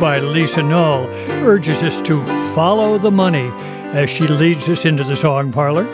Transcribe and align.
by 0.00 0.18
Lisa 0.18 0.62
Null 0.62 1.06
urges 1.46 1.82
us 1.82 2.02
to 2.02 2.22
follow 2.54 2.98
the 2.98 3.10
money 3.10 3.48
as 3.96 4.10
she 4.10 4.26
leads 4.26 4.68
us 4.68 4.84
into 4.84 5.02
the 5.02 5.16
song 5.16 5.52
parlor. 5.52 5.84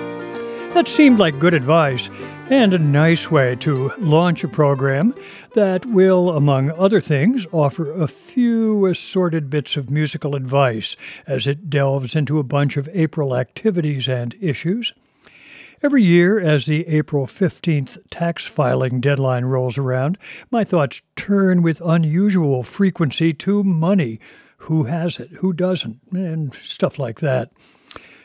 That 0.72 0.88
seemed 0.88 1.20
like 1.20 1.38
good 1.38 1.54
advice 1.54 2.10
and 2.50 2.74
a 2.74 2.78
nice 2.78 3.30
way 3.30 3.54
to 3.56 3.92
launch 3.98 4.42
a 4.42 4.48
program 4.48 5.14
that 5.54 5.86
will, 5.86 6.30
among 6.30 6.72
other 6.72 7.00
things, 7.00 7.46
offer 7.52 7.92
a 7.92 8.08
few 8.08 8.86
assorted 8.86 9.48
bits 9.48 9.76
of 9.76 9.88
musical 9.88 10.34
advice 10.34 10.96
as 11.28 11.46
it 11.46 11.70
delves 11.70 12.16
into 12.16 12.40
a 12.40 12.44
bunch 12.44 12.76
of 12.76 12.88
April 12.94 13.36
activities 13.36 14.08
and 14.08 14.34
issues. 14.40 14.92
Every 15.84 16.04
year, 16.04 16.38
as 16.38 16.66
the 16.66 16.86
April 16.86 17.26
15th 17.26 17.98
tax 18.08 18.46
filing 18.46 19.00
deadline 19.00 19.46
rolls 19.46 19.76
around, 19.76 20.16
my 20.48 20.62
thoughts 20.62 21.02
turn 21.16 21.60
with 21.60 21.80
unusual 21.84 22.62
frequency 22.62 23.32
to 23.34 23.64
money. 23.64 24.20
Who 24.58 24.84
has 24.84 25.18
it? 25.18 25.30
Who 25.30 25.52
doesn't? 25.52 25.98
And 26.12 26.54
stuff 26.54 27.00
like 27.00 27.18
that. 27.18 27.50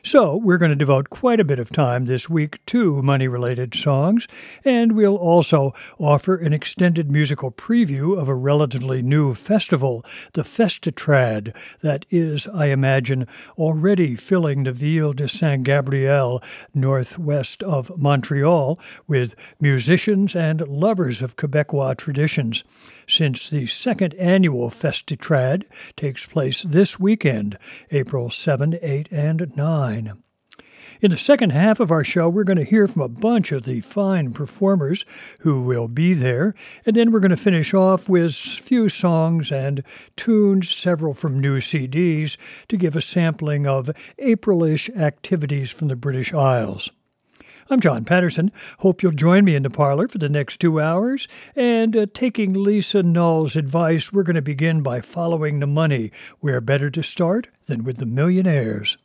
So, 0.03 0.37
we're 0.37 0.59
going 0.59 0.69
to 0.69 0.75
devote 0.75 1.09
quite 1.09 1.39
a 1.39 1.43
bit 1.43 1.59
of 1.59 1.71
time 1.71 2.05
this 2.05 2.29
week 2.29 2.63
to 2.67 3.01
money 3.01 3.27
related 3.27 3.73
songs, 3.73 4.27
and 4.63 4.91
we'll 4.91 5.17
also 5.17 5.73
offer 5.97 6.35
an 6.35 6.53
extended 6.53 7.11
musical 7.11 7.51
preview 7.51 8.17
of 8.17 8.29
a 8.29 8.35
relatively 8.35 9.01
new 9.01 9.33
festival, 9.33 10.05
the 10.33 10.43
Festitrad, 10.43 11.53
that 11.81 12.05
is, 12.11 12.47
I 12.47 12.67
imagine, 12.67 13.27
already 13.57 14.15
filling 14.15 14.63
the 14.63 14.71
Ville 14.71 15.13
de 15.13 15.27
Saint 15.27 15.63
Gabriel 15.63 16.43
northwest 16.73 17.63
of 17.63 17.91
Montreal 17.97 18.79
with 19.07 19.35
musicians 19.59 20.35
and 20.35 20.61
lovers 20.67 21.21
of 21.21 21.35
Quebecois 21.35 21.95
traditions 21.97 22.63
since 23.07 23.49
the 23.49 23.65
second 23.65 24.13
annual 24.15 24.69
Festitrad 24.69 25.63
takes 25.95 26.25
place 26.25 26.61
this 26.63 26.99
weekend, 26.99 27.57
April 27.89 28.29
7, 28.29 28.77
8, 28.81 29.07
and 29.11 29.55
9. 29.55 30.23
In 30.99 31.11
the 31.11 31.17
second 31.17 31.51
half 31.51 31.79
of 31.79 31.91
our 31.91 32.03
show, 32.03 32.27
we're 32.27 32.43
going 32.43 32.57
to 32.57 32.63
hear 32.63 32.87
from 32.87 33.03
a 33.03 33.07
bunch 33.07 33.51
of 33.51 33.63
the 33.63 33.81
fine 33.81 34.33
performers 34.33 35.05
who 35.41 35.61
will 35.61 35.87
be 35.87 36.15
there, 36.15 36.55
and 36.87 36.95
then 36.95 37.11
we're 37.11 37.19
going 37.19 37.29
to 37.29 37.37
finish 37.37 37.73
off 37.75 38.09
with 38.09 38.31
a 38.31 38.61
few 38.61 38.89
songs 38.89 39.51
and 39.51 39.83
tunes, 40.15 40.69
several 40.69 41.13
from 41.13 41.39
new 41.39 41.59
CDs, 41.59 42.35
to 42.67 42.77
give 42.77 42.95
a 42.95 43.01
sampling 43.01 43.67
of 43.67 43.91
Aprilish 44.17 44.89
activities 44.97 45.69
from 45.69 45.87
the 45.87 45.95
British 45.95 46.33
Isles. 46.33 46.89
I'm 47.69 47.81
John 47.81 48.05
Patterson. 48.05 48.51
Hope 48.79 49.03
you'll 49.03 49.11
join 49.11 49.43
me 49.43 49.53
in 49.53 49.63
the 49.63 49.69
parlor 49.69 50.07
for 50.07 50.19
the 50.19 50.29
next 50.29 50.61
two 50.61 50.79
hours. 50.79 51.27
And 51.55 51.97
uh, 51.97 52.05
taking 52.13 52.53
Lisa 52.53 53.03
Null's 53.03 53.57
advice, 53.57 54.13
we're 54.13 54.23
going 54.23 54.35
to 54.37 54.41
begin 54.41 54.81
by 54.81 55.01
following 55.01 55.59
the 55.59 55.67
money. 55.67 56.11
Where 56.39 56.61
better 56.61 56.89
to 56.89 57.03
start 57.03 57.49
than 57.65 57.83
with 57.83 57.97
the 57.97 58.05
millionaires? 58.05 58.95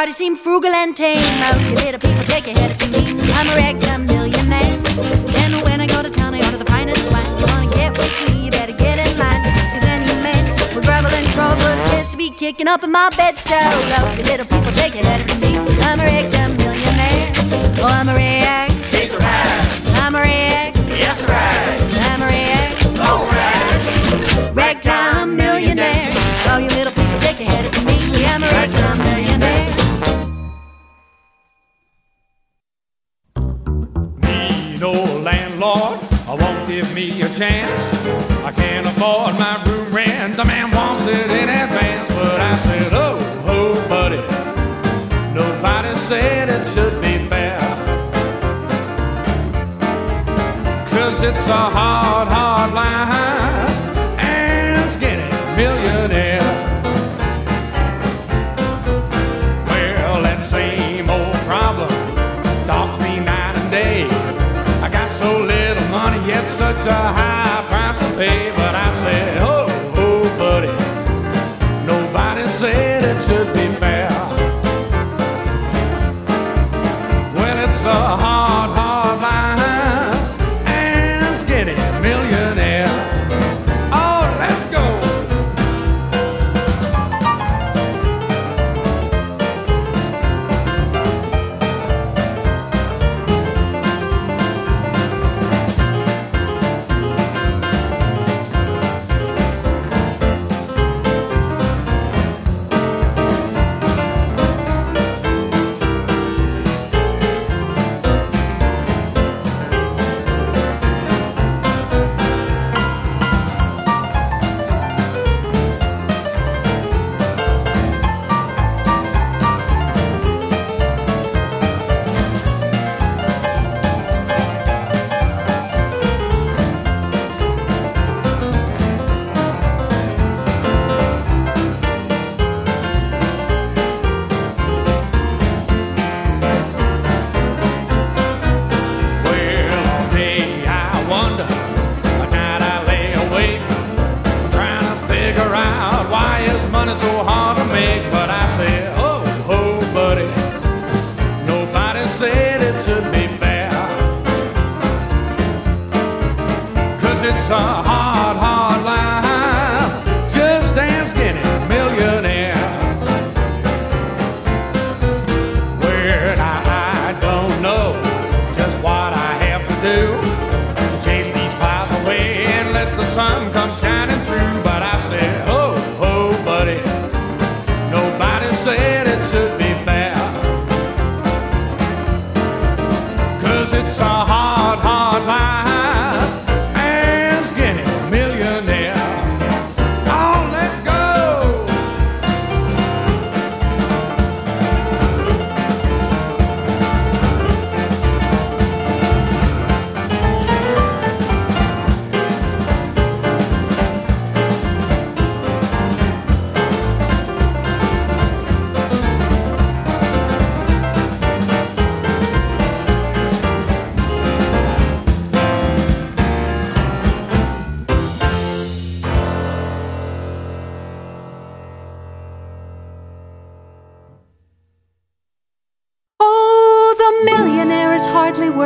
party 0.01 0.13
seem 0.13 0.35
frugal 0.35 0.73
and 0.73 0.97
tame. 0.97 1.21
Most 1.39 1.61
you 1.69 1.75
little 1.75 1.99
people 1.99 2.23
take 2.23 2.47
your 2.47 2.57
head 2.57 2.71
up 2.71 2.81
and 2.81 2.91
leave. 2.91 3.37
I'm 3.37 3.47
a 3.49 3.55
regular 3.55 3.99
millionaire. 3.99 4.73
And 5.41 5.53
when 5.61 5.79
I 5.79 5.85
go 5.85 6.01
to 6.01 6.09
town, 6.09 6.33
I 6.33 6.43
order 6.43 6.57
the 6.57 6.65
finest 6.65 7.05
wine. 7.11 7.29
You 7.37 7.45
wanna 7.45 7.69
get 7.75 7.95
with 7.95 8.13
me, 8.25 8.45
you 8.45 8.49
better 8.49 8.73
get 8.73 8.97
in 8.97 9.15
line. 9.19 9.43
Cause 9.73 9.85
any 9.85 10.11
man 10.25 10.43
with 10.73 10.85
gravel 10.85 11.11
and 11.11 11.27
trouble 11.35 11.71
just 11.91 12.13
to 12.13 12.17
be 12.17 12.31
kicking 12.31 12.67
up 12.67 12.83
in 12.83 12.91
my 12.91 13.09
bed. 13.15 13.37
So 13.37 13.59
most 13.93 14.17
you 14.17 14.23
little 14.23 14.47
people 14.47 14.71
take 14.71 14.95
your 14.95 15.05
head 15.05 15.21
up 15.21 15.29
and 15.29 15.41
leave. 15.43 15.61
I'm 15.85 15.99
a 15.99 16.03
regular 16.03 16.49
millionaire. 16.57 17.31
Oh, 17.77 17.93
I'm 17.99 18.09
a 18.09 18.15
rag. 18.15 18.71
Chase 18.89 19.13
a 19.13 19.19
rag. 19.19 19.67
I'm 20.01 20.15
a 20.15 20.21
rag. 20.21 20.75
Yes, 21.03 21.21
a 21.21 21.27
rag. 21.27 21.79
I'm 22.09 22.21
a 22.23 22.25
rag. 22.25 22.73
Oh, 23.05 23.21
rag. 23.37 24.55
Ragtime 24.55 25.37
millionaire. 25.37 26.09
Oh, 26.49 26.57
you 26.57 26.69
little 26.69 26.90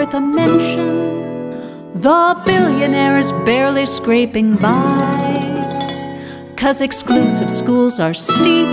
worth 0.05 0.13
a 0.13 0.21
mention. 0.21 1.99
The 2.01 2.41
billionaire 2.45 3.17
is 3.17 3.31
barely 3.45 3.85
scraping 3.85 4.55
by. 4.55 5.23
Cause 6.57 6.81
exclusive 6.81 7.51
schools 7.51 7.99
are 7.99 8.13
steep, 8.13 8.67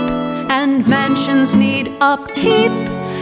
and 0.49 0.87
mansions 0.87 1.53
need 1.55 1.87
upkeep, 1.99 2.71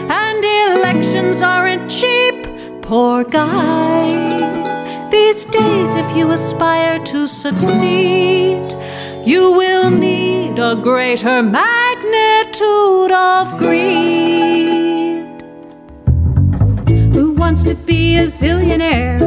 and 0.09 0.43
elections 0.43 1.41
aren't 1.41 1.89
cheap. 1.89 2.35
Poor 2.81 3.23
guy. 3.23 5.09
These 5.09 5.45
days, 5.45 5.95
if 5.95 6.17
you 6.17 6.31
aspire 6.31 6.99
to 7.05 7.27
succeed, 7.27 8.63
you 9.25 9.51
will 9.51 9.89
need 9.89 10.59
a 10.59 10.75
greater 10.75 11.41
magnitude 11.43 13.11
of 13.11 13.57
greed. 13.57 14.60
Who 17.51 17.55
wants 17.55 17.63
to 17.65 17.75
be 17.75 18.15
a 18.15 18.27
zillionaire? 18.27 19.19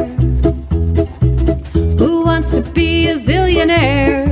Who 1.99 2.25
wants 2.25 2.49
to 2.49 2.61
be 2.61 3.07
a 3.09 3.13
zillionaire? 3.17 4.25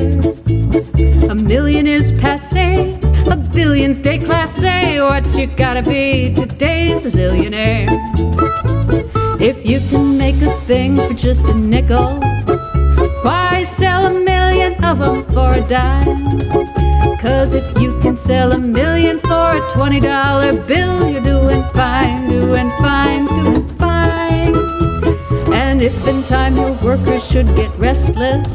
A 1.29 1.35
million 1.35 1.85
is 1.85 2.11
passe, 2.13 2.99
a 3.29 3.35
billion's 3.53 4.01
déclassé. 4.01 4.99
What 5.07 5.37
you 5.37 5.45
gotta 5.45 5.83
be 5.83 6.33
today's 6.33 7.05
a 7.05 7.09
zillionaire. 7.09 7.87
If 9.39 9.63
you 9.63 9.79
can 9.91 10.17
make 10.17 10.41
a 10.41 10.51
thing 10.61 10.97
for 10.97 11.13
just 11.13 11.47
a 11.49 11.53
nickel, 11.53 12.19
why 13.21 13.63
sell 13.63 14.07
a 14.07 14.19
million 14.19 14.73
of 14.83 14.97
them 14.97 15.23
for 15.25 15.53
a 15.53 15.61
dime? 15.67 16.39
Cause 17.19 17.53
if 17.53 17.79
you 17.79 17.99
can 17.99 18.17
sell 18.17 18.53
a 18.53 18.57
million 18.57 19.19
for 19.19 19.51
a 19.57 19.61
$20 19.69 20.67
bill, 20.67 21.07
you're 21.07 21.21
doing 21.21 21.61
fine, 21.75 22.27
doing 22.27 22.71
fine, 22.81 23.27
doing. 23.27 23.62
And 25.73 25.81
if 25.81 26.07
in 26.07 26.21
time 26.21 26.55
your 26.55 26.73
workers 26.83 27.27
should 27.27 27.47
get 27.55 27.71
restless, 27.79 28.45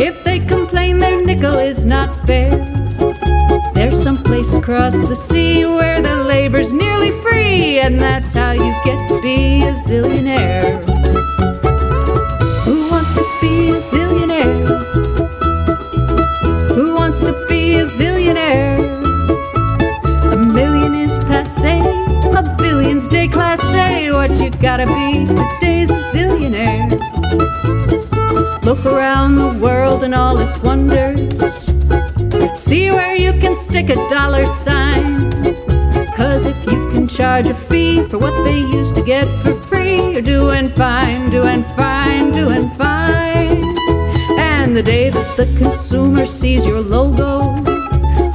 if 0.00 0.24
they 0.24 0.38
complain 0.38 0.98
their 0.98 1.22
nickel 1.22 1.58
is 1.58 1.84
not 1.84 2.08
fair, 2.26 2.52
there's 3.74 4.02
some 4.02 4.16
place 4.24 4.54
across 4.54 4.94
the 4.94 5.14
sea 5.14 5.66
where 5.66 6.00
the 6.00 6.24
labor's 6.24 6.72
nearly 6.72 7.10
free, 7.20 7.80
and 7.80 7.98
that's 7.98 8.32
how 8.32 8.52
you 8.52 8.72
get 8.82 8.96
to 9.10 9.20
be 9.20 9.62
a 9.62 9.74
zillionaire. 9.74 10.82
Who 12.64 12.88
wants 12.90 13.12
to 13.12 13.38
be 13.42 13.68
a 13.72 13.80
zillionaire? 13.82 14.66
Who 16.74 16.94
wants 16.94 17.20
to 17.20 17.46
be 17.46 17.74
a 17.74 17.84
zillionaire? 17.84 18.75
Billion's 23.28 23.60
déclassé. 23.60 24.12
What 24.12 24.30
you 24.40 24.50
gotta 24.50 24.86
be 24.86 25.26
today's 25.26 25.90
a 25.90 26.00
zillionaire. 26.12 26.90
Look 28.64 28.84
around 28.84 29.36
the 29.36 29.58
world 29.60 30.02
and 30.02 30.14
all 30.14 30.38
its 30.38 30.58
wonders. 30.58 31.66
See 32.54 32.90
where 32.90 33.14
you 33.14 33.32
can 33.32 33.54
stick 33.54 33.90
a 33.90 33.94
dollar 34.08 34.46
sign. 34.46 35.30
Cause 36.16 36.46
if 36.46 36.56
you 36.64 36.90
can 36.92 37.06
charge 37.06 37.48
a 37.48 37.54
fee 37.54 38.02
for 38.08 38.18
what 38.18 38.44
they 38.44 38.58
used 38.58 38.94
to 38.96 39.02
get 39.02 39.28
for 39.42 39.54
free, 39.54 40.12
you're 40.12 40.22
doing 40.22 40.68
fine, 40.70 41.30
doing 41.30 41.62
fine, 41.76 42.32
doing 42.32 42.68
fine. 42.70 43.62
And 44.38 44.76
the 44.76 44.82
day 44.82 45.10
that 45.10 45.36
the 45.36 45.46
consumer 45.58 46.26
sees 46.26 46.64
your 46.64 46.80
logo 46.80 47.40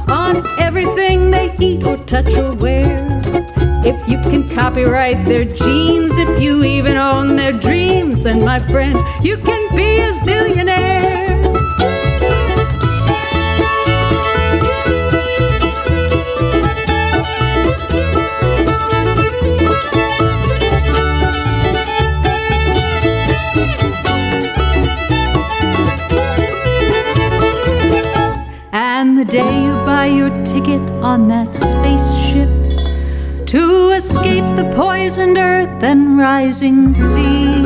on 0.08 0.46
everything 0.58 1.30
they 1.30 1.54
eat 1.58 1.84
or 1.84 1.96
touch 1.98 2.34
or 2.36 2.54
wear, 2.54 3.11
if 3.84 4.08
you 4.08 4.20
can 4.20 4.48
copyright 4.48 5.24
their 5.24 5.44
genes, 5.44 6.16
if 6.16 6.40
you 6.40 6.62
even 6.62 6.96
own 6.96 7.34
their 7.36 7.52
dreams, 7.52 8.22
then 8.22 8.44
my 8.44 8.58
friend, 8.58 8.98
you 9.24 9.36
can 9.36 9.76
be 9.76 10.00
a 10.00 10.12
zillionaire. 10.12 11.20
And 28.72 29.18
the 29.18 29.24
day 29.24 29.64
you 29.64 29.72
buy 29.84 30.06
your 30.06 30.30
ticket 30.44 30.80
on 31.02 31.26
that 31.28 31.54
spaceship 31.56 32.61
to 33.52 33.90
escape 33.90 34.46
the 34.56 34.64
poisoned 34.74 35.36
earth 35.36 35.82
and 35.82 36.16
rising 36.16 36.94
sea, 36.94 37.60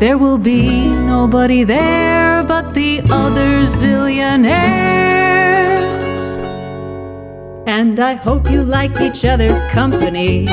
there 0.00 0.18
will 0.18 0.36
be 0.36 0.88
nobody 0.88 1.62
there 1.62 2.42
but 2.42 2.74
the 2.74 3.00
other 3.08 3.66
zillionaires. 3.66 4.48
And 7.68 8.00
I 8.00 8.14
hope 8.14 8.50
you 8.50 8.64
like 8.64 9.00
each 9.00 9.24
other's 9.24 9.60
company. 9.70 10.48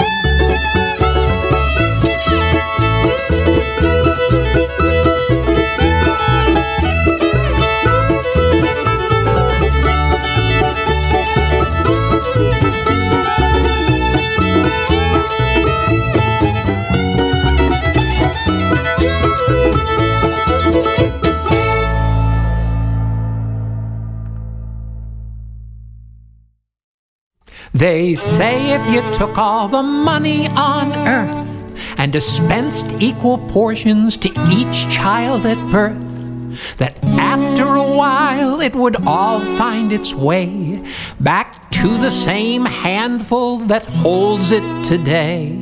They 27.81 28.13
say 28.13 28.75
if 28.75 28.93
you 28.93 29.01
took 29.11 29.39
all 29.39 29.67
the 29.67 29.81
money 29.81 30.47
on 30.49 30.93
earth 30.93 31.97
and 31.97 32.13
dispensed 32.13 32.85
equal 32.99 33.39
portions 33.39 34.17
to 34.17 34.29
each 34.51 34.87
child 34.87 35.47
at 35.47 35.57
birth, 35.71 36.77
that 36.77 37.03
after 37.05 37.65
a 37.65 37.91
while 37.97 38.61
it 38.61 38.75
would 38.75 38.97
all 39.07 39.39
find 39.57 39.91
its 39.91 40.13
way 40.13 40.83
back 41.19 41.71
to 41.71 41.97
the 41.97 42.11
same 42.11 42.65
handful 42.65 43.57
that 43.61 43.89
holds 43.89 44.51
it 44.51 44.83
today. 44.83 45.57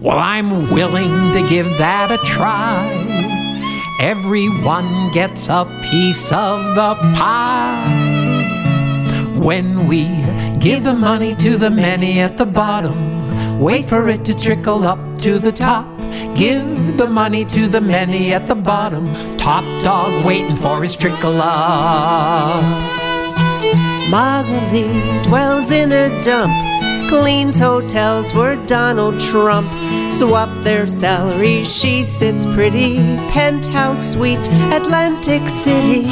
Well, 0.00 0.20
I'm 0.20 0.70
willing 0.70 1.32
to 1.32 1.44
give 1.48 1.66
that 1.78 2.12
a 2.12 2.18
try. 2.18 2.78
Everyone 3.98 5.10
gets 5.10 5.48
a 5.48 5.64
piece 5.90 6.30
of 6.30 6.76
the 6.76 6.94
pie. 7.16 8.21
When 9.42 9.88
we 9.88 10.04
give 10.60 10.84
the 10.84 10.94
money 10.94 11.34
to 11.34 11.58
the 11.58 11.68
many 11.68 12.20
at 12.20 12.38
the 12.38 12.46
bottom, 12.46 13.58
wait 13.58 13.86
for 13.86 14.08
it 14.08 14.24
to 14.26 14.38
trickle 14.38 14.84
up 14.84 15.18
to 15.18 15.40
the 15.40 15.50
top. 15.50 15.88
Give 16.36 16.96
the 16.96 17.08
money 17.08 17.44
to 17.46 17.66
the 17.66 17.80
many 17.80 18.32
at 18.32 18.46
the 18.46 18.54
bottom, 18.54 19.12
top 19.38 19.64
dog 19.82 20.24
waiting 20.24 20.54
for 20.54 20.80
his 20.80 20.96
trickle 20.96 21.40
up. 21.42 22.62
Marguerite 24.08 25.24
dwells 25.24 25.72
in 25.72 25.90
a 25.90 26.22
dump, 26.22 26.52
cleans 27.10 27.58
hotels 27.58 28.30
for 28.30 28.54
Donald 28.66 29.18
Trump. 29.18 29.68
Swap 30.12 30.50
their 30.62 30.86
salary, 30.86 31.64
she 31.64 32.04
sits 32.04 32.46
pretty. 32.46 32.98
Penthouse 33.32 34.12
suite, 34.12 34.48
Atlantic 34.70 35.48
City. 35.48 36.02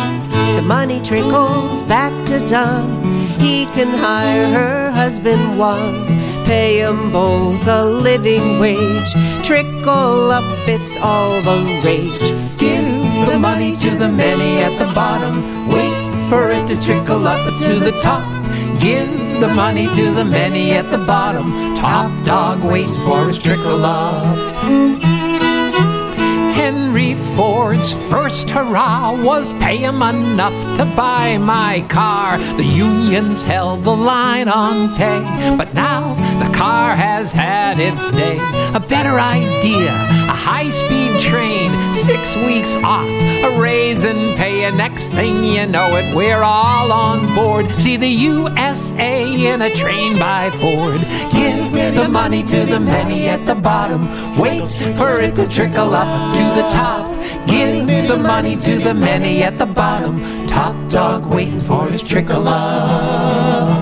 The 0.57 0.63
money 0.67 1.01
trickles 1.01 1.83
back 1.83 2.13
to 2.27 2.45
Don. 2.49 3.20
He 3.41 3.65
can 3.67 3.89
hire 3.89 4.47
her 4.53 4.91
husband 4.91 5.59
one. 5.59 6.07
Pay 6.45 6.83
'em 6.83 7.11
both 7.11 7.67
a 7.67 7.85
living 7.85 8.59
wage. 8.59 9.13
Trickle 9.43 10.31
up, 10.31 10.45
it's 10.69 10.97
all 11.09 11.33
the 11.49 11.59
rage. 11.83 12.29
Give 12.59 12.89
the 13.31 13.39
money 13.39 13.77
to 13.77 13.91
the 14.03 14.09
many 14.09 14.59
at 14.67 14.79
the 14.79 14.91
bottom. 15.01 15.35
Wait 15.69 16.05
for 16.29 16.51
it 16.51 16.67
to 16.69 16.77
trickle 16.87 17.27
up 17.27 17.43
to 17.61 17.79
the 17.87 17.93
top. 18.03 18.25
Give 18.79 19.11
the 19.41 19.49
money 19.49 19.87
to 19.99 20.05
the 20.19 20.25
many 20.25 20.73
at 20.73 20.91
the 20.91 20.99
bottom. 20.99 21.75
Top 21.75 22.11
dog 22.23 22.63
waiting 22.63 23.01
for 23.07 23.25
his 23.25 23.39
trickle 23.39 23.85
up. 23.85 25.20
Henry 26.91 27.15
Ford's 27.37 27.95
first 28.11 28.51
hurrah 28.51 29.13
was 29.13 29.55
pay 29.55 29.77
him 29.77 30.03
enough 30.03 30.77
to 30.77 30.85
buy 30.97 31.39
my 31.39 31.83
car. 31.89 32.39
The 32.57 32.65
unions 32.65 33.45
held 33.45 33.85
the 33.85 33.97
line 33.97 34.49
on 34.49 34.93
pay, 34.97 35.55
but 35.57 35.73
now 35.73 36.17
the 36.45 36.53
car 36.53 36.97
has 36.97 37.33
had 37.33 37.79
its 37.79 38.11
day. 38.11 38.39
A 38.75 38.81
better 38.81 39.21
idea, 39.21 39.93
high 40.41 40.71
speed 40.71 41.21
train, 41.21 41.71
six 41.95 42.35
weeks 42.37 42.75
off, 42.77 43.07
a 43.45 43.61
raise 43.61 44.05
in 44.05 44.35
pay, 44.37 44.65
and 44.65 44.77
next 44.77 45.11
thing 45.11 45.45
you 45.45 45.67
know 45.67 45.97
it, 45.97 46.15
we're 46.15 46.43
all 46.43 46.91
on 46.91 47.35
board. 47.35 47.71
See 47.73 47.97
the 47.99 48.09
USA 48.09 49.53
in 49.53 49.61
a 49.61 49.71
train 49.71 50.19
by 50.19 50.51
Ford. 50.51 51.01
Give 51.31 51.73
the 51.95 52.09
money 52.09 52.43
to 52.45 52.65
the 52.65 52.81
many 52.81 53.29
at 53.29 53.45
the 53.45 53.55
bottom, 53.55 54.03
wait 54.39 54.73
for 54.97 55.21
it 55.21 55.35
to 55.37 55.47
trickle 55.47 55.95
up 55.95 56.11
to 56.37 56.45
the 56.59 56.67
top. 56.71 57.05
Give 57.47 57.87
the 58.09 58.17
money 58.17 58.57
to 58.57 58.79
the 58.79 58.95
many 58.95 59.43
at 59.43 59.59
the 59.59 59.67
bottom, 59.67 60.21
top 60.47 60.75
dog 60.89 61.27
waiting 61.27 61.61
for 61.61 61.87
his 61.87 62.07
trickle 62.07 62.49
up. 62.49 63.81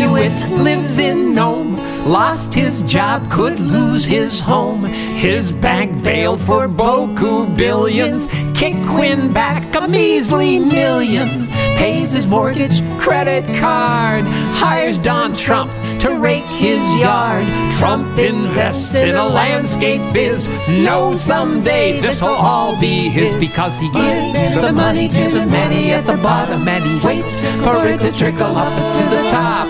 Inuit 0.00 0.48
lives 0.52 0.98
in 0.98 1.34
Nome. 1.34 1.76
Lost 2.06 2.54
his 2.54 2.80
job, 2.84 3.30
could 3.30 3.60
lose 3.60 4.06
his 4.06 4.40
home. 4.40 4.84
His 4.84 5.54
bank 5.54 6.02
bailed 6.02 6.40
for 6.40 6.66
boku 6.68 7.54
billions. 7.54 8.26
Kick 8.58 8.76
Quinn 8.86 9.30
back 9.30 9.62
a 9.76 9.86
measly 9.86 10.58
million. 10.58 11.48
Pays 11.76 12.12
his 12.12 12.30
mortgage, 12.30 12.80
credit 12.98 13.44
card. 13.60 14.24
Hires 14.56 15.02
Don 15.02 15.34
Trump 15.34 15.70
to 16.00 16.18
rake 16.18 16.44
his 16.44 16.82
yard. 16.96 17.46
Trump 17.72 18.18
invests 18.18 18.94
in 18.94 19.16
a 19.16 19.26
landscape 19.26 20.00
biz. 20.14 20.46
Knows 20.66 21.20
someday 21.22 22.00
this'll 22.00 22.28
all 22.28 22.78
be 22.80 23.10
his 23.10 23.34
because 23.34 23.78
he 23.78 23.90
gives 23.90 24.40
the 24.60 24.72
money 24.72 25.08
to 25.08 25.30
the 25.30 25.46
many 25.46 25.90
at 25.92 26.06
the 26.06 26.16
bottom 26.16 26.66
and 26.66 26.84
he 26.84 27.06
waits 27.06 27.36
for 27.64 27.86
it 27.86 28.00
to 28.00 28.12
trickle 28.12 28.56
up 28.56 28.74
to 28.92 29.02
the 29.14 29.28
top. 29.30 29.68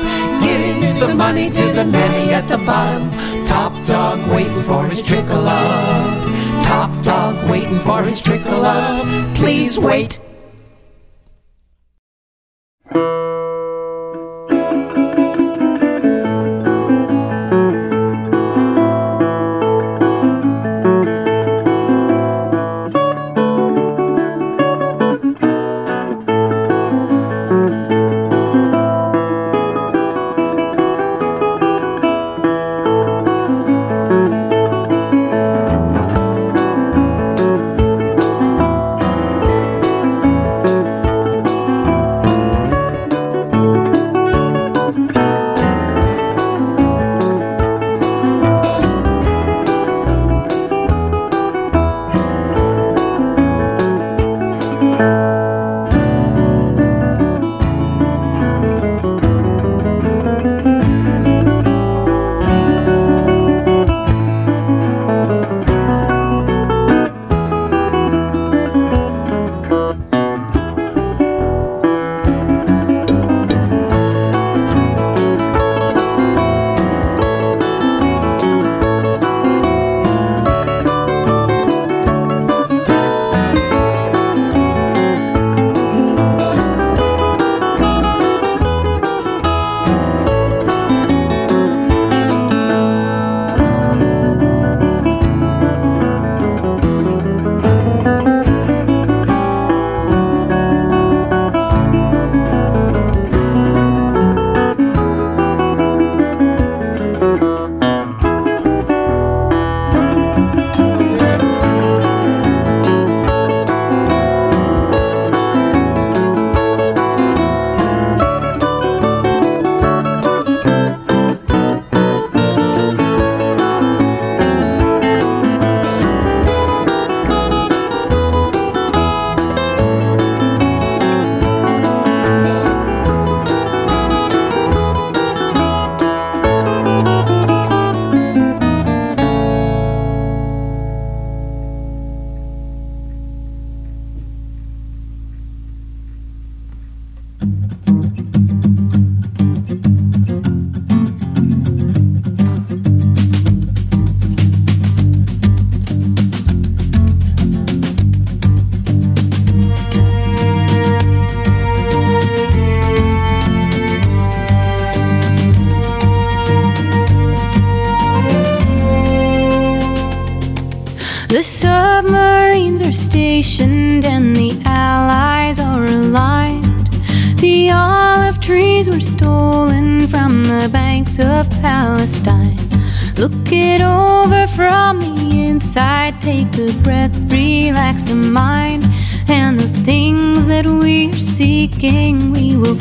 The 1.00 1.14
money 1.14 1.48
to 1.48 1.62
the 1.72 1.86
many 1.86 2.30
at 2.30 2.46
the 2.46 2.58
bottom. 2.58 3.08
Top 3.46 3.72
dog 3.86 4.18
waiting 4.30 4.62
for 4.62 4.84
his 4.84 5.06
trickle 5.06 5.48
up. 5.48 6.28
Top 6.62 6.90
dog 7.02 7.50
waiting 7.50 7.78
for 7.78 8.02
his 8.02 8.20
trickle 8.20 8.66
up. 8.66 9.34
Please 9.34 9.78
wait. 9.78 10.18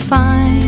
Find. 0.07 0.63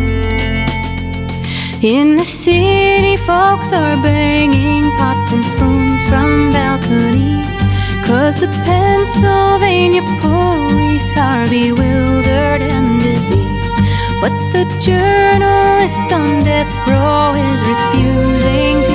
In 1.84 2.15
the 2.15 2.26
city, 2.26 3.17
folks 3.17 3.74
are 3.74 3.98
banging 4.04 4.84
pots 4.98 5.32
and 5.32 5.44
spoons 5.44 6.04
from 6.10 6.52
balconies. 6.52 7.48
Cause 8.06 8.39
the 8.39 8.50
Pennsylvania 8.65 10.04
police 10.22 11.17
are 11.17 11.48
bewildered 11.50 12.62
and 12.62 13.00
diseased. 13.02 13.78
But 14.22 14.34
the 14.54 14.65
journalist 14.82 16.12
on 16.12 16.44
death 16.44 16.72
row 16.88 17.34
is 17.34 17.60
refusing 17.72 18.84
to 18.89 18.90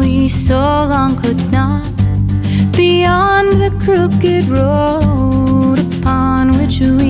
we 0.00 0.28
so 0.28 0.54
long 0.54 1.20
could 1.20 1.40
not. 1.52 1.84
Beyond 2.74 3.52
the 3.62 3.70
crooked 3.84 4.44
road 4.48 5.78
upon 5.98 6.56
which 6.58 6.80
we 6.80 7.09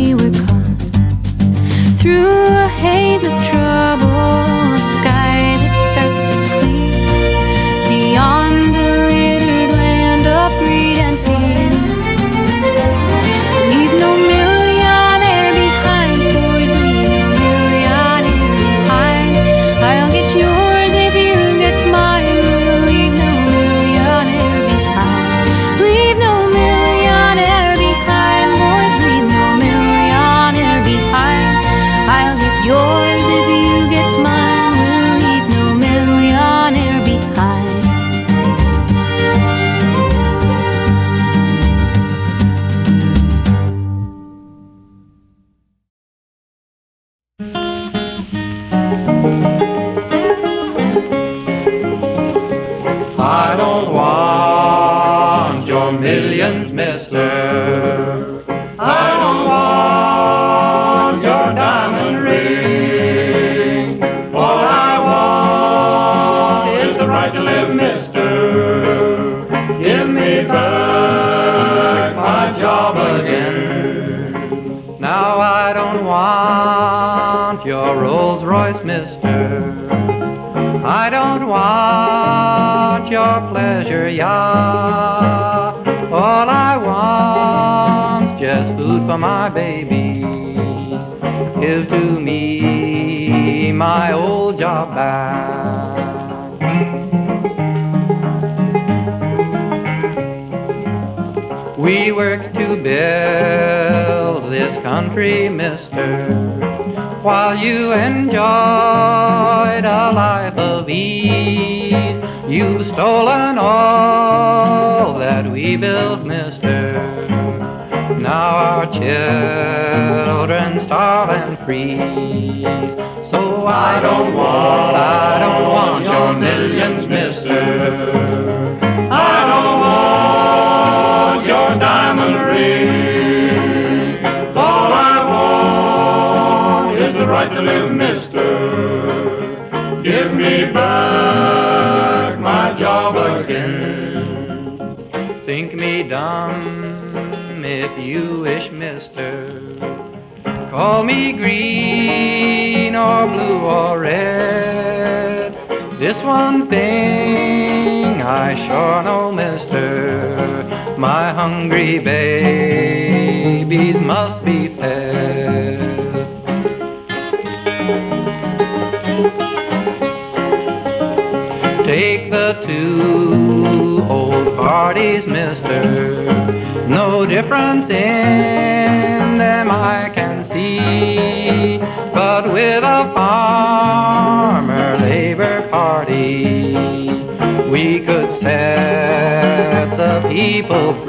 one 156.30 156.68
thing. 156.68 156.89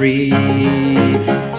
free. 0.02 1.51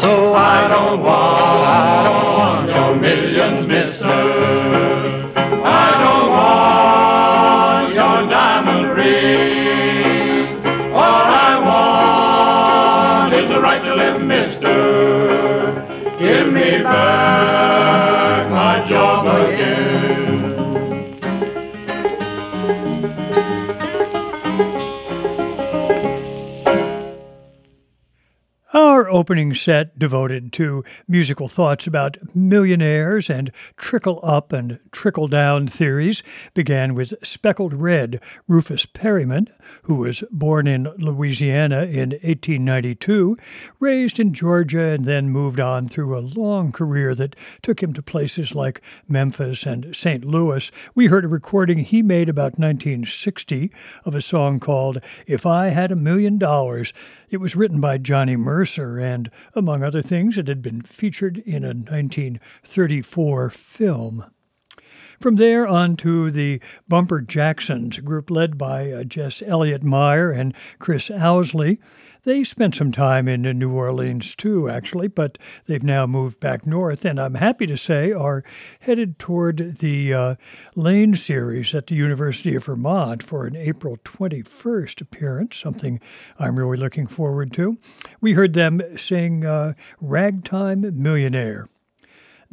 Opening 29.24 29.56
set, 29.56 29.98
devoted 29.98 30.52
to 30.52 30.84
musical 31.08 31.48
thoughts 31.48 31.88
about 31.88 32.18
millionaires 32.36 33.30
and 33.30 33.54
trickle 33.78 34.20
up 34.22 34.52
and 34.52 34.78
trickle 34.92 35.30
down 35.30 35.66
theories, 35.66 36.22
began 36.54 36.94
with 36.94 37.14
Speckled 37.24 37.74
Red, 37.74 38.20
Rufus 38.50 38.86
Perryman, 38.86 39.48
who 39.84 39.96
was 39.96 40.24
born 40.32 40.66
in 40.66 40.84
Louisiana 40.98 41.84
in 41.84 42.12
1892, 42.12 43.38
raised 43.80 44.18
in 44.20 44.34
Georgia, 44.34 44.92
and 44.92 45.04
then 45.04 45.30
moved 45.30 45.60
on 45.60 45.90
through 45.90 46.18
a 46.18 46.20
long 46.20 46.72
career 46.72 47.14
that 47.14 47.36
took 47.62 47.84
him 47.84 47.94
to 47.94 48.02
places 48.02 48.56
like 48.56 48.82
Memphis 49.10 49.66
and 49.66 49.94
St. 49.94 50.24
Louis. 50.24 50.72
We 50.96 51.08
heard 51.08 51.26
a 51.26 51.28
recording 51.28 51.80
he 51.80 52.02
made 52.02 52.30
about 52.30 52.58
1960 52.58 53.72
of 54.06 54.16
a 54.16 54.22
song 54.22 54.62
called 54.62 55.00
If 55.28 55.46
I 55.46 55.68
Had 55.68 55.92
a 55.92 55.98
Million 55.98 56.38
Dollars. 56.38 56.94
It 57.30 57.38
was 57.38 57.56
written 57.56 57.82
by 57.82 57.98
Johnny 57.98 58.38
Mercer, 58.38 59.00
and 59.00 59.30
among 59.54 59.84
other 59.84 60.02
things, 60.02 60.38
it 60.38 60.48
had 60.48 60.62
been 60.62 60.82
featured 60.82 61.40
in 61.40 61.66
a 61.66 61.74
1934 61.74 63.50
film. 63.50 64.26
From 65.24 65.38
there 65.38 65.66
on 65.66 65.96
to 66.04 66.32
the 66.32 66.60
Bumper 66.90 67.22
Jacksons, 67.22 67.98
group 68.00 68.30
led 68.30 68.58
by 68.58 68.92
uh, 68.92 69.06
Jess 69.06 69.42
Elliott 69.46 69.82
Meyer 69.82 70.32
and 70.32 70.54
Chris 70.80 71.10
Ousley. 71.10 71.80
They 72.26 72.44
spent 72.44 72.76
some 72.76 72.92
time 72.92 73.30
in 73.30 73.44
New 73.58 73.72
Orleans 73.72 74.36
too, 74.36 74.70
actually, 74.70 75.08
but 75.08 75.38
they've 75.66 75.82
now 75.82 76.06
moved 76.06 76.42
back 76.42 76.68
north, 76.68 77.06
and 77.06 77.22
I'm 77.22 77.36
happy 77.36 77.66
to 77.68 77.78
say 77.78 78.12
are 78.12 78.44
headed 78.82 79.18
toward 79.18 79.78
the 79.78 80.14
uh, 80.14 80.36
Lane 80.76 81.14
series 81.14 81.74
at 81.74 81.88
the 81.88 81.96
University 81.96 82.54
of 82.56 82.66
Vermont 82.66 83.24
for 83.24 83.48
an 83.48 83.56
April 83.56 83.96
21st 84.04 85.00
appearance, 85.00 85.56
something 85.56 86.02
I'm 86.38 86.60
really 86.60 86.76
looking 86.76 87.08
forward 87.08 87.54
to. 87.54 87.78
We 88.20 88.34
heard 88.34 88.56
them 88.56 88.82
sing 88.98 89.46
uh, 89.46 89.76
Ragtime 90.02 91.02
Millionaire. 91.02 91.70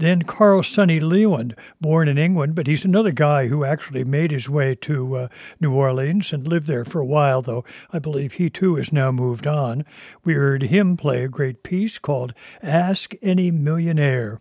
Then 0.00 0.22
Carl 0.22 0.62
Sonny 0.62 0.98
Leyland, 0.98 1.54
born 1.78 2.08
in 2.08 2.16
England, 2.16 2.54
but 2.54 2.66
he's 2.66 2.86
another 2.86 3.12
guy 3.12 3.48
who 3.48 3.66
actually 3.66 4.02
made 4.02 4.30
his 4.30 4.48
way 4.48 4.74
to 4.76 5.14
uh, 5.14 5.28
New 5.60 5.74
Orleans 5.74 6.32
and 6.32 6.48
lived 6.48 6.68
there 6.68 6.86
for 6.86 7.00
a 7.00 7.04
while, 7.04 7.42
though 7.42 7.66
I 7.92 7.98
believe 7.98 8.32
he 8.32 8.48
too 8.48 8.76
has 8.76 8.94
now 8.94 9.12
moved 9.12 9.46
on. 9.46 9.84
We 10.24 10.32
heard 10.32 10.62
him 10.62 10.96
play 10.96 11.22
a 11.22 11.28
great 11.28 11.62
piece 11.62 11.98
called 11.98 12.32
Ask 12.62 13.12
Any 13.20 13.50
Millionaire. 13.50 14.40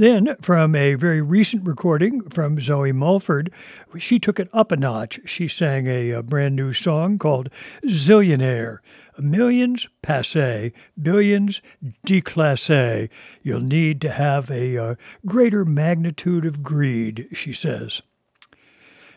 Then, 0.00 0.34
from 0.40 0.74
a 0.74 0.94
very 0.94 1.20
recent 1.20 1.66
recording 1.66 2.22
from 2.30 2.58
Zoe 2.58 2.90
Mulford, 2.90 3.52
she 3.98 4.18
took 4.18 4.40
it 4.40 4.48
up 4.50 4.72
a 4.72 4.76
notch. 4.78 5.20
She 5.26 5.46
sang 5.46 5.86
a, 5.88 6.12
a 6.12 6.22
brand 6.22 6.56
new 6.56 6.72
song 6.72 7.18
called 7.18 7.50
Zillionaire. 7.86 8.78
Millions 9.18 9.88
passe, 10.00 10.72
billions 11.02 11.60
déclassé. 12.06 13.10
You'll 13.42 13.60
need 13.60 14.00
to 14.00 14.10
have 14.10 14.50
a 14.50 14.78
uh, 14.78 14.94
greater 15.26 15.66
magnitude 15.66 16.46
of 16.46 16.62
greed, 16.62 17.28
she 17.34 17.52
says. 17.52 18.00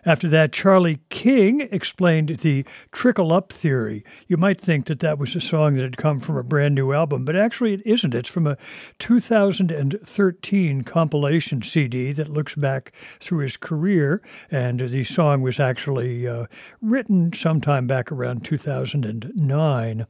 After 0.06 0.28
that, 0.30 0.52
Charlie 0.52 1.00
King 1.10 1.62
explained 1.72 2.40
the 2.42 2.66
trickle 2.92 3.32
up 3.32 3.54
theory. 3.54 4.04
You 4.28 4.36
might 4.36 4.60
think 4.60 4.88
that 4.88 5.00
that 5.00 5.18
was 5.18 5.34
a 5.34 5.40
song 5.40 5.76
that 5.76 5.84
had 5.84 5.96
come 5.96 6.20
from 6.20 6.36
a 6.36 6.44
brand 6.44 6.76
new 6.76 6.92
album, 6.92 7.24
but 7.24 7.38
actually 7.38 7.74
it 7.74 7.82
isn't. 7.86 8.14
It's 8.14 8.28
from 8.28 8.46
a 8.46 8.58
2013 9.00 10.82
compilation 10.82 11.62
CD 11.62 12.12
that 12.12 12.28
looks 12.28 12.54
back 12.56 12.92
through 13.22 13.40
his 13.40 13.56
career, 13.56 14.22
and 14.52 14.82
the 14.82 15.06
song 15.06 15.42
was 15.42 15.58
actually 15.58 16.28
uh, 16.28 16.48
written 16.82 17.32
sometime 17.32 17.88
back 17.88 18.12
around 18.12 18.44
2009. 18.44 20.06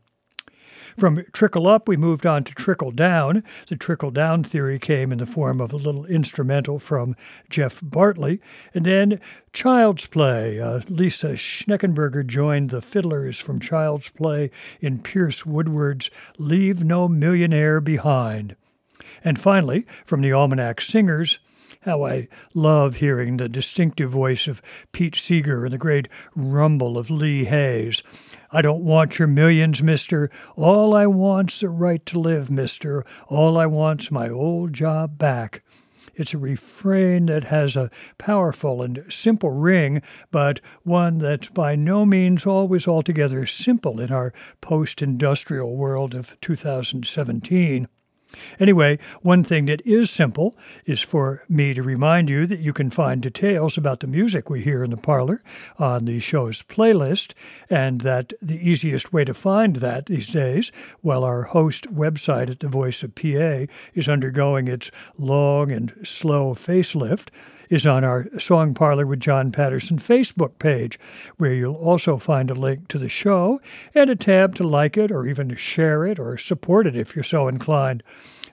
From 0.98 1.24
trickle 1.34 1.68
up, 1.68 1.88
we 1.88 1.98
moved 1.98 2.26
on 2.26 2.44
to 2.44 2.54
trickle 2.54 2.92
down. 2.92 3.44
The 3.68 3.76
trickle 3.76 4.12
down 4.12 4.44
theory 4.44 4.78
came 4.80 5.12
in 5.12 5.18
the 5.18 5.26
form 5.26 5.60
of 5.60 5.74
a 5.74 5.78
little 5.78 6.06
instrumental 6.06 6.80
from 6.80 7.16
Jeff 7.50 7.80
Bartley. 7.82 8.40
And 8.74 8.86
then 8.86 9.20
Child's 9.54 10.06
Play. 10.06 10.60
Uh, 10.60 10.82
Lissa 10.88 11.34
Schneckenburger 11.34 12.26
joined 12.26 12.70
the 12.70 12.82
fiddlers 12.82 13.40
from 13.40 13.60
Child's 13.60 14.10
Play 14.10 14.52
in 14.82 15.00
Pierce 15.00 15.46
Woodward's 15.46 16.12
Leave 16.38 16.84
No 16.84 17.08
Millionaire 17.08 17.82
Behind. 17.82 18.56
And 19.24 19.40
finally, 19.40 19.86
from 20.06 20.22
the 20.22 20.34
Almanac 20.34 20.82
Singers, 20.82 21.40
how 21.82 22.06
I 22.06 22.28
love 22.54 22.96
hearing 22.96 23.38
the 23.38 23.50
distinctive 23.50 24.10
voice 24.10 24.48
of 24.48 24.62
Pete 24.92 25.16
Seeger 25.16 25.66
and 25.66 25.74
the 25.74 25.78
great 25.78 26.08
rumble 26.36 26.98
of 26.98 27.10
Lee 27.10 27.46
Hays. 27.46 28.04
I 28.56 28.62
don't 28.62 28.84
want 28.84 29.18
your 29.18 29.28
millions, 29.28 29.82
mister. 29.82 30.30
All 30.56 30.94
I 30.94 31.08
want's 31.08 31.60
the 31.60 31.70
right 31.70 32.06
to 32.06 32.20
live, 32.20 32.52
mister. 32.52 33.04
All 33.28 33.58
I 33.58 33.66
want's 33.66 34.12
my 34.12 34.30
old 34.30 34.74
job 34.74 35.18
back. 35.18 35.64
It's 36.14 36.36
a 36.36 36.38
refrain 36.38 37.26
that 37.26 37.46
has 37.46 37.76
a 37.76 37.90
powerful 38.20 38.84
and 38.84 39.04
simple 39.10 39.50
ring, 39.50 40.04
but 40.30 40.62
one 40.84 41.18
that's 41.18 41.50
by 41.50 41.76
no 41.76 42.06
means 42.06 42.46
always 42.46 42.88
altogether 42.88 43.48
simple 43.48 44.00
in 44.00 44.12
our 44.12 44.32
post 44.62 45.02
industrial 45.02 45.76
world 45.76 46.14
of 46.14 46.40
2017. 46.42 47.88
Anyway, 48.60 48.98
one 49.22 49.44
thing 49.44 49.66
that 49.66 49.86
is 49.86 50.10
simple 50.10 50.56
is 50.86 51.02
for 51.02 51.44
me 51.48 51.74
to 51.74 51.84
remind 51.84 52.30
you 52.30 52.48
that 52.48 52.60
you 52.60 52.74
can 52.74 52.90
find 52.90 53.22
details 53.22 53.78
about 53.78 54.00
the 54.00 54.08
music 54.08 54.50
we 54.50 54.62
hear 54.62 54.84
in 54.84 54.90
the 54.90 54.98
parlor 54.98 55.44
on 55.78 56.06
the 56.06 56.20
show's 56.20 56.64
playlist, 56.64 57.34
and 57.70 58.02
that 58.02 58.34
the 58.42 58.58
easiest 58.58 59.14
way 59.14 59.24
to 59.24 59.34
find 59.34 59.76
that 59.78 60.08
these 60.08 60.30
days, 60.30 60.72
while 61.02 61.24
our 61.24 61.44
host 61.44 61.94
website 61.94 62.50
at 62.50 62.60
the 62.60 62.68
Voice 62.68 63.04
of 63.04 63.14
PA 63.14 63.72
is 63.94 64.08
undergoing 64.08 64.68
its 64.68 64.90
long 65.18 65.72
and 65.72 65.94
slow 66.04 66.56
facelift, 66.56 67.30
is 67.74 67.88
on 67.88 68.04
our 68.04 68.28
Song 68.38 68.76
Parlor 68.76 69.08
with 69.08 69.20
John 69.20 69.52
Patterson 69.52 69.98
Facebook 69.98 70.60
page, 70.60 71.00
where 71.38 71.56
you'll 71.56 71.74
also 71.74 72.20
find 72.20 72.52
a 72.52 72.54
link 72.54 72.88
to 72.90 73.00
the 73.00 73.10
show 73.10 73.60
and 73.96 74.12
a 74.12 74.16
tab 74.16 74.54
to 74.58 74.64
like 74.64 74.96
it 74.96 75.12
or 75.12 75.26
even 75.26 75.50
to 75.50 75.56
share 75.56 76.06
it 76.06 76.20
or 76.20 76.38
support 76.38 76.86
it 76.86 76.96
if 76.96 77.16
you're 77.16 77.24
so 77.24 77.48
inclined. 77.48 78.04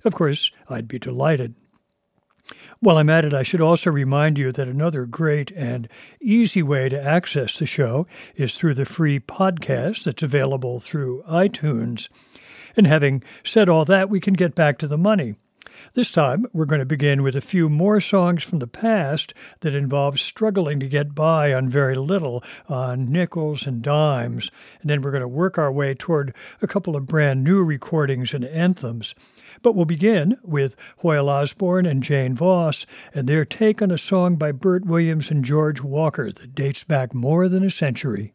Of 0.07 0.15
course, 0.15 0.51
I'd 0.71 0.89
be 0.89 0.99
delighted. 0.99 1.55
While 2.79 2.97
I'm 2.97 3.11
at 3.11 3.27
it, 3.27 3.35
I 3.35 3.43
should 3.43 3.61
also 3.61 3.91
remind 3.91 4.39
you 4.39 4.53
that 4.53 4.69
another 4.69 5.05
great 5.05 5.51
and 5.51 5.87
easy 6.23 6.63
way 6.63 6.89
to 6.89 7.03
access 7.03 7.59
the 7.59 7.67
show 7.67 8.07
is 8.37 8.55
through 8.55 8.73
the 8.73 8.87
free 8.87 9.21
podcast 9.21 10.05
that's 10.05 10.23
available 10.23 10.81
through 10.81 11.25
iTunes. 11.29 12.09
And 12.75 12.87
having 12.87 13.23
said 13.45 13.69
all 13.69 13.85
that, 13.85 14.09
we 14.09 14.19
can 14.19 14.33
get 14.33 14.55
back 14.55 14.79
to 14.79 14.89
the 14.89 14.97
money. 14.97 15.35
This 15.93 16.13
time, 16.13 16.47
we're 16.53 16.67
going 16.67 16.79
to 16.79 16.85
begin 16.85 17.25
with 17.25 17.35
a 17.35 17.41
few 17.41 17.69
more 17.69 17.99
songs 17.99 18.45
from 18.45 18.61
the 18.61 18.69
past 18.69 19.35
that 19.59 19.75
involve 19.75 20.21
struggling 20.21 20.79
to 20.79 20.89
get 20.89 21.17
by 21.17 21.53
on 21.53 21.69
very 21.69 21.97
little, 21.97 22.45
on 22.69 23.11
nickels 23.11 23.67
and 23.67 23.83
dimes. 23.83 24.53
And 24.81 24.89
then 24.89 25.03
we're 25.03 25.11
going 25.11 25.23
to 25.23 25.27
work 25.27 25.59
our 25.59 25.73
way 25.73 25.95
toward 25.95 26.33
a 26.63 26.69
couple 26.69 26.95
of 26.95 27.07
brand 27.07 27.43
new 27.43 27.65
recordings 27.65 28.33
and 28.33 28.45
anthems. 28.45 29.17
But 29.63 29.75
we'll 29.75 29.85
begin 29.85 30.39
with 30.45 30.77
Hoyle 30.99 31.29
Osborne 31.29 31.87
and 31.87 32.05
Jane 32.05 32.37
Voss 32.37 32.87
and 33.13 33.29
their 33.29 33.45
take 33.45 33.83
on 33.83 33.91
a 33.91 33.99
song 33.99 34.37
by 34.37 34.53
Bert 34.53 34.85
Williams 34.85 35.29
and 35.29 35.45
George 35.45 35.81
Walker 35.81 36.31
that 36.31 36.55
dates 36.55 36.85
back 36.85 37.13
more 37.13 37.49
than 37.49 37.65
a 37.65 37.71
century. 37.71 38.33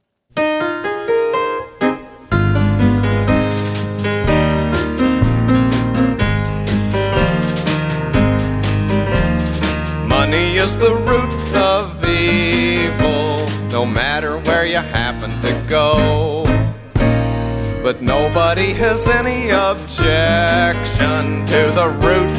But 17.86 18.02
nobody 18.02 18.74
has 18.74 19.08
any 19.08 19.52
objection 19.52 21.46
to 21.46 21.72
the 21.76 21.88
root. 22.02 22.32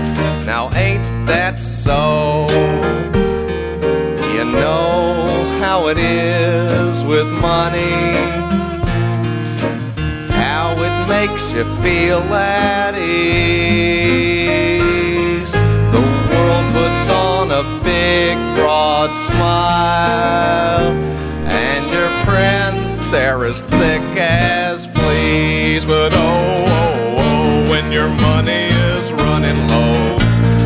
Now, 0.45 0.71
ain't 0.75 1.05
that 1.29 1.61
so? 1.61 2.49
You 4.35 4.45
know 4.45 5.29
how 5.61 5.87
it 5.87 5.99
is 5.99 7.05
with 7.05 7.29
money, 7.29 8.17
how 10.35 10.75
it 10.83 11.07
makes 11.09 11.53
you 11.53 11.65
feel 11.81 12.23
at 12.35 12.97
ease. 12.97 13.13
The 15.93 16.03
world 16.29 16.73
puts 16.75 17.09
on 17.09 17.53
a 17.53 17.63
big, 17.85 18.37
broad 18.57 19.15
smile, 19.15 20.91
and 21.47 21.89
your 21.93 22.11
friends, 22.25 22.91
they're 23.13 23.45
as 23.45 23.63
thick 23.63 24.03
as 24.19 24.89
fleas. 25.27 25.85
But 25.85 26.13
oh, 26.15 26.65
oh, 26.79 27.15
oh, 27.19 27.71
when 27.71 27.91
your 27.93 28.09
money 28.09 28.67
is 28.93 29.13
running 29.13 29.67
low, 29.69 30.19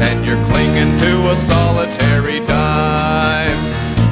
and 0.06 0.26
you're 0.26 0.42
clinging 0.46 0.96
to 0.98 1.30
a 1.30 1.36
solitary 1.36 2.40
dime, 2.46 3.62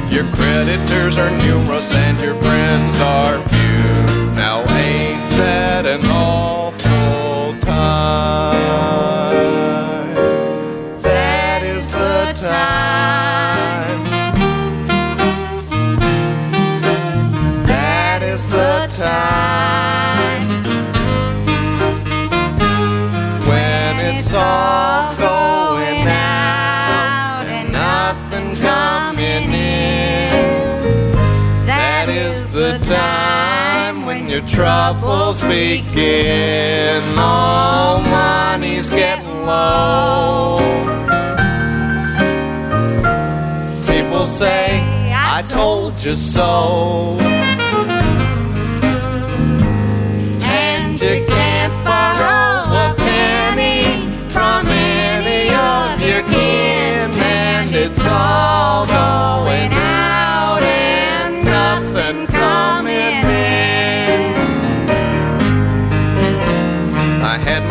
your 0.09 0.25
creditors 0.33 1.17
are 1.17 1.31
numerous 1.45 1.93
and 1.93 2.19
your 2.19 2.35
friends 2.35 2.99
are 2.99 3.38
troubles 34.59 35.39
begin. 35.39 37.01
Oh, 37.15 38.03
money's 38.11 38.89
getting 38.89 39.45
low. 39.45 40.57
People 43.87 44.25
say, 44.25 44.67
I 45.13 45.41
told 45.47 46.03
you 46.03 46.13
so. 46.13 47.15
And 50.43 50.99
you 50.99 51.25
can't 51.25 51.75
borrow 51.85 52.57
a 52.85 52.87
penny 52.97 53.83
from 54.29 54.67
any 54.67 55.43
of 55.71 56.01
your 56.05 56.23
kin, 56.33 57.11
and 57.13 57.73
it's 57.73 58.03
all 58.03 58.85
going 58.87 59.71
out 59.71 60.28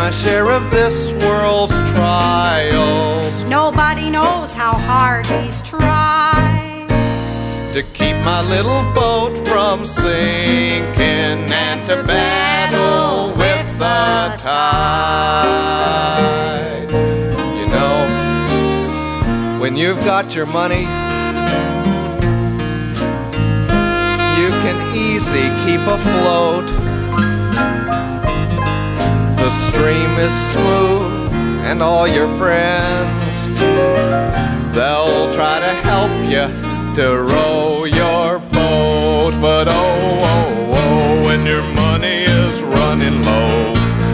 my 0.09 0.13
share 0.13 0.51
of 0.51 0.71
this 0.71 1.13
world's 1.23 1.77
trials 1.93 3.43
Nobody 3.43 4.09
knows 4.09 4.55
how 4.55 4.73
hard 4.73 5.27
he's 5.27 5.61
tried. 5.61 6.87
to 7.75 7.83
keep 7.93 8.17
my 8.25 8.41
little 8.49 8.91
boat 8.95 9.47
from 9.47 9.85
sinking 9.85 11.45
and 11.53 11.83
to 11.85 12.03
battle 12.05 13.35
with 13.37 13.67
the 13.79 14.37
tide. 14.43 15.69
You 17.59 17.67
know, 17.69 17.99
when 19.61 19.77
you've 19.77 20.03
got 20.07 20.35
your 20.35 20.47
money, 20.47 20.85
you 24.41 24.49
can 24.65 24.97
easy 24.97 25.51
keep 25.67 25.87
afloat. 25.87 26.88
The 29.49 29.55
stream 29.55 30.11
is 30.19 30.35
smooth, 30.53 31.33
and 31.65 31.83
all 31.83 32.07
your 32.07 32.29
friends 32.37 33.47
They'll 34.77 35.33
try 35.33 35.59
to 35.59 35.73
help 35.89 36.13
you 36.29 36.45
to 36.97 37.23
row 37.23 37.85
your 37.85 38.41
boat. 38.53 39.33
But 39.41 39.69
oh, 39.69 39.73
oh, 39.73 40.71
oh, 40.75 41.25
when 41.25 41.47
your 41.47 41.63
money 41.63 42.25
is 42.25 42.63
running 42.63 43.23
low 43.23 43.73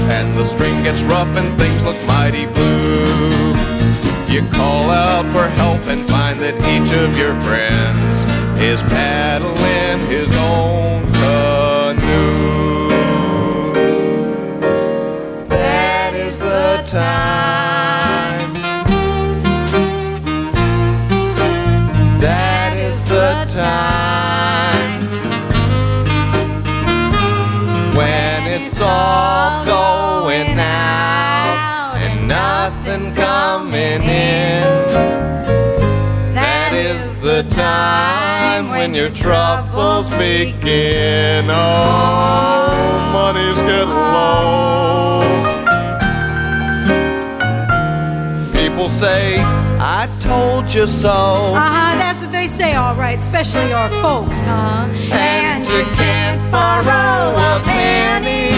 and 0.09 0.33
the 0.37 0.45
stream 0.45 0.85
gets 0.85 1.03
rough 1.03 1.37
and 1.37 1.59
things 1.59 1.83
look 1.83 2.01
mighty 2.07 2.47
blue, 2.47 3.55
you 4.33 4.49
call 4.53 4.89
out 4.89 5.27
for 5.33 5.49
help 5.59 5.85
and 5.89 6.01
find 6.09 6.39
that 6.43 6.55
each 6.59 6.93
of 6.95 7.19
your 7.19 7.35
friends 7.43 8.63
is 8.63 8.83
paddling 8.83 10.07
his 10.07 10.33
own 10.37 11.03
canoe. 11.15 11.74
Coming 33.99 34.09
in. 34.09 34.63
That 36.35 36.73
is 36.73 37.19
the 37.21 37.43
time 37.51 38.69
when 38.71 38.95
your 38.95 39.11
troubles 39.11 40.09
begin. 40.11 41.47
Oh, 41.49 43.11
money's 43.13 43.59
getting 43.61 43.89
low. 43.89 45.23
People 48.53 48.89
say, 48.89 49.37
I 49.79 50.09
told 50.21 50.73
you 50.75 50.87
so. 50.87 51.09
Uh 51.09 51.61
huh, 51.61 51.99
that's 51.99 52.23
what 52.23 52.33
they 52.33 52.49
say, 52.49 52.75
all 52.75 52.95
right, 52.95 53.19
especially 53.19 53.73
our 53.73 53.91
folks, 54.03 54.45
huh? 54.45 54.87
And 55.13 55.65
you 55.65 55.85
can't 55.97 56.41
borrow 56.51 57.35
a 57.37 57.61
penny 57.65 58.51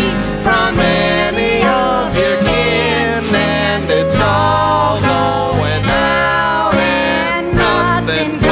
from 0.43 0.78
any 0.78 1.62
of 1.66 2.14
your 2.16 2.39
kin, 2.41 3.05
and 3.35 3.91
it's 3.91 4.18
all 4.20 5.01
going 5.01 5.85
out 5.85 6.74
and 6.74 7.55
nothing 7.55 8.45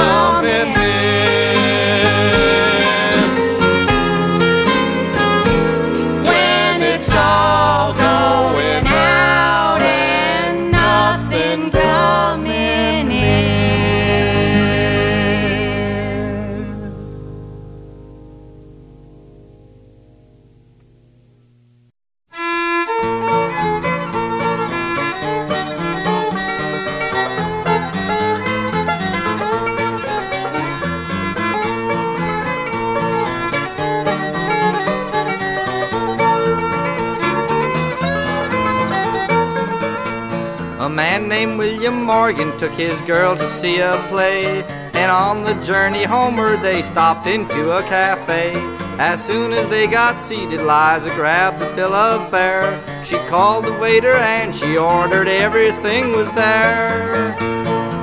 man 40.95 41.29
named 41.29 41.59
William 41.59 42.05
Morgan 42.05 42.57
took 42.57 42.73
his 42.73 43.01
girl 43.01 43.37
to 43.37 43.49
see 43.49 43.81
a 43.81 44.07
play. 44.09 44.63
And 44.95 45.11
on 45.11 45.43
the 45.43 45.55
journey 45.55 46.05
homeward, 46.05 46.63
they 46.63 46.83
stopped 46.83 47.27
into 47.27 47.77
a 47.77 47.83
cafe. 47.83 48.53
As 48.99 49.25
soon 49.25 49.53
as 49.53 49.69
they 49.69 49.89
got 49.89 50.23
seated, 50.23 50.61
Liza 50.61 51.13
grabbed 51.17 51.59
the 51.59 51.73
bill 51.75 51.93
of 51.93 52.31
fare. 52.31 52.81
She 53.05 53.19
called 53.27 53.65
the 53.65 53.73
waiter 53.73 54.15
and 54.15 54.55
she 54.55 54.77
ordered 54.77 55.27
everything 55.27 56.13
was 56.13 56.31
there. 56.33 57.35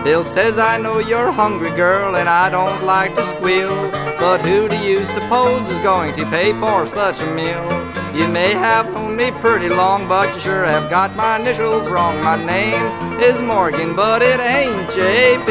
Bill 0.04 0.26
says, 0.26 0.60
I 0.60 0.78
know 0.78 1.00
you're 1.00 1.32
hungry, 1.32 1.70
girl, 1.70 2.18
and 2.18 2.28
I 2.28 2.50
don't 2.50 2.84
like 2.84 3.16
to 3.16 3.24
squeal. 3.30 3.90
But 4.20 4.42
who 4.42 4.68
do 4.68 4.78
you 4.78 5.06
suppose 5.06 5.66
is 5.70 5.80
going 5.80 6.14
to 6.16 6.26
pay 6.30 6.52
for 6.60 6.86
such 6.88 7.22
a 7.22 7.28
meal? 7.28 7.66
You 8.14 8.28
may 8.28 8.52
have 8.52 8.94
known 9.12 9.18
me 9.18 9.40
pretty 9.40 9.70
long, 9.70 10.08
but 10.08 10.34
you 10.34 10.40
sure 10.40 10.66
have 10.66 10.90
got 10.90 11.16
my 11.16 11.40
initials 11.40 11.90
wrong. 11.90 12.22
My 12.24 12.38
name 12.46 13.20
is 13.22 13.40
Morgan, 13.42 13.96
but 13.96 14.22
it 14.22 14.40
ain't 14.40 14.90
JP. 14.90 15.50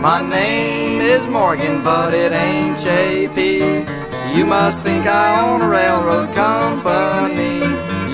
My 0.00 0.20
name 0.22 1.00
is 1.00 1.26
Morgan, 1.26 1.82
but 1.82 2.14
it 2.14 2.32
ain't 2.32 2.78
JP. 2.78 4.36
You 4.36 4.46
must 4.46 4.80
think 4.82 5.06
I 5.06 5.48
own 5.48 5.60
a 5.60 5.68
railroad 5.68 6.34
company. 6.34 7.60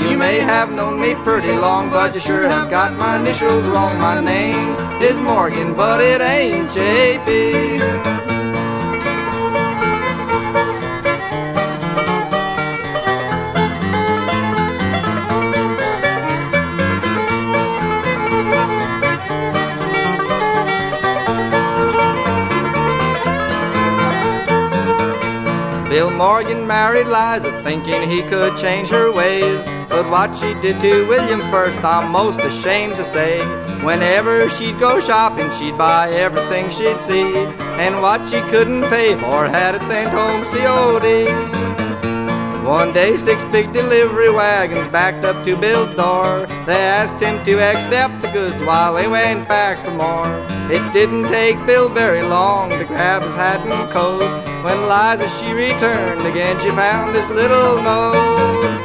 You 0.03 0.17
may 0.17 0.41
have 0.41 0.73
known 0.73 1.01
me 1.01 1.15
pretty 1.15 1.53
long, 1.57 1.91
but 1.91 2.15
you 2.15 2.21
sure 2.21 2.49
have 2.49 2.71
got 2.71 2.95
my 2.95 3.19
initials 3.19 3.65
wrong. 3.67 3.99
My 3.99 4.21
name 4.21 4.75
is 5.03 5.19
Morgan, 5.21 5.75
but 5.75 6.01
it 6.01 6.21
ain't 6.21 6.69
JP. 6.71 8.28
Morgan 26.19 26.67
married 26.67 27.07
Liza, 27.07 27.63
thinking 27.63 28.03
he 28.03 28.23
could 28.23 28.57
change 28.57 28.89
her 28.89 29.13
ways. 29.13 29.65
But 29.89 30.11
what 30.11 30.37
she 30.37 30.53
did 30.55 30.81
to 30.81 31.07
William 31.07 31.41
first, 31.43 31.79
I'm 31.85 32.11
most 32.11 32.41
ashamed 32.41 32.97
to 32.97 33.05
say. 33.05 33.39
Whenever 33.85 34.49
she'd 34.49 34.81
go 34.81 34.99
shopping, 34.99 35.49
she'd 35.53 35.79
buy 35.79 36.11
everything 36.11 36.71
she'd 36.71 37.01
see. 37.01 37.23
And 37.79 38.03
what 38.03 38.29
she 38.29 38.41
couldn't 38.51 38.91
pay 38.91 39.15
for 39.15 39.47
had 39.47 39.77
it 39.77 39.83
sent 39.83 40.11
home 40.11 40.43
COD. 40.43 41.78
One 42.69 42.93
day, 42.93 43.17
six 43.17 43.43
big 43.45 43.73
delivery 43.73 44.29
wagons 44.29 44.89
backed 44.89 45.25
up 45.25 45.43
to 45.47 45.57
Bill's 45.57 45.95
door. 45.95 46.45
They 46.67 46.77
asked 46.77 47.19
him 47.25 47.43
to 47.47 47.59
accept 47.61 48.21
the 48.21 48.29
goods 48.29 48.61
while 48.63 48.93
they 48.93 49.09
went 49.09 49.49
back 49.49 49.83
for 49.83 49.91
more. 49.91 50.29
It 50.71 50.93
didn't 50.93 51.29
take 51.29 51.57
Bill 51.67 51.89
very 51.89 52.21
long 52.21 52.69
to 52.69 52.85
grab 52.85 53.23
his 53.23 53.35
hat 53.35 53.67
and 53.67 53.91
coat. 53.91 54.21
When 54.63 54.83
Liza 54.83 55.29
she 55.41 55.51
returned 55.55 56.27
again, 56.27 56.61
she 56.61 56.69
found 56.69 57.15
this 57.15 57.27
little 57.31 57.81
note. 57.81 58.85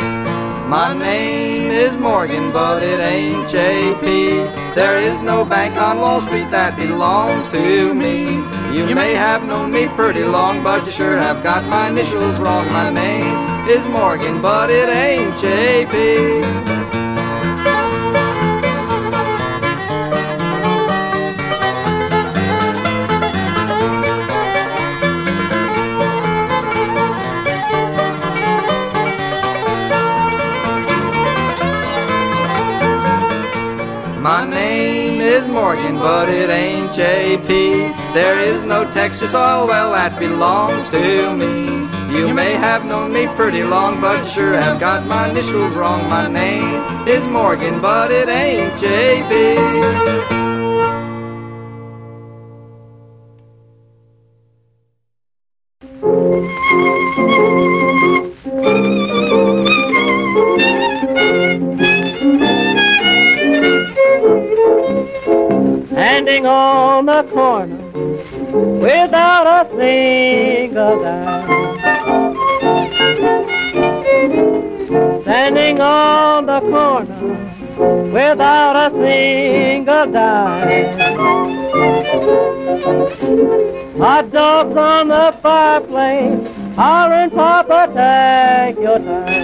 My 0.70 0.98
name 0.98 1.70
is 1.70 1.98
Morgan, 1.98 2.54
but 2.54 2.82
it 2.84 3.02
ain't 3.02 3.50
JP. 3.50 4.76
There 4.76 4.98
is 4.98 5.22
no 5.22 5.44
bank 5.44 5.76
on 5.76 6.00
Wall 6.00 6.22
Street 6.22 6.50
that 6.52 6.78
belongs 6.78 7.50
to 7.50 7.94
me. 7.94 8.63
You 8.74 8.96
may 8.96 9.14
have 9.14 9.46
known 9.46 9.72
me 9.72 9.88
pretty 9.90 10.24
long, 10.24 10.64
but 10.64 10.84
you 10.88 10.92
sure 10.92 11.16
have 11.16 11.44
got 11.44 11.64
my 11.66 11.90
initials 11.90 12.40
wrong. 12.40 12.68
My 12.70 12.90
name 12.90 13.70
is 13.70 13.86
Morgan, 13.86 14.42
but 14.42 14.72
it 14.72 14.90
ain't 14.90 15.36
JP. 15.36 17.03
Morgan, 35.54 35.98
but 36.00 36.30
it 36.30 36.50
ain't 36.50 36.90
JP. 36.90 37.46
There 38.16 38.40
is 38.40 38.66
no 38.66 38.92
Texas 38.92 39.36
oil 39.36 39.68
well 39.68 39.92
that 39.94 40.18
belongs 40.20 40.90
to 40.90 41.36
me. 41.38 41.84
You 42.18 42.34
may 42.34 42.54
have 42.54 42.86
known 42.86 43.14
me 43.14 43.28
pretty 43.36 43.64
long, 43.64 44.02
but 44.02 44.24
you 44.24 44.30
sure 44.32 44.54
have 44.54 44.80
got 44.80 45.06
my 45.06 45.30
initials 45.30 45.74
wrong. 45.74 46.10
My 46.10 46.28
name 46.28 46.82
is 47.08 47.24
Morgan, 47.28 47.80
but 47.82 48.10
it 48.10 48.30
ain't 48.30 48.74
JP. 48.82 50.34
Standing 65.94 66.46
on 66.48 67.06
the 67.06 67.24
corner 67.32 67.78
without 68.80 69.46
a 69.46 69.70
single 69.78 71.00
dime. 71.04 71.50
Standing 75.22 75.80
on 75.80 76.48
the 76.48 76.60
corner 76.62 77.22
without 78.12 78.76
a 78.76 78.90
single 79.04 80.12
dime. 80.12 81.00
Hot 84.00 84.32
dogs 84.32 84.76
on 84.76 85.08
the 85.10 85.38
fireplace, 85.44 86.48
hollering, 86.76 87.30
Papa, 87.30 87.88
take 87.94 88.82
your 88.82 88.98
time. 88.98 89.44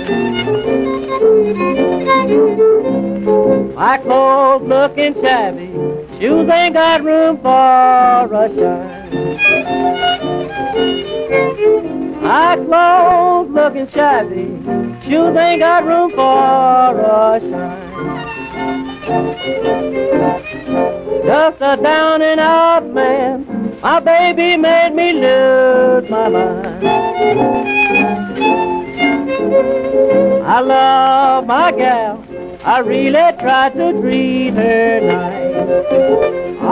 My 3.76 3.98
clothes 4.00 4.68
looking 4.68 5.14
shabby, 5.14 5.70
shoes 6.20 6.50
ain't 6.50 6.74
got 6.74 7.02
room 7.04 7.38
for 7.38 7.50
a 7.50 8.50
shine. 8.54 9.10
My 12.22 12.56
clothes 12.58 13.50
looking 13.52 13.88
shabby, 13.88 14.48
shoes 15.06 15.36
ain't 15.38 15.62
got 15.62 15.86
room 15.86 16.12
for 16.12 17.00
a 17.00 17.40
shine. 17.40 17.90
Just 21.26 21.58
a 21.62 21.78
down 21.82 22.22
and 22.22 22.40
out 22.40 22.86
man, 22.88 23.80
my 23.82 24.00
baby 24.02 24.58
made 24.58 24.94
me 24.94 25.14
lose 25.14 26.10
my 26.10 26.28
mind. 26.28 26.88
I 30.46 30.60
love 30.60 31.46
my 31.46 31.72
gal. 31.72 32.29
I 32.62 32.80
really 32.80 33.32
try 33.40 33.70
to 33.70 33.94
treat 34.02 34.50
her 34.50 35.00
nice. 35.00 35.56
Oh, 36.62 36.68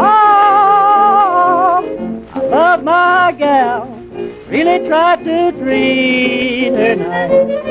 I 2.34 2.40
love 2.40 2.84
my 2.84 3.34
gal. 3.38 3.88
Really 4.50 4.86
try 4.86 5.16
to 5.16 5.52
treat 5.54 6.72
her 6.72 6.96
nice. 6.96 7.68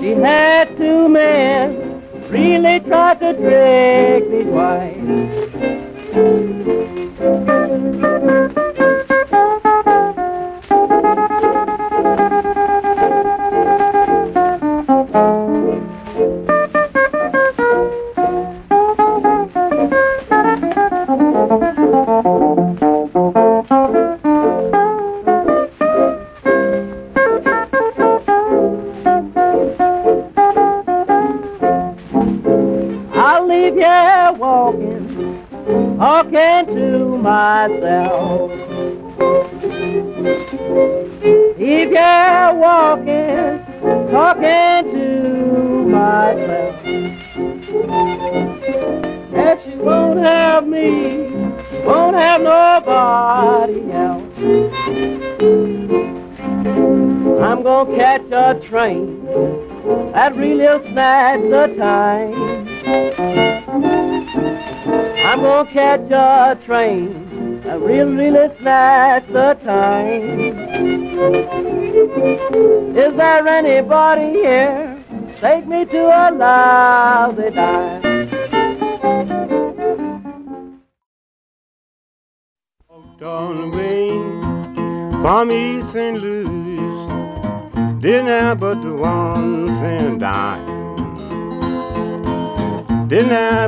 She 0.00 0.10
had 0.10 0.76
two 0.76 1.08
men. 1.08 2.02
Really 2.28 2.80
tried 2.80 3.20
to 3.20 3.34
trick 3.34 4.28
me 4.28 4.42
twice. 4.42 5.44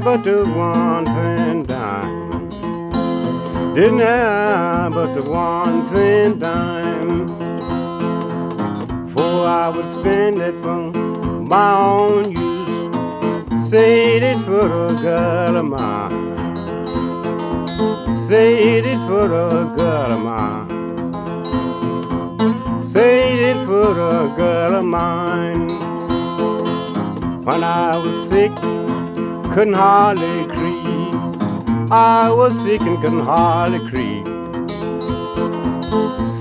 But 0.06 0.22
the 0.22 0.44
one 0.44 1.04
cent 1.04 1.66
dime. 1.66 2.48
Didn't 3.74 3.98
have 3.98 4.92
but 4.94 5.14
the 5.16 5.22
one 5.28 5.84
cent 5.88 6.38
dime. 6.38 7.26
For 9.12 9.34
I 9.62 9.68
would 9.68 9.90
spend 9.94 10.38
it 10.40 10.54
for 10.62 10.92
my 11.54 11.72
own 11.76 12.30
use. 12.30 13.68
Say 13.68 14.18
it 14.18 14.38
for 14.44 14.66
a 14.90 14.94
girl 14.94 15.56
of 15.56 15.64
mine. 15.64 16.36
Say 18.28 18.78
it 18.78 18.98
for 19.08 19.24
a 19.24 19.74
girl 19.74 20.12
of 20.12 20.20
mine. 20.20 20.68
Say 22.86 23.50
it 23.50 23.58
for 23.66 23.90
a 23.90 24.32
girl 24.36 24.76
of 24.76 24.84
mine. 24.84 25.68
When 27.44 27.64
I 27.64 27.96
was 27.96 28.28
sick 28.28 28.52
couldn't 29.56 29.72
hardly 29.72 30.44
creep. 30.48 31.14
I 31.90 32.30
was 32.30 32.52
sick 32.62 32.82
and 32.82 33.00
couldn't 33.00 33.20
hardly 33.20 33.78
creep. 33.88 34.26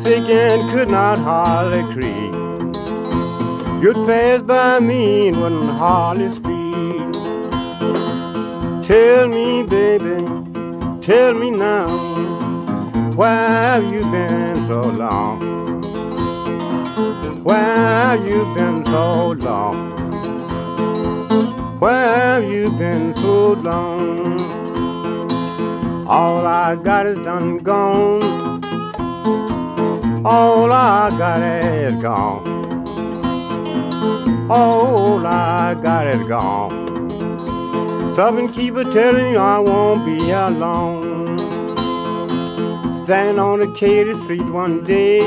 Sick 0.04 0.28
and 0.30 0.70
could 0.70 0.90
not 0.90 1.20
hardly 1.20 1.84
creep. 1.94 2.34
You'd 3.82 4.06
pass 4.06 4.42
by 4.42 4.82
me 4.82 5.30
and 5.30 5.42
wouldn't 5.42 5.70
hardly 5.80 6.36
speak. 6.36 7.14
Tell 8.86 9.30
me, 9.30 9.64
baby, 9.64 10.18
tell 11.02 11.36
me 11.36 11.52
now, 11.52 11.88
where 13.16 13.48
have 13.48 13.86
you 13.94 14.02
been 14.12 14.68
so 14.68 14.82
long? 14.90 15.40
Where 17.46 17.64
have 17.64 18.28
you 18.28 18.44
been 18.54 18.84
so 18.86 19.32
long? 19.32 20.05
Where 21.86 22.16
have 22.16 22.44
you 22.52 22.72
been 22.72 23.14
so 23.14 23.54
long? 23.54 24.40
All 26.08 26.44
I 26.48 26.76
got 26.78 27.06
is 27.06 27.20
done 27.20 27.60
gone. 27.60 28.24
All 30.26 30.74
I 30.74 31.12
got 31.16 31.44
is 31.44 31.94
gone. 32.02 32.48
All 34.50 35.28
I 35.28 35.76
got 35.80 36.08
is 36.08 36.28
gone. 36.28 38.16
Something 38.16 38.52
keep 38.52 38.76
a 38.78 38.84
telling 38.86 39.34
you 39.34 39.38
I 39.38 39.60
won't 39.60 40.08
be 40.08 40.32
alone. 40.32 41.38
Standing 43.04 43.38
on 43.38 43.60
the 43.60 43.72
Katy 43.78 44.18
Street 44.24 44.50
one 44.50 44.84
day, 44.84 45.22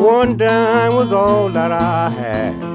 one 0.00 0.36
dime 0.36 0.94
was 0.94 1.10
all 1.10 1.48
that 1.48 1.72
I 1.72 2.10
had. 2.10 2.69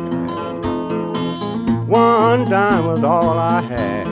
One 1.87 2.49
dime 2.49 2.87
was 2.87 3.03
all 3.03 3.37
I 3.37 3.61
had. 3.61 4.05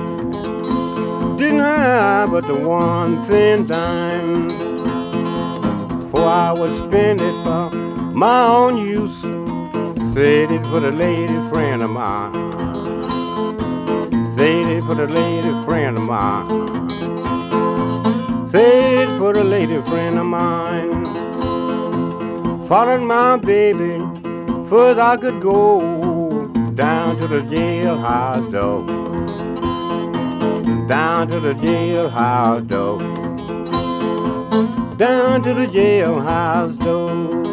Didn't 1.38 1.57
have 1.57 2.30
but 2.30 2.45
the 2.45 2.53
one 2.53 3.24
thin 3.24 3.65
dime. 3.65 4.51
For 6.11 6.21
I 6.24 6.51
would 6.51 6.78
spend 6.78 7.19
it 7.19 7.34
for 7.43 7.71
my 7.71 8.45
own 8.45 8.78
use. 8.78 9.19
Said 10.13 10.51
it 10.51 10.63
for 10.67 10.82
the 10.82 10.91
lady 10.91 11.34
friend 11.49 11.82
of 11.82 11.89
mine. 11.89 12.34
Said 14.36 14.67
it 14.67 14.84
for 14.84 14.93
the 14.93 15.07
lady 15.07 15.49
friend 15.65 15.97
of 15.97 16.03
mine. 16.03 16.47
Said 18.49 19.09
it 19.09 19.17
for 19.17 19.34
the 19.34 19.43
lady 19.43 19.82
friend 19.89 20.19
of 20.19 20.28
mine. 20.28 21.07
Followed 22.67 23.01
my 23.01 23.38
baby, 23.38 23.97
further 24.69 25.01
I 25.01 25.17
could 25.17 25.41
go 25.41 26.03
down 26.76 27.17
to 27.17 27.28
the 27.28 27.41
jailhouse 27.41 28.51
door. 28.51 28.84
Down 30.88 31.28
to 31.28 31.39
the 31.39 31.53
jailhouse 31.53 32.67
door. 32.67 32.99
Down 34.97 35.43
to 35.43 35.53
the 35.53 35.67
jailhouse 35.67 36.78
door. 36.80 37.43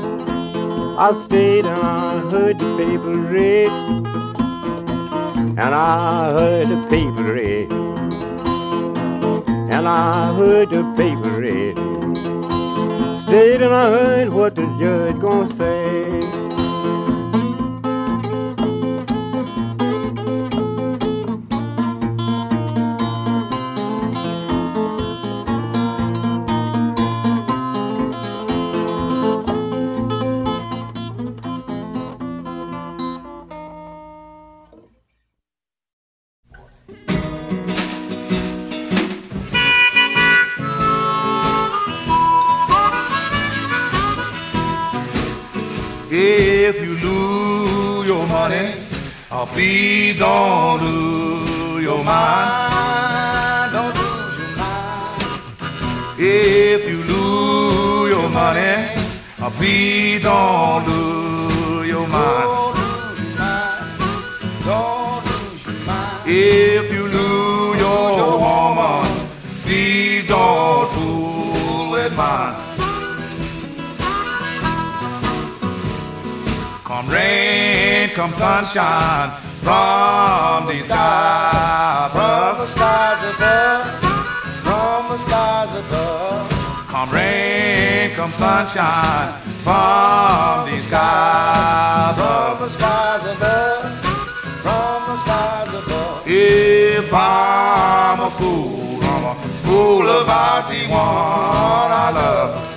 I 0.98 1.12
stayed 1.24 1.66
and 1.66 1.82
I 1.82 2.18
heard 2.30 2.58
the 2.58 2.76
paper 2.78 3.16
read. 3.18 3.68
And 5.58 5.74
I 5.74 6.32
heard 6.32 6.68
the 6.68 6.86
paper 6.88 7.34
read. 7.34 7.70
And 9.70 9.86
I 9.86 10.34
heard 10.34 10.70
the 10.70 10.82
paper 10.96 11.40
read. 11.40 11.76
Stayed 13.22 13.60
and 13.60 13.74
I 13.74 13.90
heard 13.90 14.30
what 14.30 14.54
the 14.54 14.66
judge 14.78 15.20
gonna 15.20 15.54
say. 15.56 16.59
Please 49.46 50.18
don't 50.18 50.82
lose 50.82 51.84
your 51.84 52.04
mind. 52.04 53.72
Don't 53.72 53.96
lose 53.96 54.38
your 54.38 54.56
mind. 54.56 55.22
If 56.18 56.88
you 56.90 56.98
lose 57.04 58.16
your 58.16 58.28
money, 58.28 58.88
please 59.56 60.22
don't 60.22 60.86
lose 60.86 61.88
your 61.88 62.06
mind. 62.08 62.59
Come 78.20 78.32
sunshine 78.32 79.30
from 79.64 80.66
the 80.66 80.74
sky 80.74 82.10
above. 82.10 82.52
From 82.52 82.58
the 82.60 82.66
skies 82.66 83.22
above. 83.32 83.86
From 84.62 85.08
the 85.08 85.16
skies 85.16 85.72
above. 85.72 86.50
Come 86.92 87.10
rain, 87.12 88.10
come 88.10 88.30
sunshine 88.30 89.32
from 89.64 90.68
the 90.68 90.76
sky 90.76 92.12
above. 92.12 92.58
From 92.58 92.66
the 92.66 92.70
skies 92.76 93.24
above. 93.24 93.84
From 94.64 94.98
the 95.08 95.16
skies 95.24 95.72
above. 95.82 96.22
If 96.26 97.10
I'm 97.14 98.20
a 98.20 98.30
fool, 98.38 99.02
I'm 99.02 99.24
a 99.32 99.34
fool 99.64 100.06
about 100.20 100.68
the 100.68 100.82
one 100.92 101.90
I 102.04 102.10
love. 102.14 102.69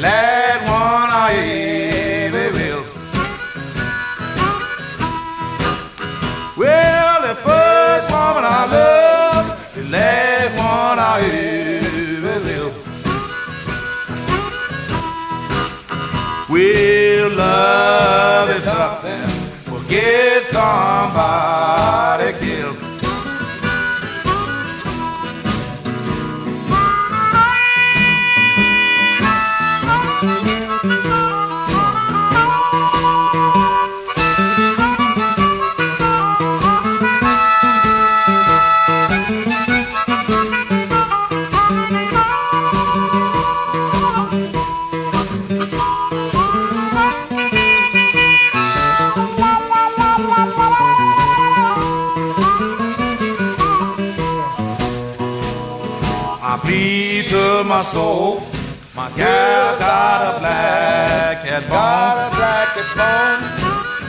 Last 0.00 0.64
one 0.64 1.10
I 1.10 1.32
ever 2.26 2.52
will. 2.56 2.84
Well, 6.56 7.22
the 7.22 7.34
first 7.34 8.10
woman 8.10 8.44
I 8.44 8.66
love, 8.70 9.74
the 9.74 9.84
last 9.90 10.56
one 10.56 10.98
I 10.98 11.20
ever 11.20 12.40
will. 12.46 12.72
Well, 16.48 17.30
love 17.36 18.50
is 18.50 18.62
something 18.62 19.48
will 19.70 19.82
get 19.88 20.46
somebody 20.46 22.32
my 57.78 57.84
soul. 57.84 58.42
My 58.96 59.08
gal 59.16 59.78
got 59.78 60.20
a 60.34 60.40
black 60.40 61.44
cat 61.44 61.62
bone. 61.70 61.78
Got 61.78 62.16
a 62.26 62.36
black 62.36 62.68
cat 62.74 62.90
bone. 62.98 63.42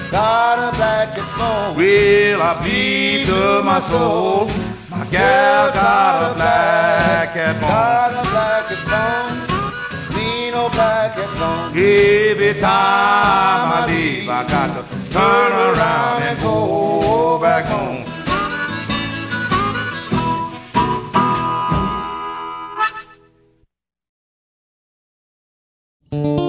Got 0.09 0.57
a 0.57 0.75
black 0.75 1.07
cat 1.15 1.29
bone. 1.37 1.75
Well, 1.77 2.41
I 2.41 2.51
bleed 2.63 3.27
to 3.27 3.61
my 3.63 3.79
soul. 3.79 4.47
My 4.89 5.05
gal 5.11 5.71
got 5.71 6.31
a 6.31 6.33
black 6.33 7.33
cat 7.35 7.61
bone. 7.61 7.69
Got 7.69 8.11
a 8.17 8.29
black 8.31 8.63
cat 8.69 8.83
bone. 8.89 9.37
Old 10.59 10.71
black 10.71 11.13
cat 11.13 11.31
bone. 11.37 11.69
Every 11.77 12.59
time 12.59 13.65
I 13.77 13.85
leave, 13.87 14.27
I 14.27 14.41
got 14.49 14.69
to 14.77 14.81
turn 15.13 15.51
around 15.67 16.23
and 16.23 16.39
go 16.41 17.37
back 17.39 17.65
home. 17.65 18.08
Jim 26.11 26.48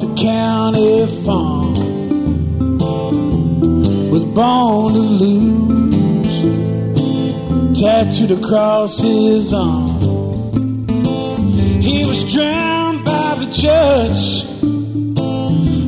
the 0.00 0.14
county 0.14 1.06
farm 1.24 1.74
with 4.10 4.34
Born 4.34 4.94
to 4.94 4.98
Lose 4.98 5.80
tattooed 7.78 8.30
across 8.30 8.98
his 8.98 9.52
arm. 9.52 10.88
He 11.82 12.06
was 12.06 12.32
drowned 12.32 13.04
by 13.04 13.34
the 13.40 13.46
judge, 13.50 14.44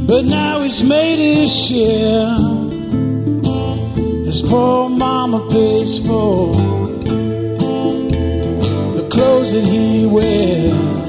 but 0.06 0.24
now 0.26 0.62
he's 0.62 0.82
made 0.82 1.18
his 1.18 1.54
share. 1.66 2.36
his 4.26 4.42
poor 4.42 4.90
mama 4.90 5.40
pays 5.50 5.98
for 6.06 6.52
the 8.96 9.08
clothes 9.10 9.52
that 9.52 9.64
he 9.64 10.06
wears. 10.06 11.01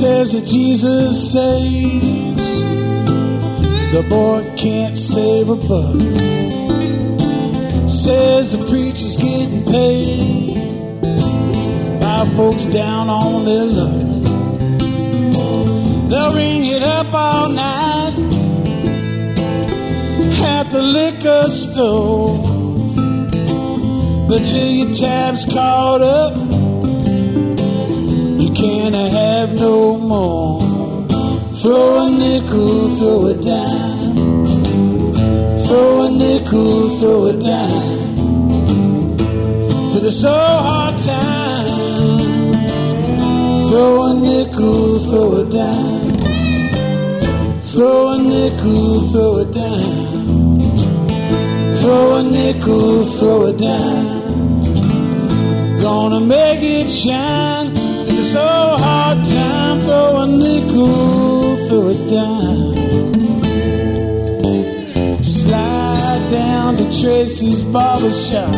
Says 0.00 0.32
that 0.32 0.44
Jesus 0.44 1.32
saves, 1.32 2.36
the 3.92 4.04
boy 4.06 4.44
can't 4.54 4.98
save 4.98 5.48
a 5.48 5.56
buck. 5.56 5.96
Says 7.88 8.52
the 8.52 8.58
preacher's 8.68 9.16
getting 9.16 9.64
paid 9.64 11.00
by 11.98 12.30
folks 12.36 12.66
down 12.66 13.08
on 13.08 13.46
their 13.46 13.64
luck. 13.64 14.06
They'll 16.10 16.34
ring 16.34 16.66
it 16.66 16.82
up 16.82 17.14
all 17.14 17.48
night 17.48 18.18
at 20.44 20.64
the 20.64 20.82
liquor 20.82 21.48
store. 21.48 22.36
But 24.28 24.44
till 24.44 24.70
your 24.70 24.94
tab's 24.94 25.46
caught 25.46 26.02
up, 26.02 26.36
you 28.42 28.52
can't 28.52 28.94
have 28.94 29.35
no 29.54 29.96
more. 29.96 30.60
Throw 31.60 32.06
a 32.06 32.10
nickel, 32.10 32.96
throw 32.96 33.26
a 33.26 33.34
dime. 33.34 34.14
Throw 35.64 36.06
a 36.06 36.10
nickel, 36.10 36.90
throw 36.98 37.26
a 37.26 37.32
dime. 37.32 38.16
For 39.92 40.00
the 40.00 40.12
so 40.12 40.32
hard 40.32 41.02
time. 41.02 41.66
Throw 43.68 44.02
a 44.04 44.14
nickel, 44.14 44.98
throw 45.00 45.36
a 45.40 45.44
dime. 45.44 46.12
Throw 47.62 48.12
a 48.12 48.18
nickel, 48.18 49.00
throw 49.10 49.36
a 49.38 49.44
dime. 49.44 50.58
Throw 51.80 52.16
a 52.16 52.22
nickel, 52.22 53.04
throw 53.04 53.46
a 53.46 53.52
dime. 53.52 54.16
Gonna 55.80 56.20
make 56.20 56.62
it 56.62 56.88
shine 56.88 57.55
so 58.32 58.76
hard 58.84 59.18
time. 59.28 59.82
Throw 59.82 60.16
a 60.22 60.26
nickel, 60.26 61.56
throw 61.68 61.88
a 61.88 61.94
dime. 62.10 62.74
Slide 65.22 66.28
down 66.30 66.76
to 66.76 66.84
Tracy's 67.00 67.62
barber 67.62 68.12
shop. 68.12 68.52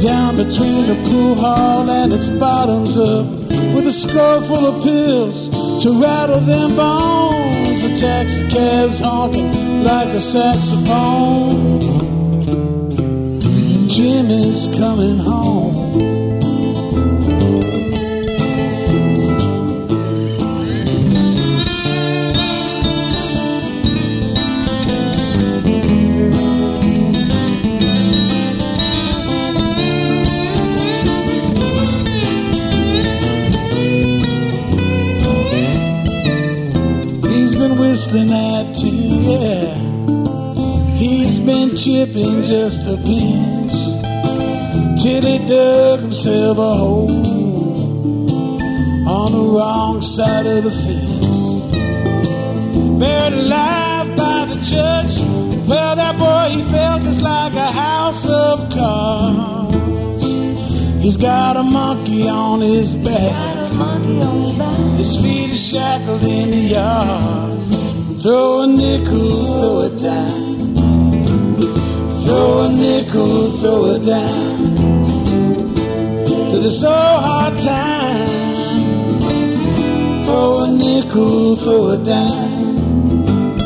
Down 0.00 0.36
between 0.36 0.86
the 0.86 0.98
pool 1.08 1.34
hall 1.36 1.88
and 1.88 2.12
its 2.12 2.28
bottoms 2.28 2.98
up. 2.98 3.26
With 3.74 3.86
a 3.86 3.92
skull 3.92 4.40
full 4.48 4.66
of 4.66 4.82
pills 4.82 5.48
to 5.82 6.02
rattle 6.02 6.40
them 6.40 6.74
bones. 6.76 7.82
The 7.82 7.96
taxi 7.98 8.48
cab's 8.48 8.98
honking 9.00 9.84
like 9.84 10.08
a 10.08 10.20
saxophone. 10.20 11.80
Jim 13.88 14.30
is 14.30 14.66
coming 14.76 15.18
home. 15.18 16.11
Been 38.12 38.30
at 38.30 38.76
you, 38.76 38.90
yeah. 39.30 39.74
He's 40.96 41.38
been 41.40 41.74
chipping 41.74 42.44
just 42.44 42.86
a 42.86 42.96
pinch 42.98 43.72
till 45.02 45.22
he 45.22 45.38
dug 45.48 46.00
himself 46.00 46.58
a 46.58 46.74
hole 46.74 47.10
on 49.08 49.32
the 49.32 49.44
wrong 49.56 50.02
side 50.02 50.44
of 50.44 50.64
the 50.64 50.70
fence. 50.70 51.64
Buried 53.00 53.32
alive 53.32 54.14
by 54.14 54.44
the 54.44 54.56
judge. 54.56 55.18
Well, 55.66 55.96
that 55.96 56.18
boy, 56.18 56.54
he 56.54 56.62
felt 56.70 57.02
just 57.02 57.22
like 57.22 57.54
a 57.54 57.72
house 57.72 58.26
of 58.28 58.70
cards. 58.70 60.24
He's 61.02 61.16
got 61.16 61.56
a 61.56 61.62
monkey 61.62 62.28
on 62.28 62.60
his 62.60 62.92
back. 62.92 63.70
His 64.98 65.16
feet 65.16 65.50
are 65.50 65.56
shackled 65.56 66.22
in 66.24 66.50
the 66.50 66.56
yard. 66.56 67.41
Throw 68.22 68.60
a 68.60 68.66
nickel, 68.68 69.30
throw 69.58 69.80
a 69.80 69.90
dime. 69.98 70.74
Throw 72.22 72.62
a 72.62 72.68
nickel, 72.72 73.50
throw 73.58 73.84
a 73.86 73.98
dime. 73.98 74.76
To 76.50 76.58
the 76.60 76.70
so 76.70 76.88
hard 76.88 77.58
time. 77.58 79.18
Throw 80.24 80.60
a 80.60 80.70
nickel, 80.70 81.56
throw 81.56 81.88
a 81.88 81.96
dime. 81.96 83.56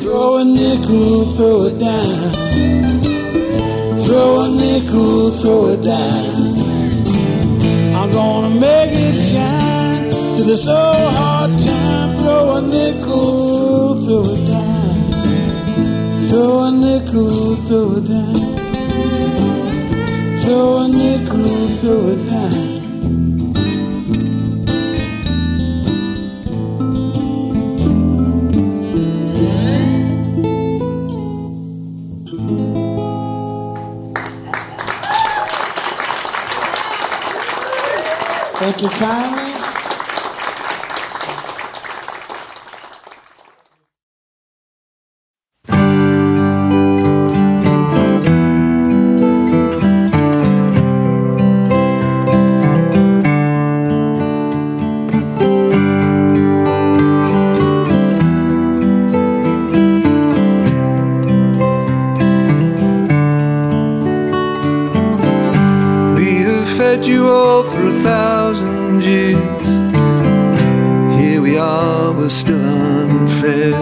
Throw 0.00 0.38
a 0.38 0.44
nickel, 0.44 1.24
throw 1.36 1.62
a 1.62 1.70
dime. 1.70 2.32
Throw 4.02 4.40
a 4.40 4.48
nickel, 4.48 5.30
throw 5.30 5.66
a 5.66 5.76
dime. 5.76 6.54
I'm 7.94 8.10
gonna 8.10 8.50
make 8.50 8.90
it 8.90 9.14
shine 9.14 10.10
to 10.36 10.42
the 10.42 10.56
so 10.56 10.74
hard 10.74 11.52
time. 11.60 12.16
Throw 12.16 12.56
a 12.56 12.60
nickel, 12.60 13.53
throw 14.04 14.20
a 14.20 14.36
dime. 14.46 15.10
Throw 16.28 16.64
a 16.64 16.70
nickel, 16.70 17.56
throw 17.66 17.96
a 17.96 18.00
dime. 18.00 18.54
Throw 20.40 20.78
a 20.78 20.88
nickel, 20.88 21.68
throw 21.78 22.08
a 22.08 22.16
dime. 22.16 22.72
Thank 38.58 38.82
you 38.82 38.88
kindly. 38.88 39.33
For 67.62 67.86
a 67.86 67.92
thousand 68.02 69.04
years. 69.04 69.66
Here 71.20 71.40
we 71.40 71.56
are, 71.56 72.12
we're 72.12 72.28
still 72.28 72.60
unfed. 72.60 73.74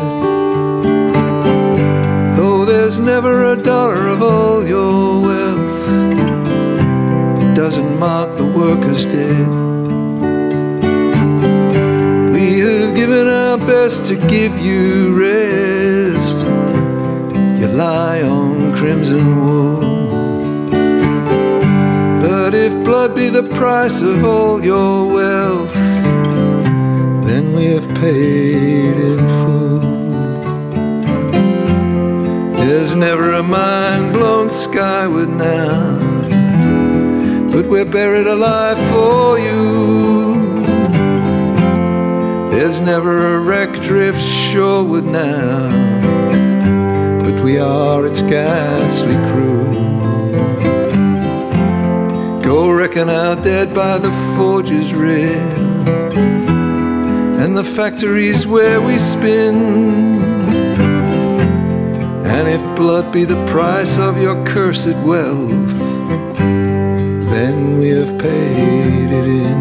Though 2.37 2.67
there's 2.67 2.99
never 2.99 3.53
a 3.53 3.57
dollar 3.57 4.09
of 4.09 4.23
all 4.23 4.67
your 4.67 5.23
wealth, 5.23 5.89
it 7.43 7.55
doesn't 7.55 7.99
mark 7.99 8.37
the 8.37 8.45
workers 8.45 9.07
dead. 9.07 9.49
We 12.35 12.59
have 12.59 12.95
given 12.95 13.27
our 13.27 13.57
best 13.57 14.05
to 14.07 14.17
give 14.17 14.59
you 14.59 15.19
rest. 15.19 16.37
You 17.59 17.69
lie 17.69 18.23
on 18.23 18.75
crimson 18.75 19.47
wool. 19.47 19.92
Be 23.09 23.29
the 23.29 23.43
price 23.43 24.01
of 24.01 24.25
all 24.25 24.65
your 24.65 25.07
wealth, 25.07 25.75
then 27.27 27.53
we 27.53 27.65
have 27.67 27.87
paid 27.97 28.97
in 28.97 29.19
full. 29.41 29.81
There's 32.65 32.95
never 32.95 33.33
a 33.33 33.43
mind 33.43 34.15
blown 34.15 34.49
skyward 34.49 35.29
now, 35.31 35.99
but 37.53 37.67
we're 37.67 37.85
buried 37.85 38.29
alive 38.29 38.79
for 38.91 39.39
you. 39.39 40.35
There's 42.51 42.79
never 42.81 43.35
a 43.35 43.41
wreck 43.41 43.83
drift 43.83 44.21
shoreward 44.21 45.05
now, 45.05 45.71
but 47.25 47.43
we 47.43 47.59
are 47.59 48.07
its 48.07 48.23
ghastly 48.23 49.17
crew. 49.29 49.82
Reckon 52.95 53.09
our 53.09 53.37
dead 53.37 53.75
by 53.75 53.97
the 53.97 54.13
forge's 54.37 54.93
red. 54.93 55.59
and 57.43 57.57
the 57.57 57.65
factories 57.65 58.47
where 58.47 58.83
we 58.83 58.99
spin. 58.99 59.57
And 62.27 62.47
if 62.49 62.63
blood 62.77 63.11
be 63.11 63.25
the 63.25 63.43
price 63.47 63.99
of 63.99 64.21
your 64.21 64.45
cursed 64.45 64.97
wealth, 65.07 65.79
then 67.33 67.79
we 67.79 67.89
have 67.89 68.19
paid 68.19 69.11
it 69.21 69.27
in. 69.47 69.59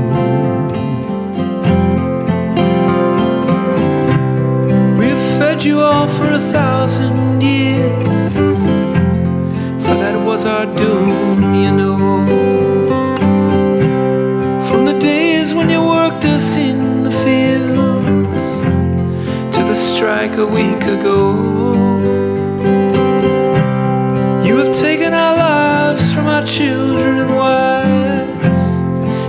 We've 4.97 5.23
fed 5.39 5.63
you 5.63 5.79
all 5.79 6.07
for 6.07 6.27
a 6.33 6.39
thousand 6.57 7.41
years, 7.41 8.33
for 9.83 9.95
that 10.03 10.21
was 10.25 10.43
our 10.43 10.65
doom, 10.75 11.55
you 11.55 11.71
know. 11.71 12.50
Strike 20.01 20.37
a 20.37 20.47
week 20.47 20.83
ago. 20.97 21.19
You 24.43 24.57
have 24.57 24.73
taken 24.75 25.13
our 25.13 25.35
lives 25.37 26.11
from 26.11 26.25
our 26.25 26.43
children 26.43 27.19
and 27.19 27.35
wives, 27.35 28.63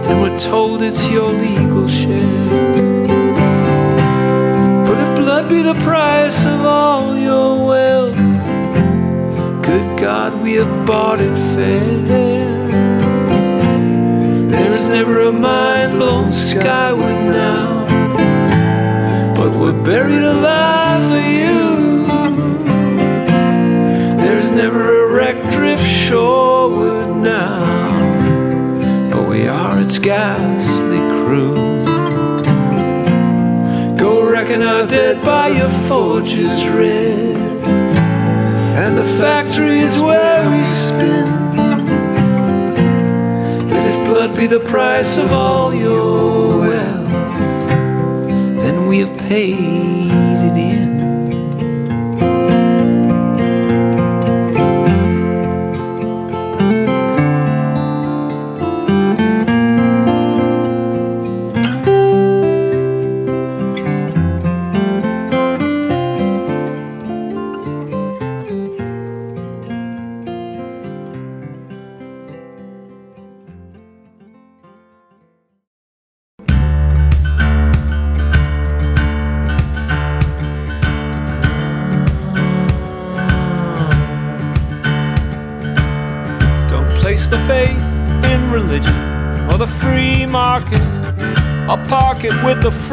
and 0.08 0.22
we're 0.22 0.38
told 0.38 0.82
it's 0.82 1.06
your 1.10 1.30
legal 1.30 1.86
share. 1.88 3.04
But 4.86 4.96
if 5.04 5.10
blood 5.18 5.50
be 5.50 5.60
the 5.60 5.78
price 5.84 6.42
of 6.46 6.64
all 6.64 7.18
your 7.18 7.66
wealth, 7.66 8.16
good 9.62 9.98
God, 9.98 10.42
we 10.42 10.54
have 10.54 10.86
bought 10.86 11.20
it 11.20 11.36
fair. 11.54 11.98
There 14.48 14.72
is 14.72 14.88
never 14.88 15.20
a 15.20 15.32
mind 15.32 15.98
blown 15.98 16.32
skyward 16.32 17.26
now, 17.26 17.71
buried 19.84 20.22
alive 20.22 21.02
for 21.10 21.24
you. 21.40 22.06
There's 24.16 24.52
never 24.52 25.04
a 25.04 25.14
wreck 25.14 25.42
drift 25.50 25.84
shoreward 25.84 27.16
now, 27.16 29.10
but 29.10 29.28
we 29.28 29.48
are 29.48 29.80
its 29.80 29.98
ghastly 29.98 30.98
crew. 30.98 31.54
Go 33.96 34.30
reckon 34.30 34.62
our 34.62 34.86
dead 34.86 35.24
by 35.24 35.48
your 35.48 35.70
forges 35.88 36.64
red, 36.68 37.36
and 38.82 38.96
the 38.96 39.04
factories 39.20 39.98
where 40.00 40.50
we 40.50 40.64
spin. 40.64 41.42
Blood 44.12 44.36
be 44.36 44.46
the 44.46 44.60
price 44.60 45.16
of 45.16 45.32
all 45.32 45.74
your 45.74 46.71
paid 49.32 50.21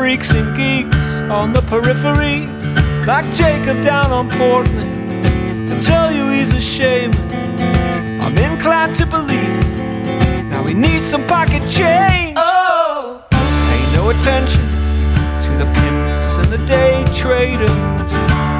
freaks 0.09 0.33
and 0.33 0.57
geeks 0.57 0.97
on 1.29 1.53
the 1.53 1.61
periphery, 1.69 2.47
like 3.05 3.31
Jacob 3.31 3.79
down 3.83 4.11
on 4.11 4.27
Portland. 4.27 4.91
I 5.71 5.79
tell 5.81 6.11
you 6.11 6.31
he's 6.31 6.51
a 6.51 6.59
shaman. 6.59 7.15
I'm 8.19 8.35
inclined 8.35 8.95
to 8.95 9.05
believe 9.05 9.53
it. 9.61 10.45
Now 10.49 10.63
we 10.63 10.73
need 10.73 11.03
some 11.03 11.27
pocket 11.27 11.61
change. 11.69 12.33
Oh, 12.37 13.23
pay 13.29 13.83
no 13.93 14.09
attention 14.09 14.65
to 15.45 15.51
the 15.61 15.67
pimps 15.77 16.37
and 16.41 16.49
the 16.55 16.61
day 16.65 17.05
traders. 17.13 17.69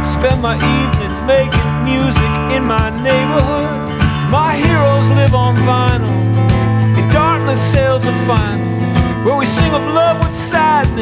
Spend 0.06 0.39
my 0.43 0.56
evenings 0.78 1.20
making 1.36 1.70
music 1.84 2.32
in 2.56 2.64
my 2.64 2.91
neighborhood. 3.02 3.72
My 4.30 4.54
heroes 4.54 5.10
live 5.18 5.34
on 5.34 5.56
vinyl. 5.70 6.14
In 6.95 7.08
Dartmouth 7.10 7.58
sales 7.58 8.06
are 8.06 8.20
final. 8.28 8.70
Where 9.26 9.36
we 9.36 9.47
sing 9.47 9.74
of 9.74 9.82
love 9.82 10.20
with 10.20 10.36
sadness. 10.36 10.99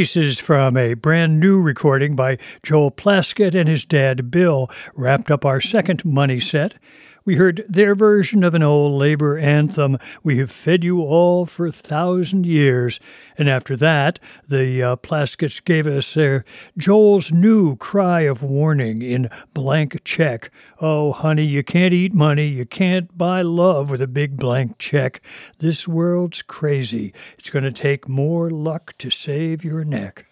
Pieces 0.00 0.38
from 0.38 0.78
a 0.78 0.94
brand 0.94 1.38
new 1.38 1.60
recording 1.60 2.16
by 2.16 2.38
Joel 2.62 2.90
Plaskett 2.90 3.54
and 3.54 3.68
his 3.68 3.84
dad 3.84 4.30
Bill 4.30 4.70
wrapped 4.94 5.30
up 5.30 5.44
our 5.44 5.60
second 5.60 6.06
money 6.06 6.40
set. 6.40 6.78
We 7.26 7.36
heard 7.36 7.66
their 7.68 7.94
version 7.94 8.42
of 8.42 8.54
an 8.54 8.62
old 8.62 8.98
labor 8.98 9.36
anthem, 9.36 9.98
We 10.22 10.38
Have 10.38 10.50
Fed 10.50 10.84
You 10.84 11.02
All 11.02 11.44
for 11.44 11.66
a 11.66 11.72
Thousand 11.72 12.46
Years. 12.46 12.98
And 13.40 13.48
after 13.48 13.74
that, 13.76 14.18
the 14.46 14.82
uh, 14.82 14.96
Plasketts 14.96 15.60
gave 15.60 15.86
us 15.86 16.12
their 16.12 16.44
Joel's 16.76 17.32
new 17.32 17.74
cry 17.76 18.20
of 18.20 18.42
warning 18.42 19.00
in 19.00 19.30
blank 19.54 20.04
check. 20.04 20.50
Oh, 20.78 21.12
honey, 21.12 21.46
you 21.46 21.64
can't 21.64 21.94
eat 21.94 22.12
money. 22.12 22.48
You 22.48 22.66
can't 22.66 23.16
buy 23.16 23.40
love 23.40 23.88
with 23.88 24.02
a 24.02 24.06
big 24.06 24.36
blank 24.36 24.76
check. 24.76 25.22
This 25.58 25.88
world's 25.88 26.42
crazy. 26.42 27.14
It's 27.38 27.48
going 27.48 27.64
to 27.64 27.72
take 27.72 28.06
more 28.10 28.50
luck 28.50 28.92
to 28.98 29.08
save 29.08 29.64
your 29.64 29.84
neck. 29.84 30.26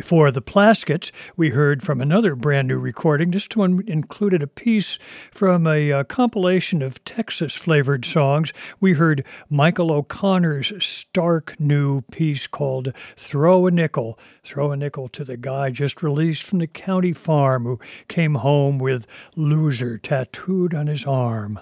Before 0.00 0.30
the 0.30 0.40
Plasketts, 0.40 1.12
we 1.36 1.50
heard 1.50 1.82
from 1.82 2.00
another 2.00 2.34
brand 2.34 2.68
new 2.68 2.78
recording. 2.78 3.32
This 3.32 3.46
one 3.54 3.84
included 3.86 4.42
a 4.42 4.46
piece 4.46 4.98
from 5.30 5.66
a 5.66 5.92
uh, 5.92 6.04
compilation 6.04 6.80
of 6.80 7.04
Texas 7.04 7.54
flavored 7.54 8.06
songs. 8.06 8.50
We 8.80 8.94
heard 8.94 9.26
Michael 9.50 9.92
O'Connor's 9.92 10.72
stark 10.82 11.54
new 11.60 12.00
piece 12.00 12.46
called 12.46 12.94
Throw 13.18 13.66
a 13.66 13.70
Nickel. 13.70 14.18
Throw 14.42 14.72
a 14.72 14.76
nickel 14.78 15.10
to 15.10 15.22
the 15.22 15.36
guy 15.36 15.68
just 15.68 16.02
released 16.02 16.44
from 16.44 16.60
the 16.60 16.66
county 16.66 17.12
farm 17.12 17.66
who 17.66 17.78
came 18.08 18.36
home 18.36 18.78
with 18.78 19.06
loser 19.36 19.98
tattooed 19.98 20.72
on 20.72 20.86
his 20.86 21.04
arm. 21.04 21.60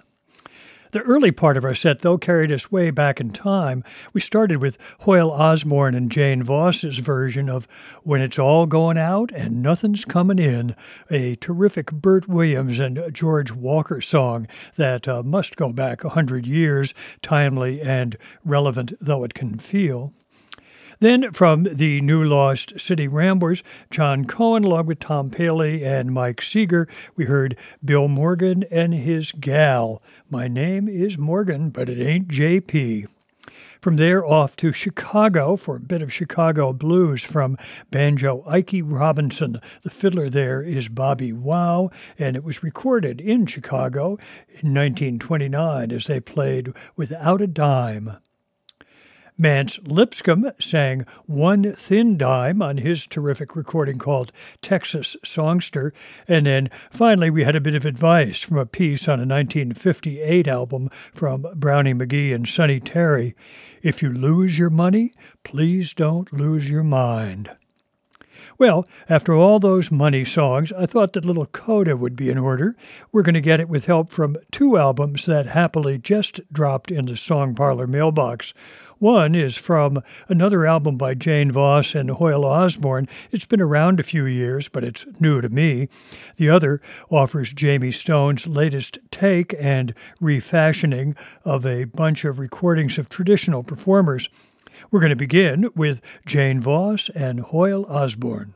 The 0.90 1.02
early 1.02 1.32
part 1.32 1.58
of 1.58 1.64
our 1.64 1.74
set, 1.74 1.98
though, 2.00 2.16
carried 2.16 2.50
us 2.50 2.72
way 2.72 2.90
back 2.90 3.20
in 3.20 3.30
time. 3.30 3.84
We 4.14 4.22
started 4.22 4.62
with 4.62 4.78
Hoyle 5.00 5.30
Osborne 5.30 5.94
and 5.94 6.10
Jane 6.10 6.42
Voss's 6.42 6.96
version 6.96 7.50
of 7.50 7.68
When 8.04 8.22
It's 8.22 8.38
All 8.38 8.64
Going 8.64 8.96
Out 8.96 9.30
and 9.32 9.62
Nothing's 9.62 10.06
Coming 10.06 10.38
In, 10.38 10.74
a 11.10 11.36
terrific 11.36 11.92
Bert 11.92 12.26
Williams 12.26 12.78
and 12.78 13.02
George 13.12 13.52
Walker 13.52 14.00
song 14.00 14.48
that 14.76 15.06
uh, 15.06 15.22
must 15.22 15.56
go 15.56 15.74
back 15.74 16.04
a 16.04 16.08
hundred 16.08 16.46
years, 16.46 16.94
timely 17.20 17.82
and 17.82 18.16
relevant 18.42 18.94
though 18.98 19.24
it 19.24 19.34
can 19.34 19.58
feel. 19.58 20.14
Then 21.00 21.30
from 21.30 21.62
the 21.62 22.00
New 22.00 22.24
Lost 22.24 22.80
City 22.80 23.06
Ramblers, 23.06 23.62
John 23.88 24.24
Cohen, 24.24 24.64
along 24.64 24.86
with 24.86 24.98
Tom 24.98 25.30
Paley 25.30 25.84
and 25.84 26.12
Mike 26.12 26.42
Seeger, 26.42 26.88
we 27.14 27.24
heard 27.24 27.56
Bill 27.84 28.08
Morgan 28.08 28.64
and 28.68 28.92
his 28.92 29.30
gal. 29.30 30.02
My 30.28 30.48
name 30.48 30.88
is 30.88 31.16
Morgan, 31.16 31.70
but 31.70 31.88
it 31.88 32.04
ain't 32.04 32.26
JP. 32.26 33.06
From 33.80 33.94
there 33.94 34.26
off 34.26 34.56
to 34.56 34.72
Chicago 34.72 35.54
for 35.54 35.76
a 35.76 35.80
bit 35.80 36.02
of 36.02 36.12
Chicago 36.12 36.72
blues 36.72 37.22
from 37.22 37.56
banjo 37.92 38.42
Ikey 38.48 38.82
Robinson. 38.82 39.60
The 39.84 39.90
fiddler 39.90 40.28
there 40.28 40.62
is 40.62 40.88
Bobby 40.88 41.32
Wow, 41.32 41.90
and 42.18 42.34
it 42.34 42.42
was 42.42 42.64
recorded 42.64 43.20
in 43.20 43.46
Chicago 43.46 44.18
in 44.48 44.74
1929 44.74 45.92
as 45.92 46.06
they 46.06 46.18
played 46.18 46.72
Without 46.96 47.40
a 47.40 47.46
Dime. 47.46 48.16
Mance 49.40 49.78
Lipscomb 49.84 50.50
sang 50.58 51.06
One 51.26 51.72
Thin 51.76 52.16
Dime 52.16 52.60
on 52.60 52.78
his 52.78 53.06
terrific 53.06 53.54
recording 53.54 53.96
called 53.96 54.32
Texas 54.62 55.16
Songster. 55.24 55.92
And 56.26 56.44
then 56.44 56.70
finally, 56.90 57.30
we 57.30 57.44
had 57.44 57.54
a 57.54 57.60
bit 57.60 57.76
of 57.76 57.84
advice 57.84 58.40
from 58.40 58.58
a 58.58 58.66
piece 58.66 59.06
on 59.06 59.20
a 59.20 59.22
1958 59.22 60.48
album 60.48 60.90
from 61.14 61.46
Brownie 61.54 61.94
McGhee 61.94 62.34
and 62.34 62.48
Sonny 62.48 62.80
Terry. 62.80 63.36
If 63.80 64.02
you 64.02 64.12
lose 64.12 64.58
your 64.58 64.70
money, 64.70 65.12
please 65.44 65.94
don't 65.94 66.32
lose 66.32 66.68
your 66.68 66.82
mind. 66.82 67.48
Well, 68.58 68.88
after 69.08 69.34
all 69.34 69.60
those 69.60 69.92
money 69.92 70.24
songs, 70.24 70.72
I 70.72 70.84
thought 70.84 71.12
that 71.12 71.24
little 71.24 71.46
Coda 71.46 71.96
would 71.96 72.16
be 72.16 72.28
in 72.28 72.38
order. 72.38 72.74
We're 73.12 73.22
going 73.22 73.34
to 73.34 73.40
get 73.40 73.60
it 73.60 73.68
with 73.68 73.84
help 73.84 74.10
from 74.10 74.36
two 74.50 74.76
albums 74.76 75.26
that 75.26 75.46
happily 75.46 75.96
just 75.96 76.40
dropped 76.52 76.90
in 76.90 77.06
the 77.06 77.16
Song 77.16 77.54
Parlor 77.54 77.86
mailbox. 77.86 78.52
One 78.98 79.36
is 79.36 79.56
from 79.56 80.02
another 80.28 80.66
album 80.66 80.96
by 80.96 81.14
Jane 81.14 81.52
Voss 81.52 81.94
and 81.94 82.10
Hoyle 82.10 82.44
Osborne. 82.44 83.06
It's 83.30 83.44
been 83.44 83.60
around 83.60 84.00
a 84.00 84.02
few 84.02 84.26
years, 84.26 84.66
but 84.66 84.82
it's 84.82 85.06
new 85.20 85.40
to 85.40 85.48
me. 85.48 85.88
The 86.36 86.50
other 86.50 86.80
offers 87.08 87.54
Jayme 87.54 87.94
Stone's 87.94 88.48
latest 88.48 88.98
take 89.12 89.54
and 89.60 89.94
refashioning 90.20 91.14
of 91.44 91.64
a 91.64 91.84
bunch 91.84 92.24
of 92.24 92.40
recordings 92.40 92.98
of 92.98 93.08
traditional 93.08 93.62
performers. 93.62 94.28
We're 94.90 95.00
going 95.00 95.10
to 95.10 95.16
begin 95.16 95.70
with 95.76 96.00
Jane 96.26 96.60
Voss 96.60 97.08
and 97.10 97.38
Hoyle 97.38 97.86
Osborne. 97.86 98.52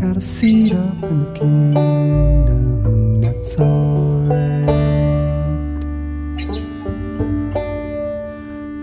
Got 0.00 0.16
a 0.16 0.20
seat 0.20 0.72
up 0.72 1.02
in 1.02 1.20
the 1.20 1.30
kingdom, 1.38 3.20
that's 3.20 3.58
alright. 3.58 4.60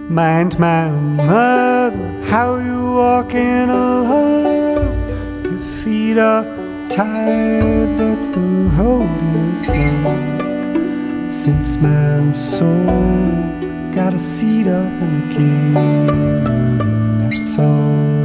Mind 0.09 0.57
my 0.57 0.89
mother, 0.89 2.07
how 2.29 2.55
you 2.57 2.93
walking 2.93 3.69
alone. 3.69 5.43
Your 5.43 5.59
feet 5.59 6.17
are 6.17 6.43
tired, 6.89 7.97
but 7.97 8.19
the 8.33 8.47
road 8.77 9.09
is 9.55 9.69
long. 10.03 11.29
Since 11.29 11.77
my 11.77 12.31
soul 12.31 12.85
got 13.93 14.13
a 14.13 14.19
seat 14.19 14.67
up 14.67 14.91
in 15.03 15.13
the 15.19 15.35
kingdom, 15.35 17.19
that's 17.19 17.59
all. 17.59 18.16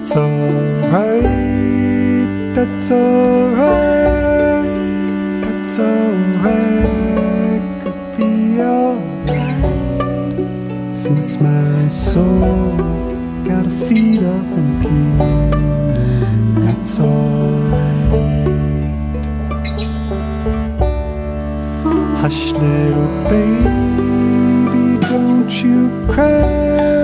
That's 0.00 0.16
alright, 0.16 1.24
that's 2.54 2.90
alright, 2.90 4.64
that's 5.42 5.78
alright, 5.78 7.60
could 7.82 8.16
be 8.16 8.62
alright. 8.62 10.38
Since 10.96 11.38
my 11.38 11.88
soul 11.88 12.78
got 13.44 13.66
a 13.66 13.70
seat 13.70 14.22
up 14.22 14.42
in 14.56 14.68
the 14.70 14.84
kingdom, 14.88 16.54
that's 16.64 16.98
alright. 16.98 18.08
Hush, 22.22 22.52
little 22.52 23.10
baby, 23.28 24.98
don't 25.06 25.52
you 25.62 25.90
cry. 26.10 26.99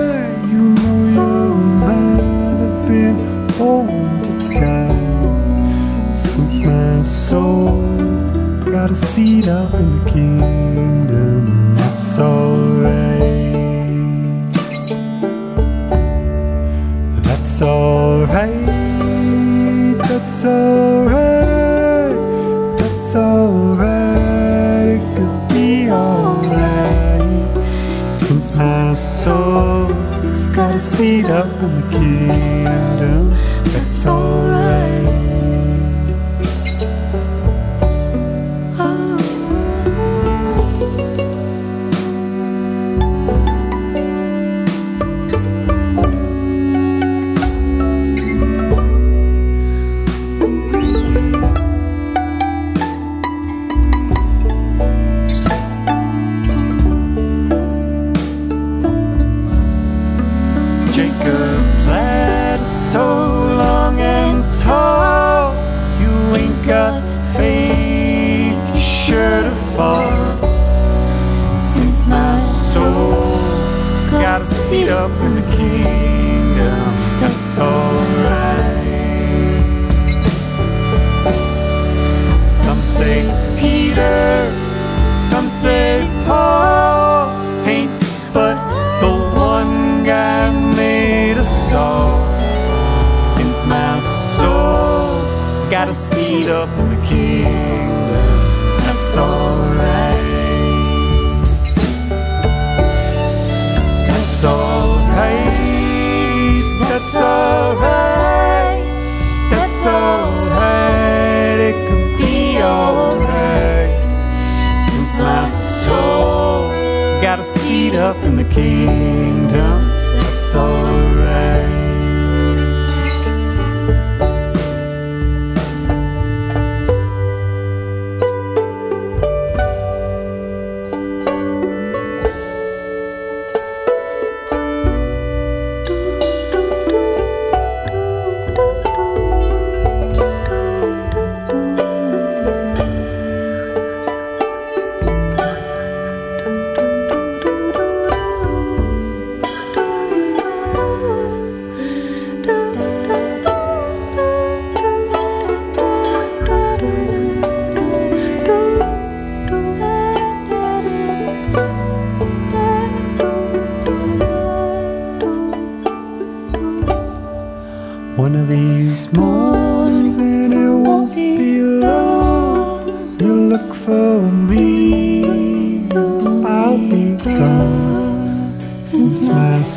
Born 3.57 4.21
to 4.21 4.31
die. 4.53 6.11
Since 6.13 6.61
my 6.61 7.01
soul 7.03 7.81
got 8.65 8.91
a 8.91 8.95
seat 8.95 9.47
up 9.47 9.73
in 9.73 9.91
the 9.91 10.11
kingdom, 10.11 11.75
that's 11.75 12.19
alright. 12.19 13.17
That's 17.23 17.61
alright. 17.61 18.65
That's 20.07 20.45
alright. 20.45 22.15
That's 22.77 23.15
alright. 23.15 24.87
It 24.97 25.17
could 25.17 25.47
be 25.49 25.89
alright. 25.89 27.51
Since 28.11 28.55
my 28.55 28.93
soul's 28.93 30.47
got 30.47 30.75
a 30.75 30.79
seat 30.79 31.25
up 31.25 31.51
in 31.63 31.75
the 31.75 31.87
kingdom, 31.97 33.26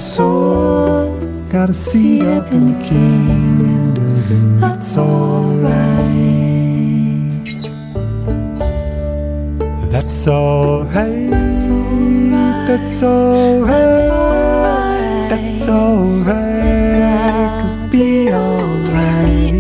soul 0.01 1.15
got 1.51 1.69
a 1.69 1.75
seat 1.75 2.23
up 2.23 2.51
in 2.53 2.73
the 2.73 2.79
kingdom, 2.83 4.59
that's 4.59 4.97
alright. 4.97 5.71
That's 9.93 10.27
alright. 10.27 11.31
That's 12.67 13.03
alright. 13.03 14.09
That's 15.29 15.69
alright. 15.69 16.41
It 17.37 17.63
could 17.63 17.91
be 17.91 18.33
alright. 18.33 19.55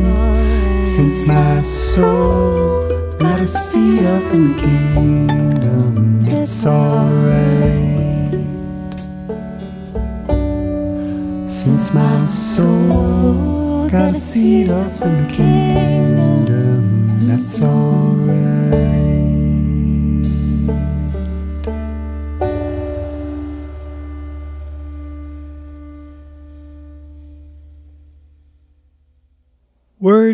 Since 0.86 1.28
my 1.28 1.60
soul 1.62 2.88
got 3.18 3.40
a 3.40 3.46
seat 3.46 4.06
up 4.06 4.32
in 4.32 4.52
the 4.52 4.60
kingdom, 4.62 6.24
it's 6.26 6.64
alright. 6.64 7.89
My 11.92 12.24
soul 12.26 13.88
got 13.88 14.14
a 14.14 14.16
seat 14.16 14.70
up 14.70 15.02
in 15.02 15.16
the 15.16 15.26
kingdom, 15.26 17.26
that's 17.26 17.64
alright. 17.64 18.99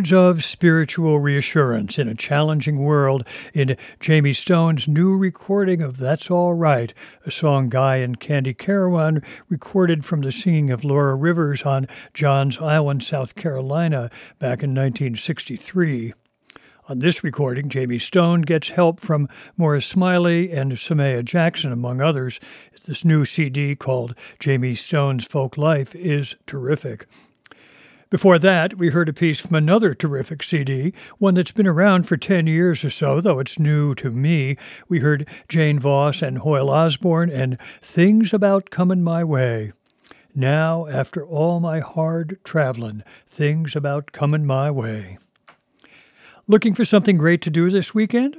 Words 0.07 0.12
of 0.12 0.45
spiritual 0.45 1.19
reassurance 1.19 1.99
in 1.99 2.07
a 2.07 2.15
challenging 2.15 2.78
world 2.78 3.27
in 3.53 3.77
Jayme 3.99 4.37
Stone's 4.37 4.87
new 4.87 5.16
recording 5.16 5.83
of 5.83 5.99
That's 5.99 6.31
All 6.31 6.55
Right, 6.55 6.95
a 7.24 7.33
song 7.33 7.69
Guy 7.69 7.97
and 7.97 8.20
Candy 8.20 8.55
Carawan 8.55 9.24
recorded 9.49 10.05
from 10.05 10.20
the 10.20 10.31
singing 10.31 10.70
of 10.70 10.85
Laura 10.85 11.16
Rivers 11.16 11.65
on 11.65 11.89
Johns 12.15 12.57
Island, 12.59 13.03
South 13.03 13.35
Carolina, 13.35 14.09
back 14.39 14.62
in 14.62 14.70
1963. 14.70 16.15
On 16.89 17.01
this 17.01 17.24
recording, 17.24 17.69
Jayme 17.69 18.01
Stone 18.01 18.43
gets 18.43 18.69
help 18.69 19.01
from 19.01 19.28
Moira 19.57 19.83
Smiley 19.83 20.53
and 20.53 20.70
Sumaia 20.70 21.24
Jackson, 21.24 21.73
among 21.73 22.01
others. 22.01 22.39
This 22.85 23.05
new 23.05 23.24
CD 23.24 23.74
called 23.74 24.15
Jayme 24.39 24.78
Stone's 24.78 25.24
Folk 25.24 25.59
Life 25.59 25.97
is 25.97 26.37
terrific. 26.47 27.09
Before 28.09 28.39
that, 28.39 28.78
we 28.78 28.91
heard 28.91 29.09
a 29.09 29.12
piece 29.12 29.41
from 29.41 29.57
another 29.57 29.93
terrific 29.93 30.45
CD, 30.45 30.93
one 31.19 31.35
that's 31.35 31.51
been 31.51 31.66
around 31.66 32.07
for 32.07 32.16
10 32.16 32.47
years 32.47 32.85
or 32.85 32.91
so, 32.91 33.20
though 33.20 33.41
it's 33.41 33.59
new 33.59 33.97
to 33.97 34.12
me. 34.12 34.57
We 34.89 35.01
heard 35.01 35.28
Jane 35.49 35.81
Voss 35.81 36.23
and 36.23 36.39
Hoyle 36.39 36.70
Osborne 36.70 37.31
and 37.31 37.59
Things 37.83 38.33
About 38.33 38.70
Comin' 38.70 39.03
My 39.03 39.24
Way. 39.24 39.73
Now, 40.37 40.87
after 40.87 41.27
all 41.27 41.59
my 41.59 41.81
hard 41.81 42.39
travelin', 42.45 43.03
things 43.27 43.74
about 43.74 44.12
comin' 44.12 44.47
my 44.47 44.70
way. 44.70 45.19
Looking 46.47 46.74
for 46.74 46.85
something 46.85 47.16
great 47.19 47.43
to 47.43 47.51
do 47.51 47.70
this 47.70 47.93
weekend? 47.93 48.37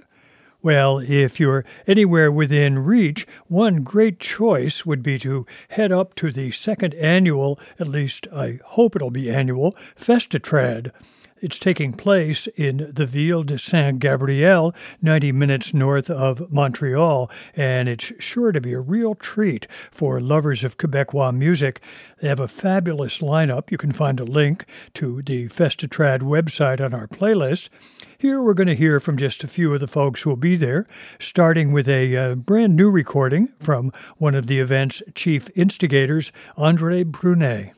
Well, 0.63 0.97
if 0.97 1.39
you're 1.39 1.65
anywhere 1.85 2.31
within 2.31 2.79
reach, 2.79 3.27
one 3.47 3.83
great 3.83 4.19
choice 4.19 4.87
would 4.87 5.03
be 5.03 5.19
to 5.19 5.45
head 5.69 5.91
up 5.91 6.15
to 6.15 6.31
the 6.31 6.49
second 6.49 6.95
annual, 6.95 7.59
at 7.79 7.87
least 7.87 8.27
I 8.33 8.59
hope 8.63 8.95
it'll 8.95 9.11
be 9.11 9.29
annual, 9.29 9.75
Festitrad. 9.95 10.91
It's 11.39 11.59
taking 11.59 11.93
place 11.93 12.47
in 12.55 12.89
the 12.91 13.05
Ville 13.05 13.43
de 13.43 13.59
Saint 13.59 13.99
Gabriel, 13.99 14.73
90 15.03 15.31
minutes 15.33 15.71
north 15.71 16.09
of 16.09 16.51
Montreal, 16.51 17.29
and 17.55 17.87
it's 17.87 18.11
sure 18.17 18.51
to 18.51 18.59
be 18.59 18.73
a 18.73 18.79
real 18.79 19.13
treat 19.13 19.67
for 19.91 20.19
lovers 20.19 20.63
of 20.63 20.77
Quebecois 20.77 21.35
music. 21.35 21.79
They 22.19 22.27
have 22.27 22.39
a 22.39 22.47
fabulous 22.47 23.19
lineup. 23.19 23.69
You 23.69 23.77
can 23.77 23.91
find 23.91 24.19
a 24.19 24.23
link 24.23 24.65
to 24.95 25.21
the 25.21 25.47
Festitrad 25.49 26.21
website 26.21 26.83
on 26.83 26.95
our 26.95 27.07
playlist. 27.07 27.69
Here 28.17 28.41
we're 28.41 28.55
going 28.55 28.65
to 28.65 28.75
hear 28.75 28.99
from 28.99 29.15
just 29.15 29.43
a 29.43 29.47
few 29.47 29.71
of 29.75 29.79
the 29.79 29.87
folks 29.87 30.23
who 30.23 30.31
will 30.31 30.37
be 30.37 30.55
there, 30.55 30.87
starting 31.19 31.71
with 31.71 31.87
a 31.87 32.17
uh, 32.17 32.33
brand 32.33 32.75
new 32.75 32.89
recording 32.89 33.49
from 33.59 33.91
one 34.17 34.33
of 34.33 34.47
the 34.47 34.59
event's 34.59 35.03
chief 35.13 35.51
instigators, 35.55 36.31
Andre 36.57 37.03
Brunet. 37.03 37.73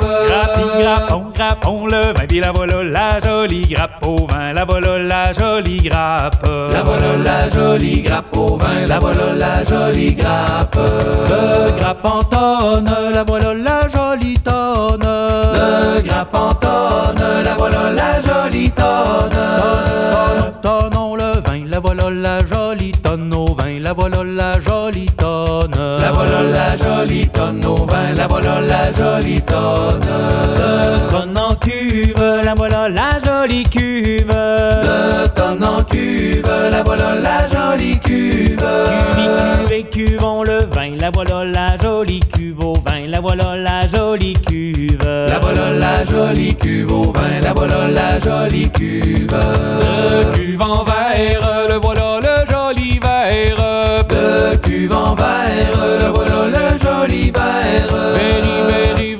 Grappe. 0.00 0.54
Grappi, 0.54 0.62
grappon, 0.82 1.24
grappon 1.34 1.86
le 1.86 2.00
vin, 2.12 2.26
puis 2.28 2.40
la 2.40 2.52
voilà 2.52 2.82
la 2.82 3.20
jolie 3.20 3.66
grappe 3.66 4.04
au 4.06 4.26
vin, 4.26 4.52
la 4.52 4.64
voilà 4.64 4.98
la 4.98 5.32
jolie 5.32 5.76
grappe. 5.78 6.46
La 6.72 6.82
voilà 6.82 7.16
la 7.16 7.48
jolie 7.48 8.02
grappe 8.02 8.36
au 8.36 8.56
vin, 8.56 8.86
la 8.86 8.98
voilà 8.98 9.32
la 9.34 9.64
jolie 9.64 10.14
grappe. 10.14 10.76
Le 10.76 11.78
grappe 11.78 12.04
en 12.04 12.22
tonne, 12.22 12.90
la 13.12 13.24
voilà 13.24 13.54
la 13.54 13.88
jolie 13.88 14.38
tonne. 14.38 15.00
Le 15.02 16.00
grappe 16.02 16.34
en 16.34 16.54
tonne, 16.54 17.42
la 17.44 17.54
voilà 17.56 17.90
la 17.90 18.20
jolie 18.20 18.70
tonne. 18.70 19.40
Tonnons 20.62 21.14
le 21.16 21.40
vin, 21.46 21.64
la 21.66 21.80
voilà 21.80 22.10
la 22.10 22.38
jolie 22.40 22.59
tonne 22.88 23.32
au 23.34 23.54
vin, 23.54 23.78
la 23.80 23.92
voilà 23.92 24.24
la 24.24 24.60
jolie 24.60 25.06
tonne. 25.16 25.76
La 26.00 26.12
voilà 26.12 26.42
la 26.42 26.76
jolie 26.76 27.28
tonne 27.28 27.64
au 27.64 27.84
vin, 27.84 28.14
la 28.16 28.26
voilà 28.26 28.60
la 28.60 28.90
jolie 28.92 29.40
tonne. 29.42 30.00
Le 30.56 31.10
tonne 31.10 31.38
en 31.38 31.54
cuve, 31.56 32.42
la 32.42 32.54
voilà 32.54 32.88
la 32.88 33.18
jolie 33.24 33.64
cuve. 33.64 34.32
Le 34.32 35.28
tonne 35.28 35.64
en 35.64 35.82
cuve, 35.84 36.50
la 36.70 36.82
voilà 36.82 37.14
la 37.16 37.46
jolie 37.48 37.98
cuve. 38.00 38.56
Cuve 38.58 39.72
et 39.72 39.84
cuvons 39.84 40.42
le 40.42 40.58
vin, 40.72 40.96
la 40.98 41.10
voilà 41.10 41.44
la 41.44 41.76
jolie 41.76 42.20
cuve 42.20 42.64
au 42.64 42.72
vin, 42.74 43.06
la 43.06 43.20
voilà 43.20 43.56
la 43.56 43.86
jolie 43.86 44.34
cuve. 44.34 45.04
La 45.04 45.38
voilà 45.38 45.70
la 45.72 46.04
jolie 46.04 46.54
cuve 46.54 46.92
au 46.92 47.12
vin, 47.12 47.40
la 47.42 47.52
voilà 47.52 47.88
la 47.88 48.18
jolie 48.18 48.70
cuve. 48.70 49.38
Le 49.82 50.24
cuve 50.34 50.62
en 50.62 50.84
verre, 50.84 51.66
le 51.68 51.76
voilà 51.76 52.09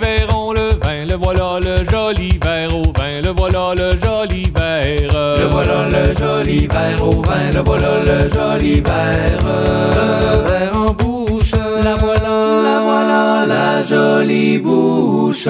verrons 0.00 0.52
le 0.52 0.68
vin, 0.82 1.04
le 1.06 1.16
voilà 1.16 1.58
le 1.60 1.84
joli 1.90 2.38
verre 2.42 2.74
au 2.74 2.82
vin, 2.92 3.20
le 3.22 3.32
voilà 3.36 3.74
le 3.74 3.90
joli 4.02 4.50
verre. 4.54 5.36
Le 5.38 5.46
voilà 5.48 5.88
le 5.88 6.14
joli 6.14 6.66
verre 6.66 7.02
au 7.02 7.22
vin, 7.22 7.50
le 7.52 7.60
voilà 7.60 8.02
le 8.04 8.28
joli 8.28 8.80
verre. 8.80 9.38
Le 9.44 10.48
verre 10.48 10.76
en 10.76 10.92
bouche, 10.92 11.52
la 11.82 11.94
voilà, 11.94 12.62
la 12.62 12.80
voilà, 12.80 13.46
la 13.46 13.82
jolie 13.82 14.58
bouche. 14.58 15.48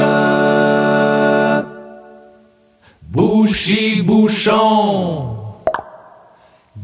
Bouchy 3.11 4.03
bouchon. 4.03 5.30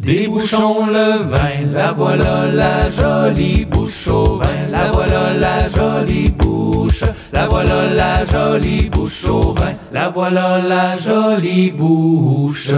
Débouchons 0.07 0.87
le 0.87 1.25
vin, 1.25 1.67
la 1.73 1.91
voilà 1.91 2.47
la 2.47 2.89
jolie 2.93 3.65
bouche 3.65 4.07
au 4.07 4.39
vin, 4.39 4.69
la 4.71 4.89
voilà 4.93 5.33
la 5.33 5.69
jolie 5.69 6.31
bouche, 6.31 7.03
la 7.33 7.49
voilà 7.49 7.93
la 7.93 8.25
jolie 8.25 8.89
bouche 8.89 9.25
au 9.25 9.53
vin, 9.53 9.73
la 9.93 10.09
voilà 10.11 10.61
la 10.63 10.97
jolie 10.97 11.73
bouche. 11.73 12.73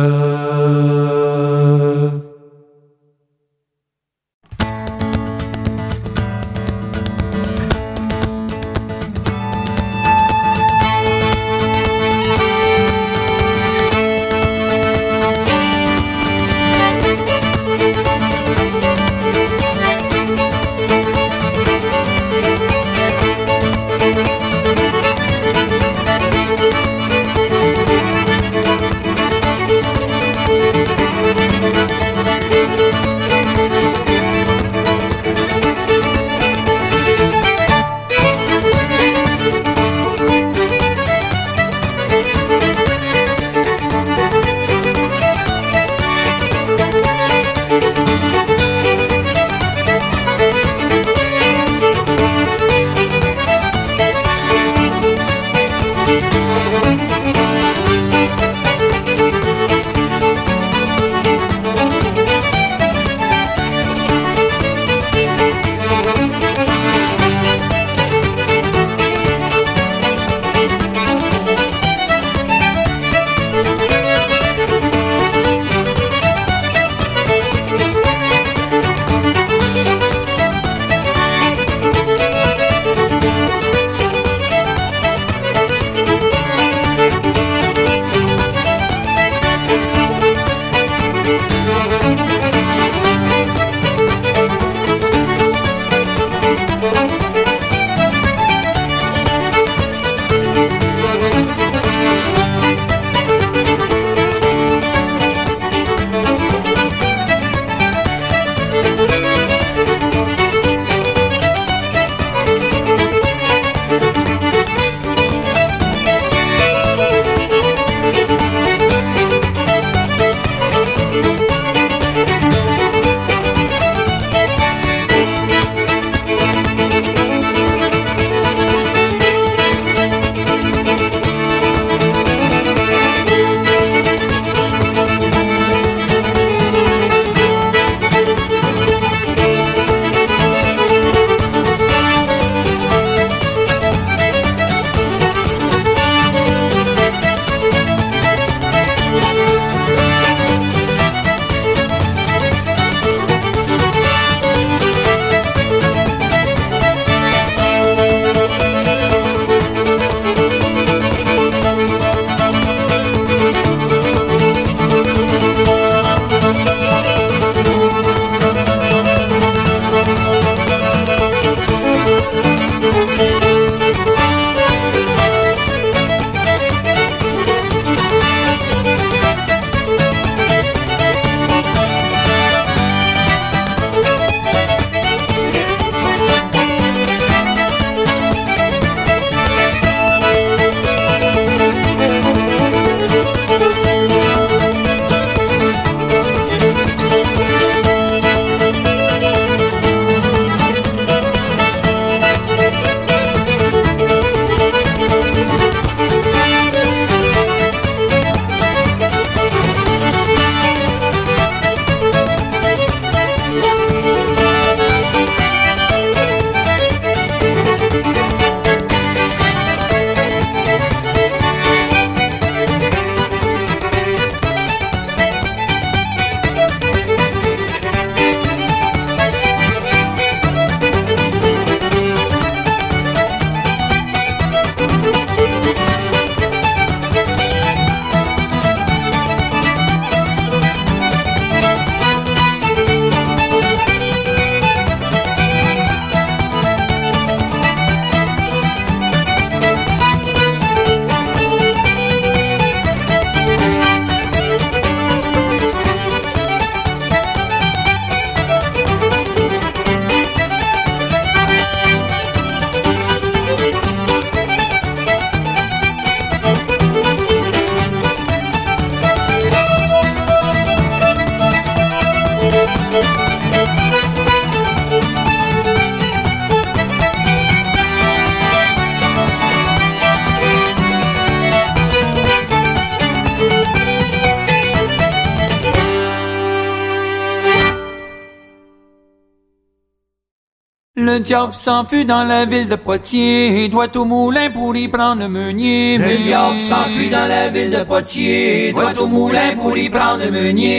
Diable 291.28 291.52
s'enfuit 291.52 292.06
dans 292.06 292.24
la 292.24 292.46
ville 292.46 292.68
de 292.68 292.76
Poitiers, 292.76 293.68
doit 293.68 293.94
au 293.98 294.06
moulin 294.06 294.48
pour 294.48 294.74
y 294.74 294.88
prendre 294.88 295.20
le 295.20 295.28
meunier. 295.28 295.98
Le 295.98 296.16
diable 296.16 296.58
s'enfuit 296.58 297.10
dans 297.10 297.28
la 297.28 297.50
ville 297.50 297.70
de 297.70 297.82
Poitiers, 297.84 298.72
doit 298.72 298.98
au 298.98 299.06
moulin 299.06 299.54
pour 299.54 299.76
y 299.76 299.90
prendre 299.90 300.24
le 300.24 300.30
meunier. 300.30 300.74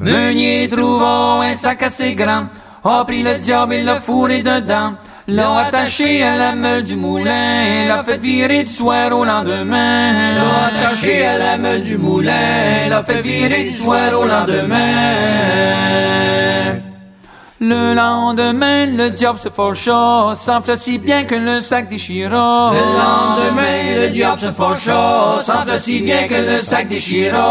Meunier 0.00 0.66
trouvant 0.66 1.42
un 1.42 1.54
sac 1.54 1.82
assez 1.82 2.14
grand, 2.14 2.44
a 2.84 3.04
pris 3.04 3.22
le 3.22 3.34
diable 3.34 3.74
et 3.74 3.82
l'a 3.82 4.00
fourré 4.00 4.42
dedans. 4.42 4.94
L'a 5.26 5.58
attaché 5.66 6.22
à 6.22 6.36
la 6.38 6.54
meule 6.54 6.84
du 6.84 6.96
moulin, 6.96 7.86
l'a 7.86 8.02
fait 8.02 8.16
virer 8.16 8.64
du 8.64 8.72
soir 8.72 9.12
au 9.12 9.26
lendemain. 9.26 10.32
L'a 10.38 10.68
attaché 10.68 11.26
à 11.26 11.36
la 11.36 11.58
meule 11.58 11.82
du 11.82 11.98
moulin, 11.98 12.88
l'a 12.88 13.02
fait 13.02 13.20
virer 13.20 13.64
du 13.64 13.70
soir 13.70 14.18
au 14.18 14.24
lendemain. 14.24 14.78
Le 17.60 17.92
lendemain, 17.92 18.86
le 18.86 19.10
diable 19.10 19.40
se 19.40 19.48
fâcha, 19.48 20.32
s'enfla 20.36 20.76
si 20.76 20.98
bien 20.98 21.24
que 21.24 21.34
le 21.34 21.60
sac 21.60 21.88
déchira. 21.88 22.72
Le 22.72 22.78
lendemain, 22.78 23.96
le 23.96 24.10
diable 24.10 24.40
se 24.40 24.52
fâcha, 24.52 25.40
s'enfla 25.42 25.76
si 25.76 25.98
bien 25.98 26.28
que 26.28 26.36
le 26.36 26.58
sac 26.58 26.86
déchira. 26.86 27.42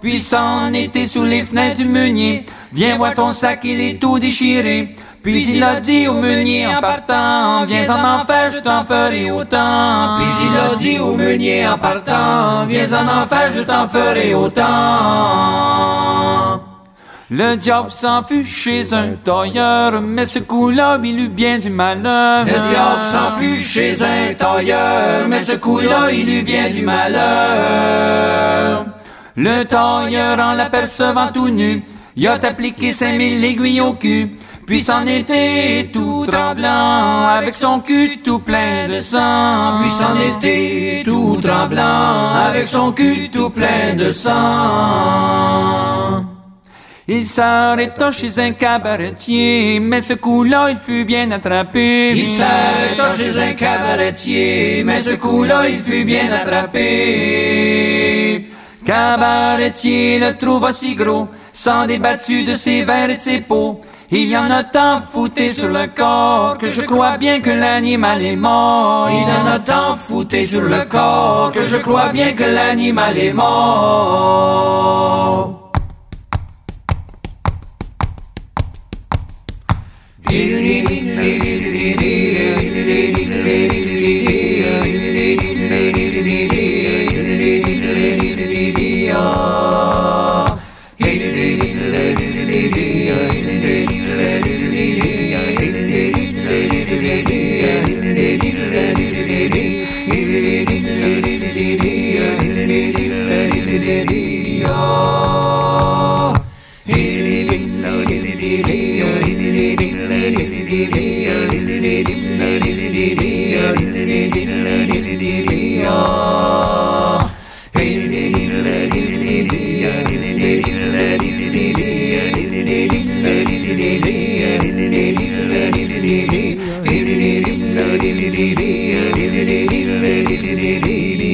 Puis 0.00 0.18
s'en 0.18 0.72
était 0.72 1.06
sous 1.06 1.22
les 1.22 1.44
fenêtres 1.44 1.76
du 1.76 1.86
meunier. 1.86 2.44
Viens 2.72 2.96
voir 2.96 3.14
ton 3.14 3.30
sac, 3.30 3.60
il 3.62 3.80
est 3.80 4.00
tout 4.00 4.18
déchiré. 4.18 4.96
Puis 5.22 5.52
il 5.52 5.62
a 5.62 5.78
dit 5.78 6.08
au 6.08 6.14
meunier 6.14 6.66
en 6.66 6.80
partant, 6.80 7.66
viens 7.66 7.88
en 7.88 8.20
enfer, 8.20 8.50
je 8.52 8.58
t'en 8.58 8.84
ferai 8.84 9.30
autant. 9.30 10.16
Puis 10.18 10.26
il 10.48 10.56
a 10.58 10.74
dit 10.74 10.98
au 10.98 11.12
meunier 11.12 11.68
en 11.68 11.78
partant, 11.78 12.66
viens 12.66 12.92
en 12.94 13.06
enfer, 13.22 13.52
je 13.54 13.60
t'en 13.60 13.88
ferai 13.88 14.34
autant. 14.34 14.64
Le 17.30 17.56
diable 17.56 17.90
s'enfuit 17.90 18.42
chez 18.42 18.94
un 18.94 19.10
tailleur, 19.22 20.00
mais 20.00 20.24
ce 20.24 20.38
coup-là, 20.38 20.98
il 21.04 21.20
eut 21.20 21.28
bien 21.28 21.58
du 21.58 21.68
malheur. 21.68 22.46
Le 22.46 22.52
diable 22.52 23.04
s'enfuit 23.10 23.60
chez 23.60 24.02
un 24.02 24.32
tailleur, 24.32 25.28
mais 25.28 25.42
ce 25.42 25.56
coup-là, 25.56 26.10
il 26.10 26.26
eut 26.30 26.42
bien 26.42 26.68
du 26.68 26.86
malheur. 26.86 28.86
Le 29.36 29.62
tailleur, 29.64 30.40
en 30.40 30.54
l'apercevant 30.54 31.28
tout 31.28 31.50
nu, 31.50 31.84
il 32.16 32.26
a 32.26 32.38
appliqué 32.42 32.92
cinq 32.92 33.18
mille 33.18 33.44
aiguilles 33.44 33.82
au 33.82 33.92
cul. 33.92 34.30
Puis 34.66 34.80
s'en 34.80 35.06
était 35.06 35.90
tout 35.92 36.24
tremblant, 36.26 37.26
avec 37.26 37.52
son 37.52 37.80
cul 37.80 38.20
tout 38.24 38.38
plein 38.38 38.88
de 38.88 39.00
sang. 39.00 39.80
Puis 39.82 39.92
s'en 39.92 40.18
était 40.18 41.02
tout 41.04 41.38
tremblant, 41.42 42.36
avec 42.46 42.66
son 42.66 42.92
cul 42.92 43.28
tout 43.30 43.50
plein 43.50 43.94
de 43.96 44.12
sang. 44.12 44.38
Il 47.10 47.26
s'arrêta 47.26 48.12
chez 48.12 48.38
un 48.38 48.50
cabaretier, 48.50 49.80
mais 49.80 50.02
ce 50.02 50.12
coup-là, 50.12 50.68
il 50.68 50.76
fut 50.76 51.06
bien 51.06 51.30
attrapé. 51.30 52.12
Il 52.14 52.28
s'arrêta 52.28 53.14
chez 53.14 53.40
un 53.40 53.54
cabaretier, 53.54 54.84
mais 54.84 55.00
ce 55.00 55.14
coup-là, 55.14 55.66
il 55.70 55.82
fut 55.82 56.04
bien 56.04 56.30
attrapé. 56.30 56.86
Cabaretier 58.84 60.18
le 60.18 60.36
trouva 60.36 60.74
si 60.74 60.96
gros, 60.96 61.28
sans 61.50 61.86
débattu 61.86 62.42
de 62.44 62.52
ses 62.52 62.84
verres 62.84 63.08
et 63.08 63.16
de 63.16 63.22
ses 63.22 63.40
peaux. 63.40 63.80
Il 64.10 64.28
y 64.28 64.36
en 64.36 64.50
a 64.50 64.64
tant 64.64 65.00
fouté 65.10 65.54
sur 65.54 65.68
le 65.68 65.86
corps 65.86 66.58
que 66.58 66.68
je 66.68 66.82
crois 66.82 67.16
bien 67.16 67.40
que 67.40 67.48
l'animal 67.48 68.20
est 68.22 68.36
mort. 68.36 69.08
Il 69.10 69.24
en 69.24 69.46
a 69.46 69.60
tant 69.60 69.96
fouté 69.96 70.44
sur 70.44 70.60
le 70.60 70.84
corps 70.84 71.52
que 71.52 71.64
je 71.64 71.78
crois 71.78 72.12
bien 72.12 72.34
que 72.34 72.44
l'animal 72.44 73.16
est 73.16 73.32
mort. 73.32 74.78
You 80.30 80.60
need. 80.60 81.47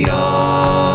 Yeah. 0.06 0.93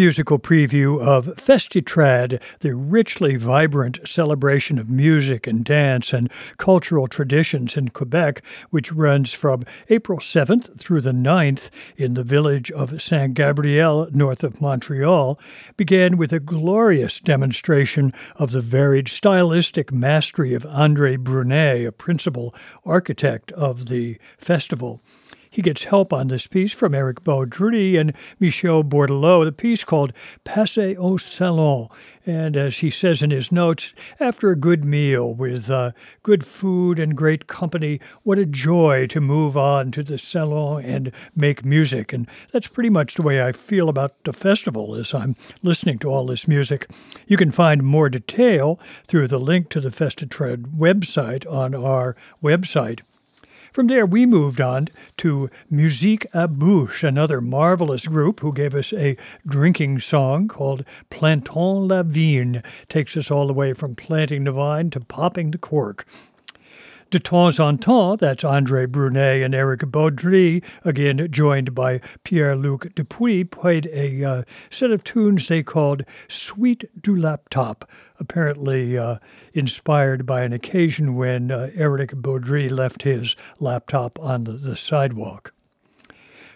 Musical 0.00 0.38
preview 0.38 0.98
of 0.98 1.26
Festitrad, 1.36 2.40
the 2.60 2.74
richly 2.74 3.36
vibrant 3.36 3.98
celebration 4.08 4.78
of 4.78 4.88
music 4.88 5.46
and 5.46 5.62
dance 5.62 6.14
and 6.14 6.32
cultural 6.56 7.06
traditions 7.06 7.76
in 7.76 7.90
Quebec, 7.90 8.42
which 8.70 8.90
runs 8.92 9.34
from 9.34 9.62
April 9.90 10.18
7th 10.18 10.80
through 10.80 11.02
the 11.02 11.12
9th 11.12 11.68
in 11.98 12.14
the 12.14 12.24
village 12.24 12.70
of 12.70 13.02
Saint 13.02 13.34
Gabriel, 13.34 14.08
north 14.10 14.42
of 14.42 14.58
Montreal, 14.58 15.38
began 15.76 16.16
with 16.16 16.32
a 16.32 16.40
glorious 16.40 17.20
demonstration 17.20 18.14
of 18.36 18.52
the 18.52 18.62
varied 18.62 19.06
stylistic 19.06 19.92
mastery 19.92 20.54
of 20.54 20.64
Andre 20.64 21.18
Brunet, 21.18 21.86
a 21.86 21.92
principal 21.92 22.54
architect 22.86 23.52
of 23.52 23.90
the 23.90 24.16
festival. 24.38 25.02
He 25.52 25.62
gets 25.62 25.82
help 25.82 26.12
on 26.12 26.28
this 26.28 26.46
piece 26.46 26.72
from 26.72 26.94
Eric 26.94 27.24
Beaudry 27.24 27.98
and 27.98 28.12
Michel 28.38 28.84
Bordeleau, 28.84 29.44
the 29.44 29.50
piece 29.50 29.82
called 29.82 30.12
Passe 30.44 30.96
au 30.96 31.16
Salon. 31.16 31.88
And 32.24 32.56
as 32.56 32.78
he 32.78 32.88
says 32.88 33.20
in 33.20 33.32
his 33.32 33.50
notes, 33.50 33.92
after 34.20 34.50
a 34.50 34.56
good 34.56 34.84
meal 34.84 35.34
with 35.34 35.68
uh, 35.68 35.90
good 36.22 36.46
food 36.46 37.00
and 37.00 37.16
great 37.16 37.48
company, 37.48 37.98
what 38.22 38.38
a 38.38 38.46
joy 38.46 39.08
to 39.08 39.20
move 39.20 39.56
on 39.56 39.90
to 39.90 40.04
the 40.04 40.18
salon 40.18 40.84
and 40.84 41.10
make 41.34 41.64
music. 41.64 42.12
And 42.12 42.28
that's 42.52 42.68
pretty 42.68 42.90
much 42.90 43.14
the 43.14 43.22
way 43.22 43.42
I 43.42 43.50
feel 43.50 43.88
about 43.88 44.22
the 44.22 44.32
festival 44.32 44.94
as 44.94 45.12
I'm 45.12 45.34
listening 45.62 45.98
to 46.00 46.10
all 46.10 46.26
this 46.26 46.46
music. 46.46 46.88
You 47.26 47.36
can 47.36 47.50
find 47.50 47.82
more 47.82 48.08
detail 48.08 48.78
through 49.08 49.26
the 49.26 49.40
link 49.40 49.68
to 49.70 49.80
the 49.80 49.90
Festitrad 49.90 50.76
website 50.76 51.50
on 51.50 51.74
our 51.74 52.14
website. 52.40 53.00
From 53.80 53.86
there, 53.86 54.04
we 54.04 54.26
moved 54.26 54.60
on 54.60 54.88
to 55.16 55.48
Musique 55.70 56.26
à 56.34 56.46
Bouche, 56.46 57.02
another 57.02 57.40
marvelous 57.40 58.06
group 58.06 58.40
who 58.40 58.52
gave 58.52 58.74
us 58.74 58.92
a 58.92 59.16
drinking 59.46 60.00
song 60.00 60.48
called 60.48 60.84
Plantons 61.08 61.88
la 61.88 62.02
Vigne. 62.02 62.62
Takes 62.90 63.16
us 63.16 63.30
all 63.30 63.46
the 63.46 63.54
way 63.54 63.72
from 63.72 63.94
planting 63.94 64.44
the 64.44 64.52
vine 64.52 64.90
to 64.90 65.00
popping 65.00 65.50
the 65.50 65.56
cork. 65.56 66.06
De 67.10 67.18
Temps 67.18 67.58
Antan, 67.58 68.20
that's 68.20 68.44
Andre 68.44 68.86
Brunet 68.86 69.44
and 69.44 69.52
Eric 69.52 69.80
Beaudry, 69.80 70.62
again 70.84 71.26
joined 71.28 71.74
by 71.74 72.00
Pierre 72.22 72.54
Luc 72.54 72.94
Dupuis, 72.94 73.50
played 73.50 73.90
a 73.92 74.22
uh, 74.22 74.42
set 74.70 74.92
of 74.92 75.02
tunes 75.02 75.48
they 75.48 75.64
called 75.64 76.04
Suite 76.28 76.84
du 77.02 77.16
Laptop, 77.16 77.90
apparently 78.20 78.96
uh, 78.96 79.16
inspired 79.54 80.24
by 80.24 80.42
an 80.42 80.52
occasion 80.52 81.16
when 81.16 81.50
uh, 81.50 81.70
Eric 81.74 82.12
Beaudry 82.12 82.70
left 82.70 83.02
his 83.02 83.34
laptop 83.58 84.16
on 84.20 84.44
the, 84.44 84.52
the 84.52 84.76
sidewalk. 84.76 85.52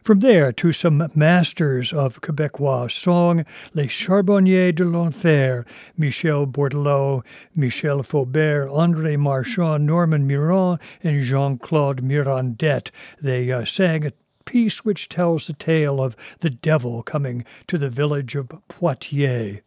From 0.04 0.20
there 0.20 0.52
to 0.52 0.70
some 0.70 1.08
masters 1.14 1.90
of 1.90 2.20
Quebecois 2.20 2.88
song, 2.92 3.46
Les 3.72 3.86
Charbonniers 3.86 4.74
de 4.74 4.84
l'Enfer, 4.84 5.64
Michel 5.96 6.46
Bordeleau, 6.46 7.24
Michel 7.56 8.02
Faubert, 8.02 8.68
André 8.68 9.18
Marchand, 9.18 9.86
Normand 9.86 10.28
Miron, 10.28 10.78
and 11.02 11.22
Jean 11.22 11.56
Claude 11.56 12.02
Mirandette. 12.02 12.90
They 13.22 13.50
uh, 13.50 13.64
sang 13.64 14.04
a 14.04 14.12
piece 14.44 14.84
which 14.84 15.08
tells 15.08 15.46
the 15.46 15.54
tale 15.54 16.02
of 16.02 16.16
the 16.40 16.50
devil 16.50 17.02
coming 17.02 17.46
to 17.68 17.78
the 17.78 17.88
village 17.88 18.34
of 18.34 18.50
Poitiers. 18.68 19.62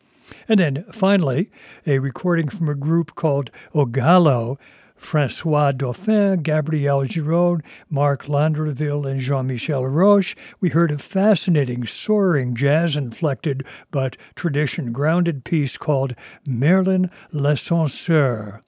And 0.47 0.59
then 0.59 0.85
finally, 0.91 1.49
a 1.87 1.97
recording 1.97 2.49
from 2.49 2.69
a 2.69 2.75
group 2.75 3.15
called 3.15 3.49
Ogallo, 3.73 4.59
Francois 4.97 5.71
Dauphin, 5.71 6.41
Gabriel 6.41 7.05
Giraud, 7.05 7.61
Marc 7.89 8.25
Landreville, 8.25 9.05
and 9.05 9.19
Jean 9.19 9.47
Michel 9.47 9.85
Roche, 9.85 10.35
we 10.59 10.69
heard 10.69 10.91
a 10.91 10.97
fascinating, 10.97 11.85
soaring, 11.85 12.55
jazz 12.55 12.97
inflected 12.97 13.63
but 13.91 14.17
tradition 14.35 14.91
grounded 14.91 15.43
piece 15.43 15.77
called 15.77 16.15
Merlin 16.45 17.09
l'Ascenseur. 17.31 18.59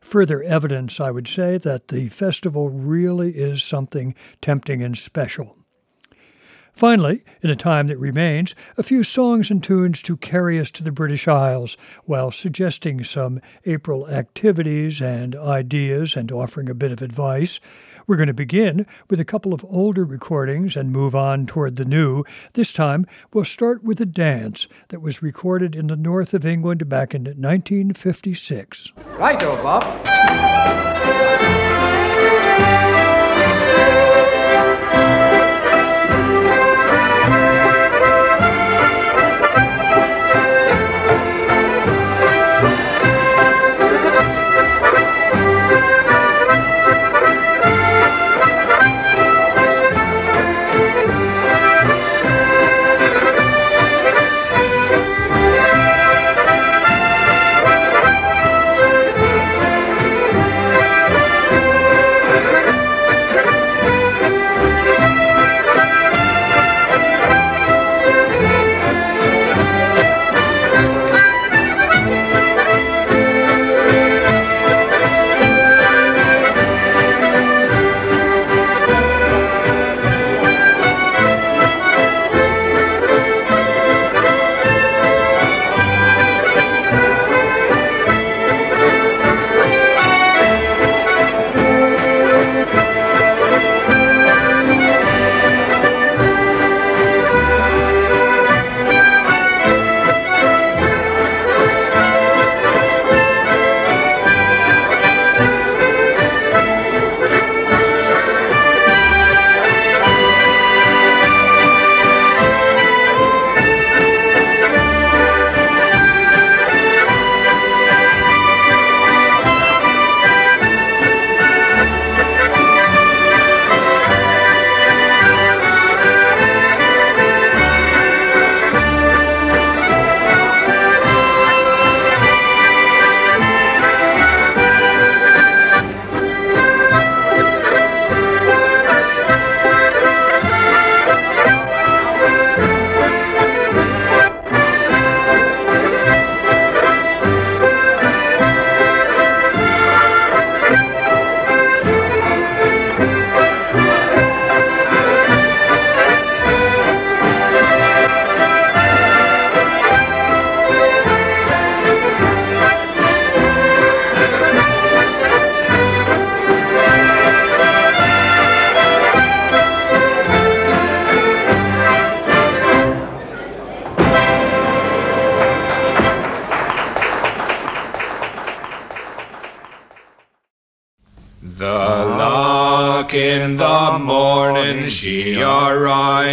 Further 0.00 0.42
evidence, 0.42 0.98
I 1.00 1.10
would 1.12 1.28
say, 1.28 1.58
that 1.58 1.88
the 1.88 2.08
festival 2.08 2.68
really 2.68 3.30
is 3.30 3.62
something 3.62 4.14
tempting 4.40 4.82
and 4.82 4.98
special. 4.98 5.61
Finally, 6.72 7.22
in 7.42 7.50
the 7.50 7.56
time 7.56 7.86
that 7.86 7.98
remains, 7.98 8.54
a 8.78 8.82
few 8.82 9.04
songs 9.04 9.50
and 9.50 9.62
tunes 9.62 10.00
to 10.02 10.16
carry 10.16 10.58
us 10.58 10.70
to 10.70 10.82
the 10.82 10.90
British 10.90 11.28
Isles 11.28 11.76
while 12.06 12.30
suggesting 12.30 13.04
some 13.04 13.40
April 13.66 14.08
activities 14.08 15.00
and 15.00 15.36
ideas 15.36 16.16
and 16.16 16.32
offering 16.32 16.70
a 16.70 16.74
bit 16.74 16.90
of 16.90 17.02
advice. 17.02 17.60
We're 18.06 18.16
going 18.16 18.26
to 18.26 18.34
begin 18.34 18.86
with 19.08 19.20
a 19.20 19.24
couple 19.24 19.54
of 19.54 19.64
older 19.68 20.04
recordings 20.04 20.76
and 20.76 20.90
move 20.90 21.14
on 21.14 21.46
toward 21.46 21.76
the 21.76 21.84
new. 21.84 22.24
This 22.54 22.72
time, 22.72 23.06
we'll 23.32 23.44
start 23.44 23.84
with 23.84 24.00
a 24.00 24.06
dance 24.06 24.66
that 24.88 25.02
was 25.02 25.22
recorded 25.22 25.76
in 25.76 25.86
the 25.86 25.96
north 25.96 26.34
of 26.34 26.44
England 26.44 26.88
back 26.88 27.14
in 27.14 27.24
1956. 27.24 28.92
Righto, 29.18 29.62
Bob. 29.62 29.82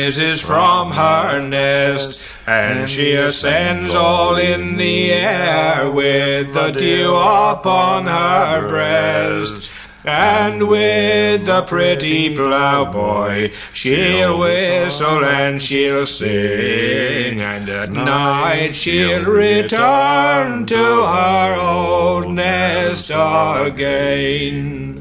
Arises 0.09 0.41
from 0.41 0.91
her 0.91 1.39
nest, 1.39 2.23
and 2.47 2.89
she 2.89 3.13
ascends 3.13 3.93
all 3.93 4.37
in 4.37 4.75
the 4.77 5.11
air 5.11 5.91
with 5.91 6.51
the 6.53 6.71
dew 6.71 7.15
upon 7.15 8.07
her 8.07 8.67
breast. 8.67 9.69
And 10.05 10.67
with 10.67 11.45
the 11.45 11.61
pretty 11.63 12.35
ploughboy 12.35 13.51
she'll 13.73 14.39
whistle 14.39 15.23
and 15.25 15.61
she'll 15.61 16.07
sing, 16.07 17.41
and 17.41 17.69
at 17.69 17.91
night 17.91 18.71
she'll 18.71 19.25
return 19.25 20.65
to 20.65 20.75
her 20.75 21.55
old 21.59 22.33
nest 22.33 23.11
again. 23.13 24.98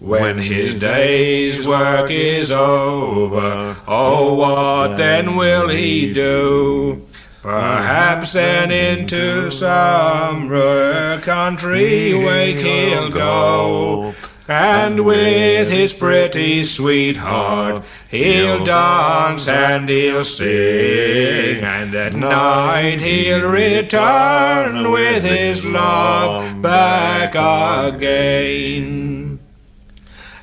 When 0.00 0.38
his 0.38 0.76
day's 0.76 1.68
work 1.68 2.10
is 2.10 2.50
over, 2.50 3.76
oh, 3.86 4.34
what 4.34 4.96
then 4.96 5.36
will 5.36 5.68
he 5.68 6.10
do? 6.10 7.06
Perhaps 7.42 8.32
then 8.32 8.70
into 8.70 9.50
some 9.50 10.48
rare 10.48 11.20
country 11.20 12.14
wake 12.14 12.56
he'll 12.56 13.10
go, 13.10 14.14
and 14.48 15.04
with 15.04 15.70
his 15.70 15.92
pretty 15.92 16.64
sweetheart 16.64 17.84
he'll 18.10 18.64
dance 18.64 19.46
and 19.48 19.86
he'll 19.86 20.24
sing, 20.24 21.62
and 21.62 21.94
at 21.94 22.14
night 22.14 23.00
he'll 23.00 23.50
return 23.50 24.90
with 24.90 25.24
his 25.24 25.62
love 25.62 26.62
back 26.62 27.34
again. 27.34 29.19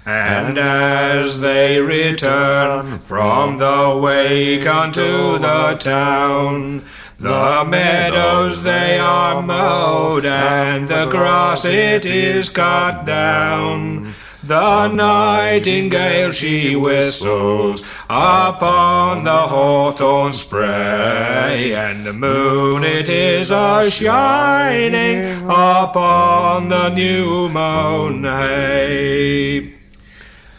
And 0.10 0.58
as 0.58 1.42
they 1.42 1.82
return 1.82 3.00
from 3.00 3.58
the 3.58 4.00
wake 4.02 4.66
unto 4.66 5.38
the 5.38 5.76
town, 5.82 6.86
the 7.20 7.66
meadows 7.68 8.64
they 8.64 9.00
are 9.00 9.42
mowed, 9.42 10.26
and 10.26 10.88
the 10.88 11.08
grass 11.08 11.66
it 11.66 12.06
is 12.06 12.48
cut 12.48 13.06
down. 13.06 14.14
The 14.44 14.88
nightingale 14.88 16.32
she 16.32 16.78
whistles 16.78 17.82
upon 18.10 19.26
the 19.26 19.48
hawthorn 19.48 20.32
spray, 20.32 21.76
and 21.76 22.06
the 22.06 22.14
moon 22.14 22.86
it 22.86 23.10
is 23.10 23.52
a 23.52 23.92
shining 23.92 25.44
upon 25.50 26.70
the 26.70 26.88
new 26.88 27.50
mown 27.50 28.24
hay. 28.24 29.77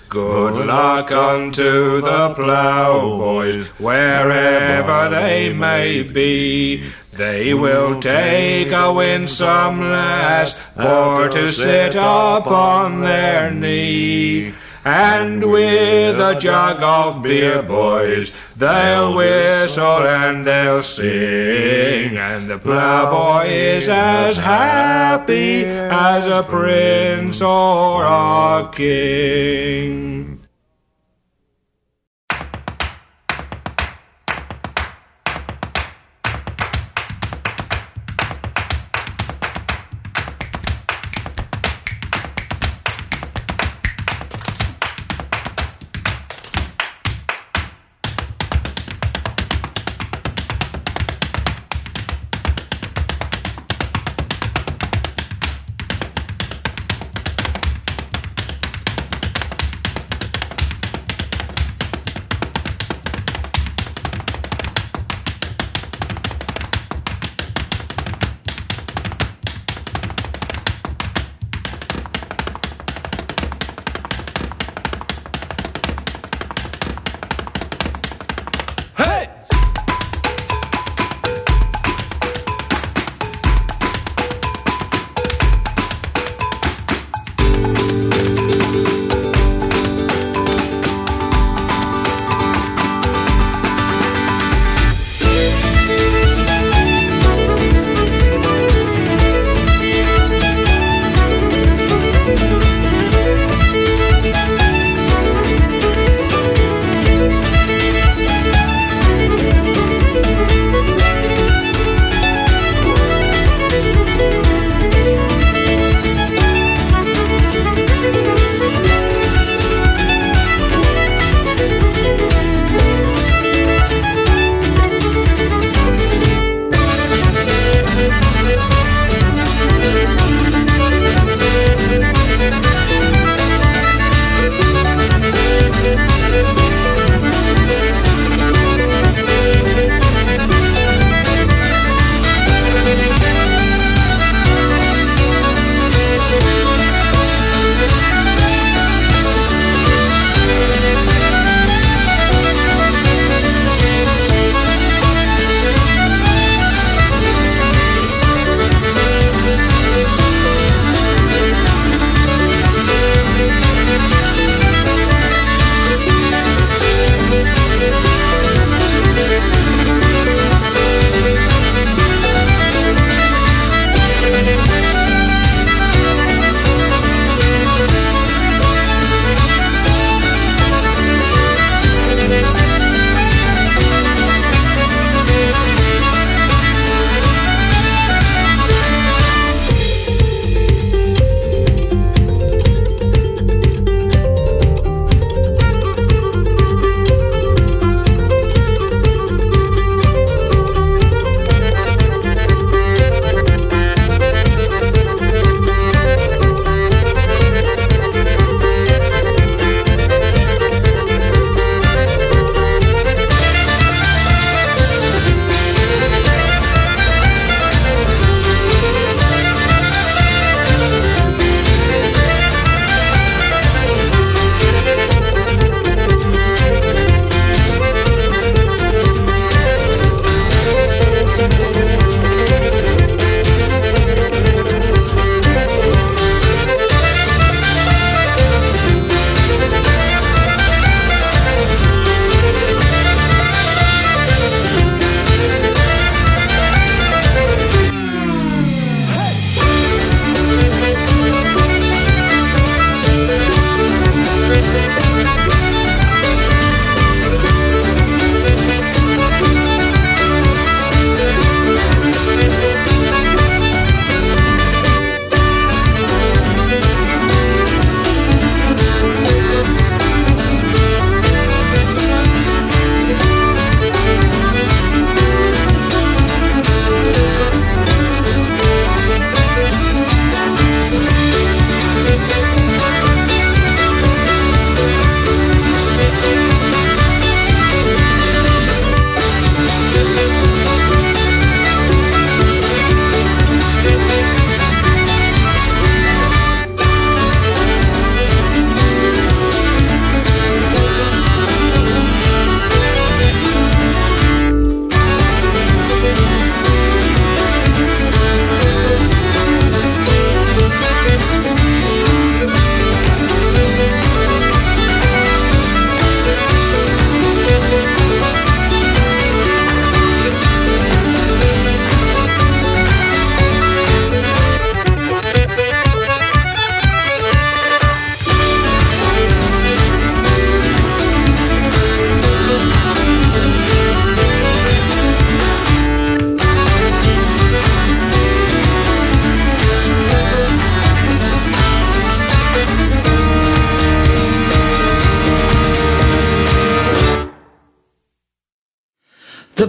Good 0.09 0.67
luck 0.67 1.13
unto 1.13 2.01
the 2.01 2.33
ploughboys, 2.35 3.67
wherever 3.79 5.11
they 5.11 5.53
may 5.53 6.03
be. 6.03 6.91
They 7.13 7.53
will 7.53 8.01
take 8.01 8.73
a 8.73 8.91
winsome 8.91 9.81
lass 9.81 10.55
for 10.75 11.29
to 11.29 11.51
sit 11.51 11.95
upon 11.95 13.03
their 13.03 13.51
knee. 13.51 14.55
And 14.83 15.51
with 15.51 16.19
a 16.19 16.39
jug 16.41 16.83
of 16.83 17.23
beer, 17.23 17.63
boys, 17.63 18.33
they'll 18.59 19.15
whistle 19.15 20.07
and 20.07 20.47
they'll 20.47 20.83
sing, 20.83 22.17
and 22.17 22.51
the 22.51 22.59
ploughboy 22.59 23.47
is 23.49 23.89
as 23.89 24.37
happy 24.37 25.65
as 25.65 26.27
a 26.27 26.43
prince 26.43 27.41
or 27.41 28.05
a 28.05 28.69
king. 28.73 30.08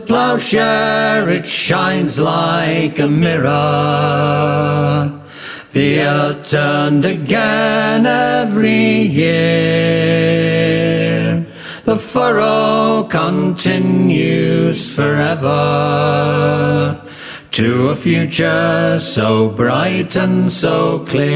Plowshare 0.10 1.30
it 1.30 1.46
shines 1.46 2.18
like 2.18 2.98
a 2.98 3.08
mirror. 3.08 3.50
The 5.72 6.00
earth 6.02 6.50
turned 6.50 7.06
again 7.06 8.08
every 8.08 9.04
year. 9.22 10.26
The 11.86 11.96
furrow 11.96 13.04
continues 13.04 14.90
forever 14.92 15.50
to 17.52 17.90
a 17.90 17.96
future 17.96 19.00
so 19.00 19.50
bright 19.50 20.16
and 20.16 20.52
so 20.52 21.06
clear. 21.06 21.30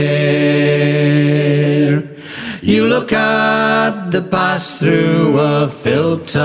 You 2.63 2.87
look 2.87 3.13
at 3.13 4.09
the 4.09 4.23
past 4.23 4.79
through 4.79 5.37
a 5.39 5.67
filter. 5.69 6.43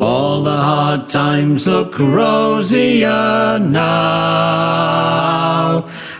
All 0.00 0.44
the 0.44 0.56
hard 0.56 1.08
times 1.08 1.66
look 1.66 1.98
rosier 1.98 3.58
now, 3.58 4.28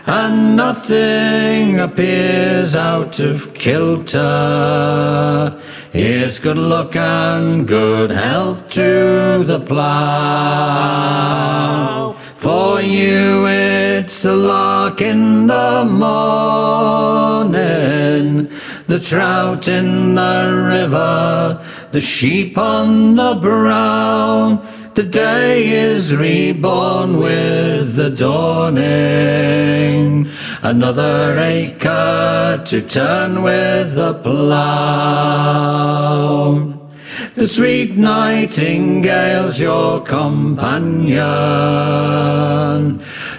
and 0.05 0.57
nothing 0.57 1.79
appears 1.79 2.75
out 2.75 3.19
of 3.21 3.53
kilter. 3.53 4.19
Here's 5.93 6.39
good 6.39 6.57
luck 6.57 6.97
and 6.97 7.65
good 7.65 8.11
health 8.11 8.69
to 8.71 9.45
the 9.45 9.61
plough. 9.61 10.89
For 12.35 12.81
you 12.81 13.47
it's 13.47 14.21
the 14.23 14.35
lark 14.35 15.01
in 15.01 15.47
the 15.47 15.85
morning, 17.45 17.59
the 18.87 18.99
trout 18.99 19.69
in 19.69 20.15
the 20.15 20.65
river, 20.67 21.63
the 21.91 22.01
sheep 22.01 22.57
on 22.57 23.15
the 23.15 23.35
brow. 23.35 24.61
The 24.95 25.03
day 25.03 25.69
is 25.69 26.15
reborn 26.15 27.17
with 27.17 27.95
the 27.95 28.09
dawning. 28.09 28.89
Another 30.61 31.39
acre 31.39 32.61
to 32.65 32.81
turn 32.81 33.43
with 33.43 33.95
the 33.95 34.13
plough. 34.15 34.59
The 37.35 37.47
sweet 37.47 37.95
nightingale's 37.95 39.59
your 39.59 40.01
companion. 40.01 41.19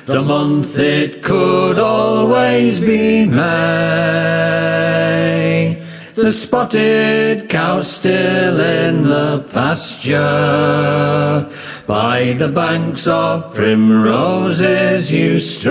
The 0.06 0.22
month 0.22 0.78
it 0.78 1.22
could 1.22 1.78
always 1.78 2.80
be 2.80 3.26
May. 3.26 4.50
The 6.16 6.32
spotted 6.32 7.48
cow 7.48 7.82
still 7.82 8.58
in 8.58 9.04
the 9.04 9.44
pasture. 9.52 10.18
By 11.86 12.32
the 12.32 12.48
banks 12.48 13.06
of 13.06 13.54
primroses 13.54 15.12
you 15.12 15.38
stray. 15.38 15.70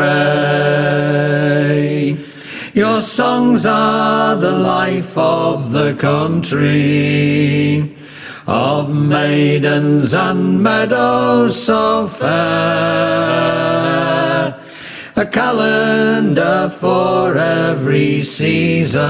Your 2.73 3.01
songs 3.01 3.65
are 3.65 4.37
the 4.37 4.53
life 4.53 5.17
of 5.17 5.73
the 5.73 5.93
country, 5.95 7.93
of 8.47 8.89
maidens 8.95 10.13
and 10.13 10.63
meadows 10.63 11.61
so 11.61 12.07
fair. 12.07 13.88
A 15.19 15.25
calendar 15.25 16.71
for 16.79 17.37
every 17.37 18.21
season. 18.21 19.03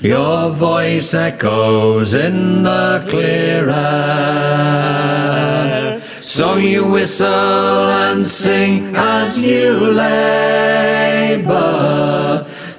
Your 0.00 0.48
voice 0.48 1.12
echoes 1.12 2.14
in 2.14 2.62
the 2.62 3.04
clear 3.10 3.68
air. 3.68 6.00
So 6.22 6.56
you 6.56 6.88
whistle 6.88 7.28
and 7.28 8.22
sing 8.22 8.96
as 8.96 9.38
you 9.38 9.92
labor. 9.92 11.52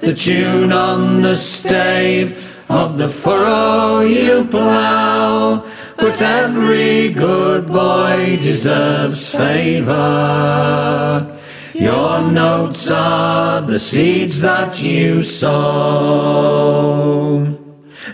The 0.02 0.16
tune 0.16 0.72
on 0.72 1.22
the 1.22 1.36
stave 1.36 2.36
of 2.68 2.98
the 2.98 3.10
furrow 3.10 4.00
you 4.00 4.46
plough. 4.46 5.64
But 5.98 6.20
every 6.20 7.10
good 7.10 7.68
boy 7.68 8.40
deserves 8.42 9.32
favor. 9.32 11.30
Your 11.74 12.22
notes 12.22 12.92
are 12.92 13.62
the 13.62 13.80
seeds 13.80 14.42
that 14.42 14.84
you 14.84 15.24
sow. 15.24 15.58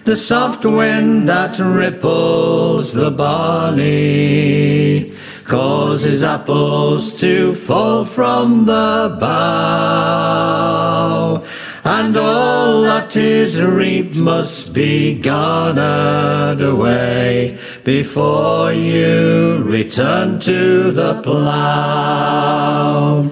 The 0.05 0.15
soft 0.15 0.63
wind 0.63 1.27
that 1.27 1.59
ripples 1.59 2.93
the 2.93 3.11
barley 3.11 5.13
causes 5.43 6.23
apples 6.23 7.19
to 7.19 7.53
fall 7.53 8.05
from 8.05 8.63
the 8.63 9.17
bough. 9.19 11.43
And 11.83 12.15
all 12.15 12.83
that 12.83 13.17
is 13.17 13.61
reaped 13.61 14.15
must 14.15 14.73
be 14.73 15.15
garnered 15.15 16.61
away 16.61 17.57
before 17.83 18.71
you 18.71 19.61
return 19.65 20.39
to 20.41 20.91
the 20.91 21.21
plough. 21.23 23.29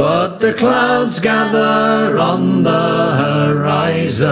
But 0.00 0.40
the 0.40 0.54
clouds 0.54 1.18
gather 1.18 2.16
on 2.16 2.62
the 2.62 3.16
horizon, 3.22 4.24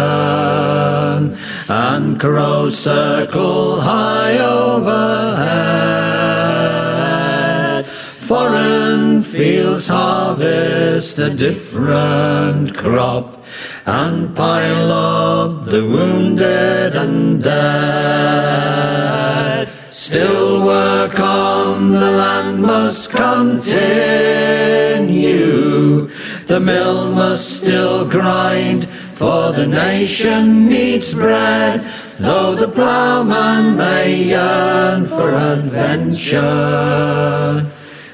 and 1.68 2.18
crows 2.18 2.78
circle 2.78 3.78
high 3.82 4.38
overhead. 4.38 5.44
Foreign 7.84 9.20
fields 9.20 9.88
harvest 9.88 11.18
a 11.18 11.28
different 11.28 12.74
crop, 12.74 13.44
and 13.84 14.34
pile 14.34 14.90
up 14.90 15.66
the 15.66 15.84
wounded 15.84 16.96
and 16.96 17.42
dead. 17.44 18.88
Still 20.08 20.64
work 20.64 21.20
on 21.20 21.90
the 21.90 22.10
land 22.12 22.62
must 22.62 23.10
continue. 23.10 23.68
The 26.46 26.58
mill 26.58 27.12
must 27.12 27.58
still 27.58 28.06
grind, 28.08 28.88
for 28.88 29.52
the 29.52 29.66
nation 29.66 30.66
needs 30.66 31.12
bread. 31.12 31.82
Though 32.16 32.54
the 32.54 32.68
ploughman 32.68 33.76
may 33.76 34.14
yearn 34.32 35.06
for 35.06 35.34
adventure, 35.34 36.40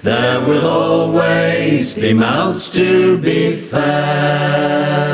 there 0.03 0.41
will 0.41 0.67
always 0.67 1.95
be 1.95 2.13
mouths 2.13 2.69
to 2.73 3.19
be 3.21 3.55
fed. 3.55 5.05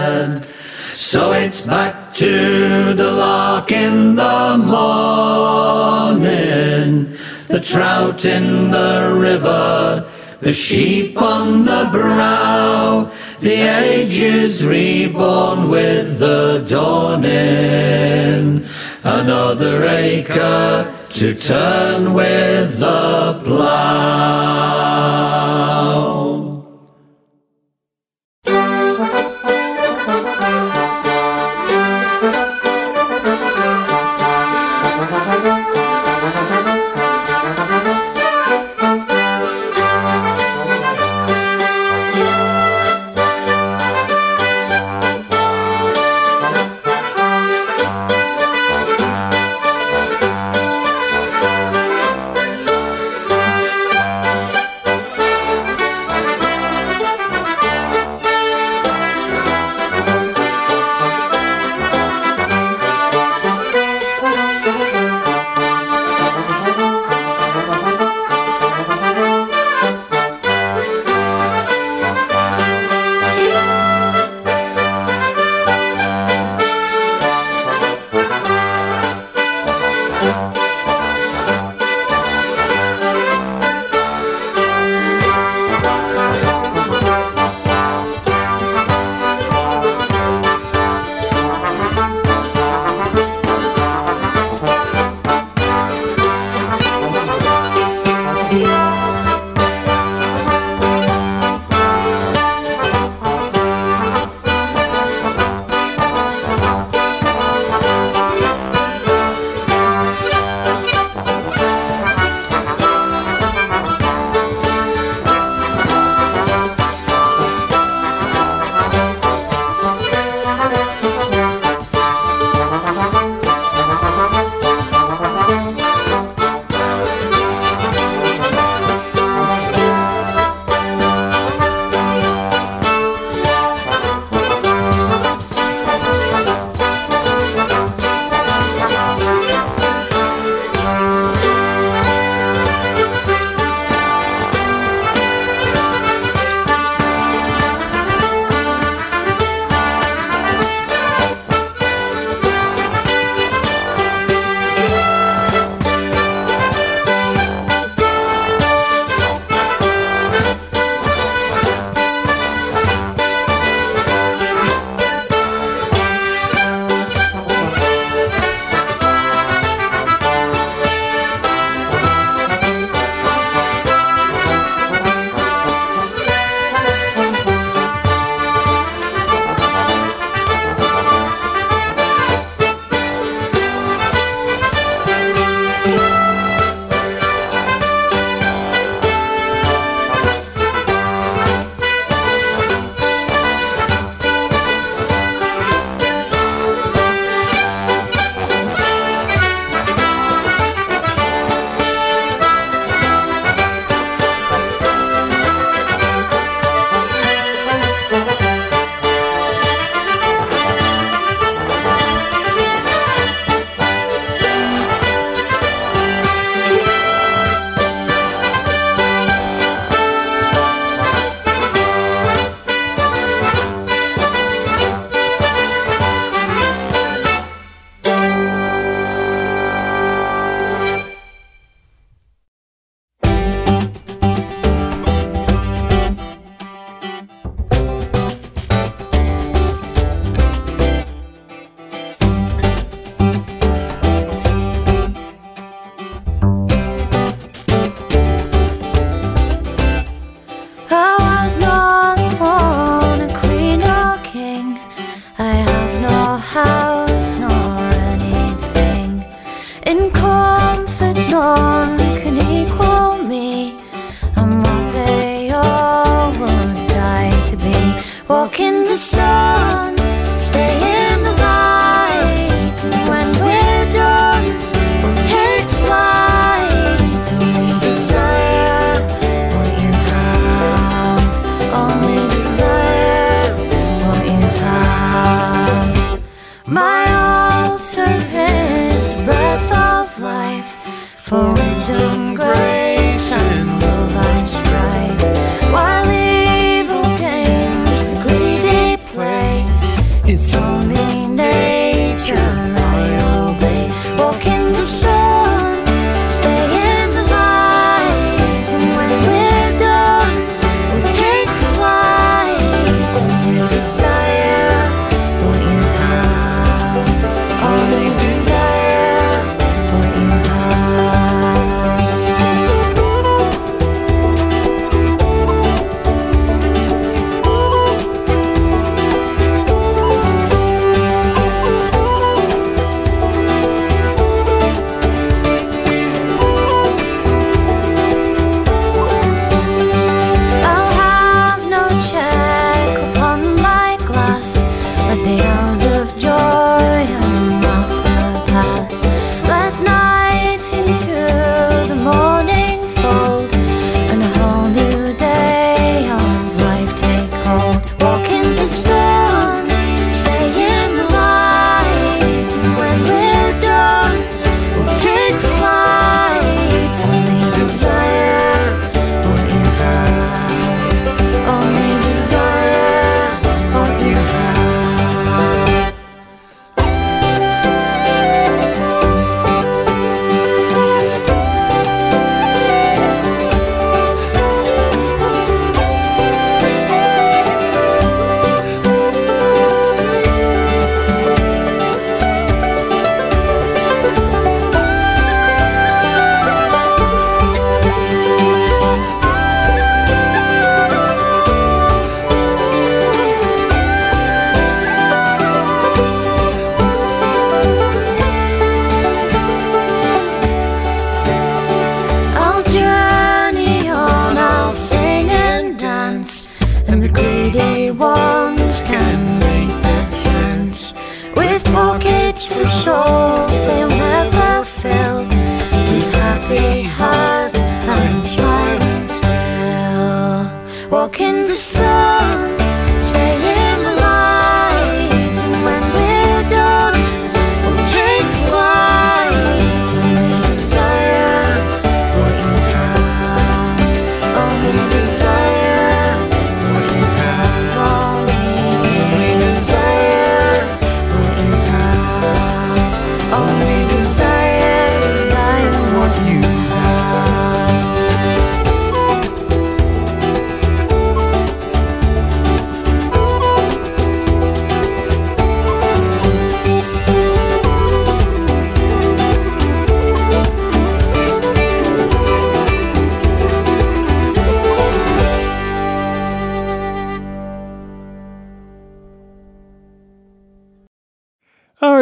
So 0.95 1.33
it's 1.33 1.61
back 1.61 2.00
to 2.15 2.93
the 2.95 3.13
lark 3.13 3.71
in 3.71 4.17
the 4.17 4.57
morning, 4.59 6.27
the 7.49 7.61
trout 7.61 8.25
in 8.25 8.71
the 8.71 9.17
river, 9.17 10.11
the 10.41 10.53
sheep 10.53 11.21
on 11.21 11.65
the 11.65 11.89
brow. 11.93 13.11
The 13.41 13.63
age 13.63 14.19
is 14.19 14.67
reborn 14.67 15.71
with 15.71 16.19
the 16.19 16.65
dawning. 16.69 17.31
Another 19.03 19.85
acre 19.87 20.95
to 21.11 21.35
turn 21.35 22.13
with 22.13 22.79
the 22.79 23.41
plough. 23.45 24.80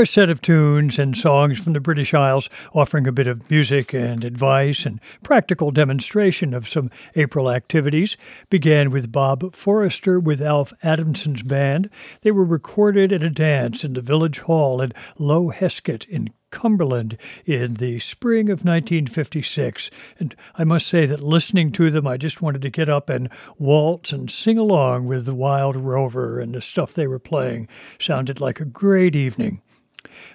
Set 0.08 0.30
of 0.30 0.40
tunes 0.40 0.98
and 0.98 1.14
songs 1.14 1.60
from 1.60 1.74
the 1.74 1.80
British 1.80 2.14
Isles 2.14 2.48
offering 2.72 3.06
a 3.06 3.12
bit 3.12 3.26
of 3.26 3.50
music 3.50 3.92
and 3.92 4.24
advice 4.24 4.86
and 4.86 5.00
practical 5.22 5.70
demonstration 5.70 6.54
of 6.54 6.66
some 6.66 6.90
April 7.14 7.50
activities 7.50 8.16
began 8.48 8.90
with 8.90 9.12
Bob 9.12 9.54
Forrester 9.54 10.18
with 10.18 10.40
Alf 10.40 10.72
Adamson's 10.82 11.42
band. 11.42 11.90
They 12.22 12.30
were 12.30 12.46
recorded 12.46 13.12
at 13.12 13.22
a 13.22 13.28
dance 13.28 13.84
in 13.84 13.92
the 13.92 14.00
Village 14.00 14.38
Hall 14.38 14.80
at 14.80 14.94
Low 15.18 15.52
Hesket 15.52 16.06
in 16.08 16.30
Cumberland 16.50 17.18
in 17.44 17.74
the 17.74 17.98
spring 17.98 18.48
of 18.48 18.64
1956. 18.64 19.90
And 20.18 20.34
I 20.54 20.64
must 20.64 20.86
say 20.86 21.04
that 21.04 21.20
listening 21.20 21.70
to 21.72 21.90
them, 21.90 22.06
I 22.06 22.16
just 22.16 22.40
wanted 22.40 22.62
to 22.62 22.70
get 22.70 22.88
up 22.88 23.10
and 23.10 23.28
waltz 23.58 24.12
and 24.12 24.30
sing 24.30 24.56
along 24.56 25.06
with 25.06 25.26
the 25.26 25.34
Wild 25.34 25.76
Rover 25.76 26.40
and 26.40 26.54
the 26.54 26.62
stuff 26.62 26.94
they 26.94 27.06
were 27.06 27.18
playing. 27.18 27.68
Sounded 27.98 28.40
like 28.40 28.58
a 28.58 28.64
great 28.64 29.14
evening. 29.14 29.60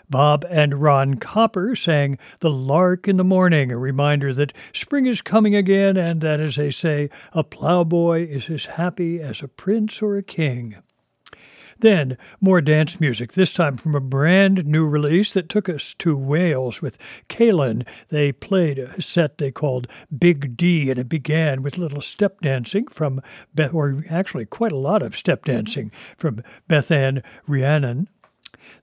Bob 0.10 0.46
and 0.50 0.82
Ron 0.82 1.16
Copper 1.16 1.76
sang 1.76 2.18
The 2.40 2.50
Lark 2.50 3.08
in 3.08 3.18
the 3.18 3.24
Morning, 3.24 3.72
a 3.72 3.78
reminder 3.78 4.34
that 4.34 4.54
spring 4.74 5.06
is 5.06 5.22
coming 5.22 5.56
again 5.56 5.96
and 5.96 6.20
that, 6.22 6.40
as 6.40 6.58
they 6.58 6.72
say, 6.72 7.10
a 7.32 7.44
plowboy 7.44 8.28
is 8.28 8.50
as 8.50 8.66
happy 8.66 9.22
as 9.22 9.42
a 9.42 9.48
prince 9.48 10.02
or 10.02 10.18
a 10.18 10.24
king. 10.24 10.76
Then, 11.80 12.18
more 12.40 12.62
dance 12.62 13.00
music, 13.02 13.34
this 13.34 13.54
time 13.54 13.78
from 13.78 13.96
a 13.96 14.00
brand 14.00 14.66
new 14.66 14.86
release 14.86 15.34
that 15.34 15.50
took 15.50 15.68
us 15.68 15.94
to 15.96 16.16
Wales 16.16 16.82
with 16.82 16.98
Calan. 17.28 17.84
They 18.10 18.32
played 18.32 18.80
a 18.80 19.02
set 19.02 19.38
they 19.38 19.52
called 19.52 19.88
Big 20.18 20.56
D, 20.56 20.90
and 20.90 21.00
it 21.00 21.10
began 21.10 21.64
with 21.64 21.78
little 21.78 22.02
step 22.02 22.42
dancing 22.42 22.88
from, 22.88 23.22
Beth, 23.56 23.74
or 23.74 24.04
actually 24.10 24.46
quite 24.46 24.72
a 24.72 24.78
lot 24.78 25.02
of 25.02 25.18
step 25.18 25.46
dancing 25.46 25.92
from 26.16 26.44
Bethan 26.70 27.24
Rhiannon. 27.48 28.08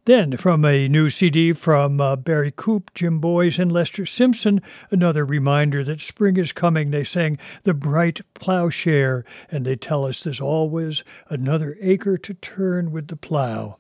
Then, 0.05 0.36
from 0.36 0.65
a 0.65 0.89
new 0.89 1.09
CD 1.09 1.55
from 1.55 2.02
uh, 2.02 2.15
Barry 2.16 2.51
Coope, 2.51 2.93
Jim 2.94 3.19
Boyes, 3.19 3.59
and 3.59 3.73
Lester 3.73 4.05
Simpson, 4.05 4.61
another 4.90 5.24
reminder 5.24 5.82
that 5.85 6.02
spring 6.02 6.36
is 6.36 6.52
coming. 6.52 6.90
They 6.90 7.02
sang 7.02 7.39
The 7.62 7.73
Bright 7.73 8.20
Plowshare, 8.35 9.24
and 9.51 9.65
they 9.65 9.77
tell 9.77 10.05
us 10.05 10.20
there's 10.20 10.39
always 10.39 11.02
another 11.31 11.78
acre 11.81 12.19
to 12.19 12.35
turn 12.35 12.93
with 12.93 13.09
the 13.09 13.16
plow. 13.16 13.78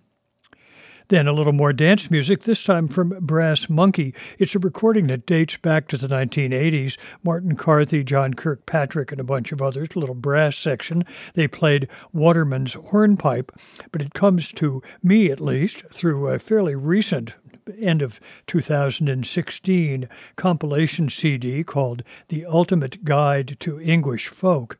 Then 1.10 1.26
a 1.26 1.32
little 1.32 1.52
more 1.52 1.72
dance 1.72 2.08
music, 2.08 2.44
this 2.44 2.62
time 2.62 2.86
from 2.86 3.16
Brass 3.20 3.68
Monkey. 3.68 4.14
It's 4.38 4.54
a 4.54 4.60
recording 4.60 5.08
that 5.08 5.26
dates 5.26 5.56
back 5.56 5.88
to 5.88 5.96
the 5.96 6.06
1980s. 6.06 6.96
Martin 7.24 7.56
Carthy, 7.56 8.04
John 8.04 8.32
Kirkpatrick, 8.32 9.10
and 9.10 9.20
a 9.20 9.24
bunch 9.24 9.50
of 9.50 9.60
others, 9.60 9.88
a 9.96 9.98
little 9.98 10.14
brass 10.14 10.56
section. 10.56 11.04
They 11.34 11.48
played 11.48 11.88
Waterman's 12.12 12.74
Hornpipe, 12.74 13.50
but 13.90 14.02
it 14.02 14.14
comes 14.14 14.52
to 14.52 14.84
me, 15.02 15.32
at 15.32 15.40
least, 15.40 15.82
through 15.90 16.28
a 16.28 16.38
fairly 16.38 16.76
recent 16.76 17.34
end 17.80 18.02
of 18.02 18.20
2016 18.46 20.08
compilation 20.36 21.08
CD 21.08 21.64
called 21.64 22.04
The 22.28 22.46
Ultimate 22.46 23.04
Guide 23.04 23.56
to 23.58 23.80
English 23.80 24.28
Folk. 24.28 24.78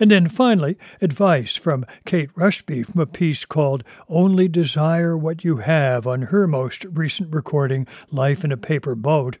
And 0.00 0.10
then 0.10 0.28
finally, 0.28 0.76
advice 1.00 1.56
from 1.56 1.86
Kate 2.04 2.30
Rusby 2.34 2.82
from 2.82 3.00
a 3.00 3.06
piece 3.06 3.44
called 3.44 3.84
Only 4.08 4.48
Desire 4.48 5.16
What 5.16 5.44
You 5.44 5.58
Have 5.58 6.06
on 6.06 6.22
her 6.22 6.46
most 6.46 6.84
recent 6.84 7.32
recording, 7.32 7.86
Life 8.10 8.44
in 8.44 8.50
a 8.50 8.56
Paper 8.56 8.94
Boat. 8.94 9.38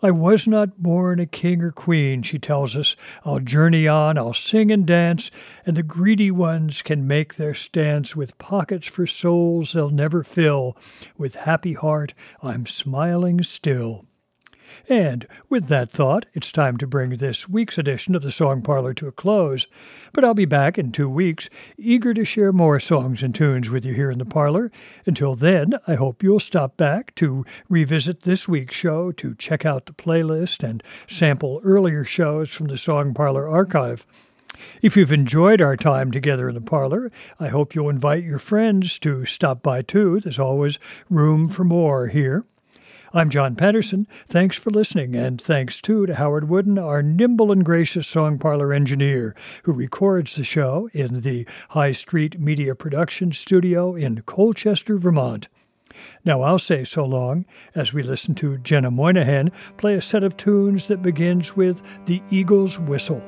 I 0.00 0.12
was 0.12 0.46
not 0.46 0.82
born 0.82 1.18
a 1.18 1.26
king 1.26 1.60
or 1.60 1.72
queen, 1.72 2.22
she 2.22 2.38
tells 2.38 2.76
us. 2.76 2.94
I'll 3.24 3.40
journey 3.40 3.88
on, 3.88 4.16
I'll 4.16 4.32
sing 4.32 4.70
and 4.70 4.86
dance, 4.86 5.30
and 5.66 5.76
the 5.76 5.82
greedy 5.82 6.30
ones 6.30 6.82
can 6.82 7.06
make 7.06 7.34
their 7.34 7.52
stance 7.52 8.14
with 8.14 8.38
pockets 8.38 8.86
for 8.86 9.06
souls 9.06 9.72
they'll 9.72 9.90
never 9.90 10.22
fill. 10.22 10.76
With 11.16 11.34
happy 11.34 11.74
heart, 11.74 12.14
I'm 12.42 12.64
smiling 12.64 13.42
still. 13.42 14.07
And 14.88 15.26
with 15.48 15.66
that 15.66 15.90
thought, 15.90 16.26
it's 16.34 16.52
time 16.52 16.76
to 16.78 16.86
bring 16.86 17.10
this 17.10 17.48
week's 17.48 17.78
edition 17.78 18.14
of 18.14 18.22
the 18.22 18.32
Song 18.32 18.62
Parlor 18.62 18.94
to 18.94 19.08
a 19.08 19.12
close. 19.12 19.66
But 20.12 20.24
I'll 20.24 20.34
be 20.34 20.44
back 20.44 20.78
in 20.78 20.92
two 20.92 21.08
weeks, 21.08 21.48
eager 21.76 22.14
to 22.14 22.24
share 22.24 22.52
more 22.52 22.80
songs 22.80 23.22
and 23.22 23.34
tunes 23.34 23.70
with 23.70 23.84
you 23.84 23.94
here 23.94 24.10
in 24.10 24.18
the 24.18 24.24
parlor. 24.24 24.70
Until 25.06 25.34
then, 25.34 25.74
I 25.86 25.94
hope 25.94 26.22
you'll 26.22 26.40
stop 26.40 26.76
back 26.76 27.14
to 27.16 27.44
revisit 27.68 28.22
this 28.22 28.48
week's 28.48 28.76
show, 28.76 29.12
to 29.12 29.34
check 29.34 29.64
out 29.64 29.86
the 29.86 29.92
playlist, 29.92 30.62
and 30.62 30.82
sample 31.08 31.60
earlier 31.64 32.04
shows 32.04 32.50
from 32.50 32.66
the 32.66 32.76
Song 32.78 33.14
Parlor 33.14 33.48
archive. 33.48 34.06
If 34.82 34.96
you've 34.96 35.12
enjoyed 35.12 35.60
our 35.60 35.76
time 35.76 36.10
together 36.10 36.48
in 36.48 36.54
the 36.54 36.60
parlor, 36.60 37.12
I 37.38 37.48
hope 37.48 37.74
you'll 37.74 37.90
invite 37.90 38.24
your 38.24 38.40
friends 38.40 38.98
to 39.00 39.24
stop 39.24 39.62
by 39.62 39.82
too. 39.82 40.18
There's 40.20 40.38
always 40.38 40.78
room 41.08 41.48
for 41.48 41.64
more 41.64 42.08
here. 42.08 42.44
I'm 43.18 43.30
John 43.30 43.56
Patterson. 43.56 44.06
Thanks 44.28 44.56
for 44.56 44.70
listening, 44.70 45.16
and 45.16 45.42
thanks 45.42 45.80
too 45.80 46.06
to 46.06 46.14
Howard 46.14 46.48
Wooden, 46.48 46.78
our 46.78 47.02
nimble 47.02 47.50
and 47.50 47.64
gracious 47.64 48.06
song 48.06 48.38
parlor 48.38 48.72
engineer, 48.72 49.34
who 49.64 49.72
records 49.72 50.36
the 50.36 50.44
show 50.44 50.88
in 50.92 51.22
the 51.22 51.44
High 51.70 51.90
Street 51.90 52.38
Media 52.38 52.76
Production 52.76 53.32
Studio 53.32 53.96
in 53.96 54.22
Colchester, 54.22 54.96
Vermont. 54.96 55.48
Now 56.24 56.42
I'll 56.42 56.60
say 56.60 56.84
so 56.84 57.04
long 57.04 57.44
as 57.74 57.92
we 57.92 58.04
listen 58.04 58.36
to 58.36 58.58
Jenna 58.58 58.92
Moynihan 58.92 59.50
play 59.78 59.94
a 59.94 60.00
set 60.00 60.22
of 60.22 60.36
tunes 60.36 60.86
that 60.86 61.02
begins 61.02 61.56
with 61.56 61.82
the 62.06 62.22
Eagle's 62.30 62.78
Whistle. 62.78 63.20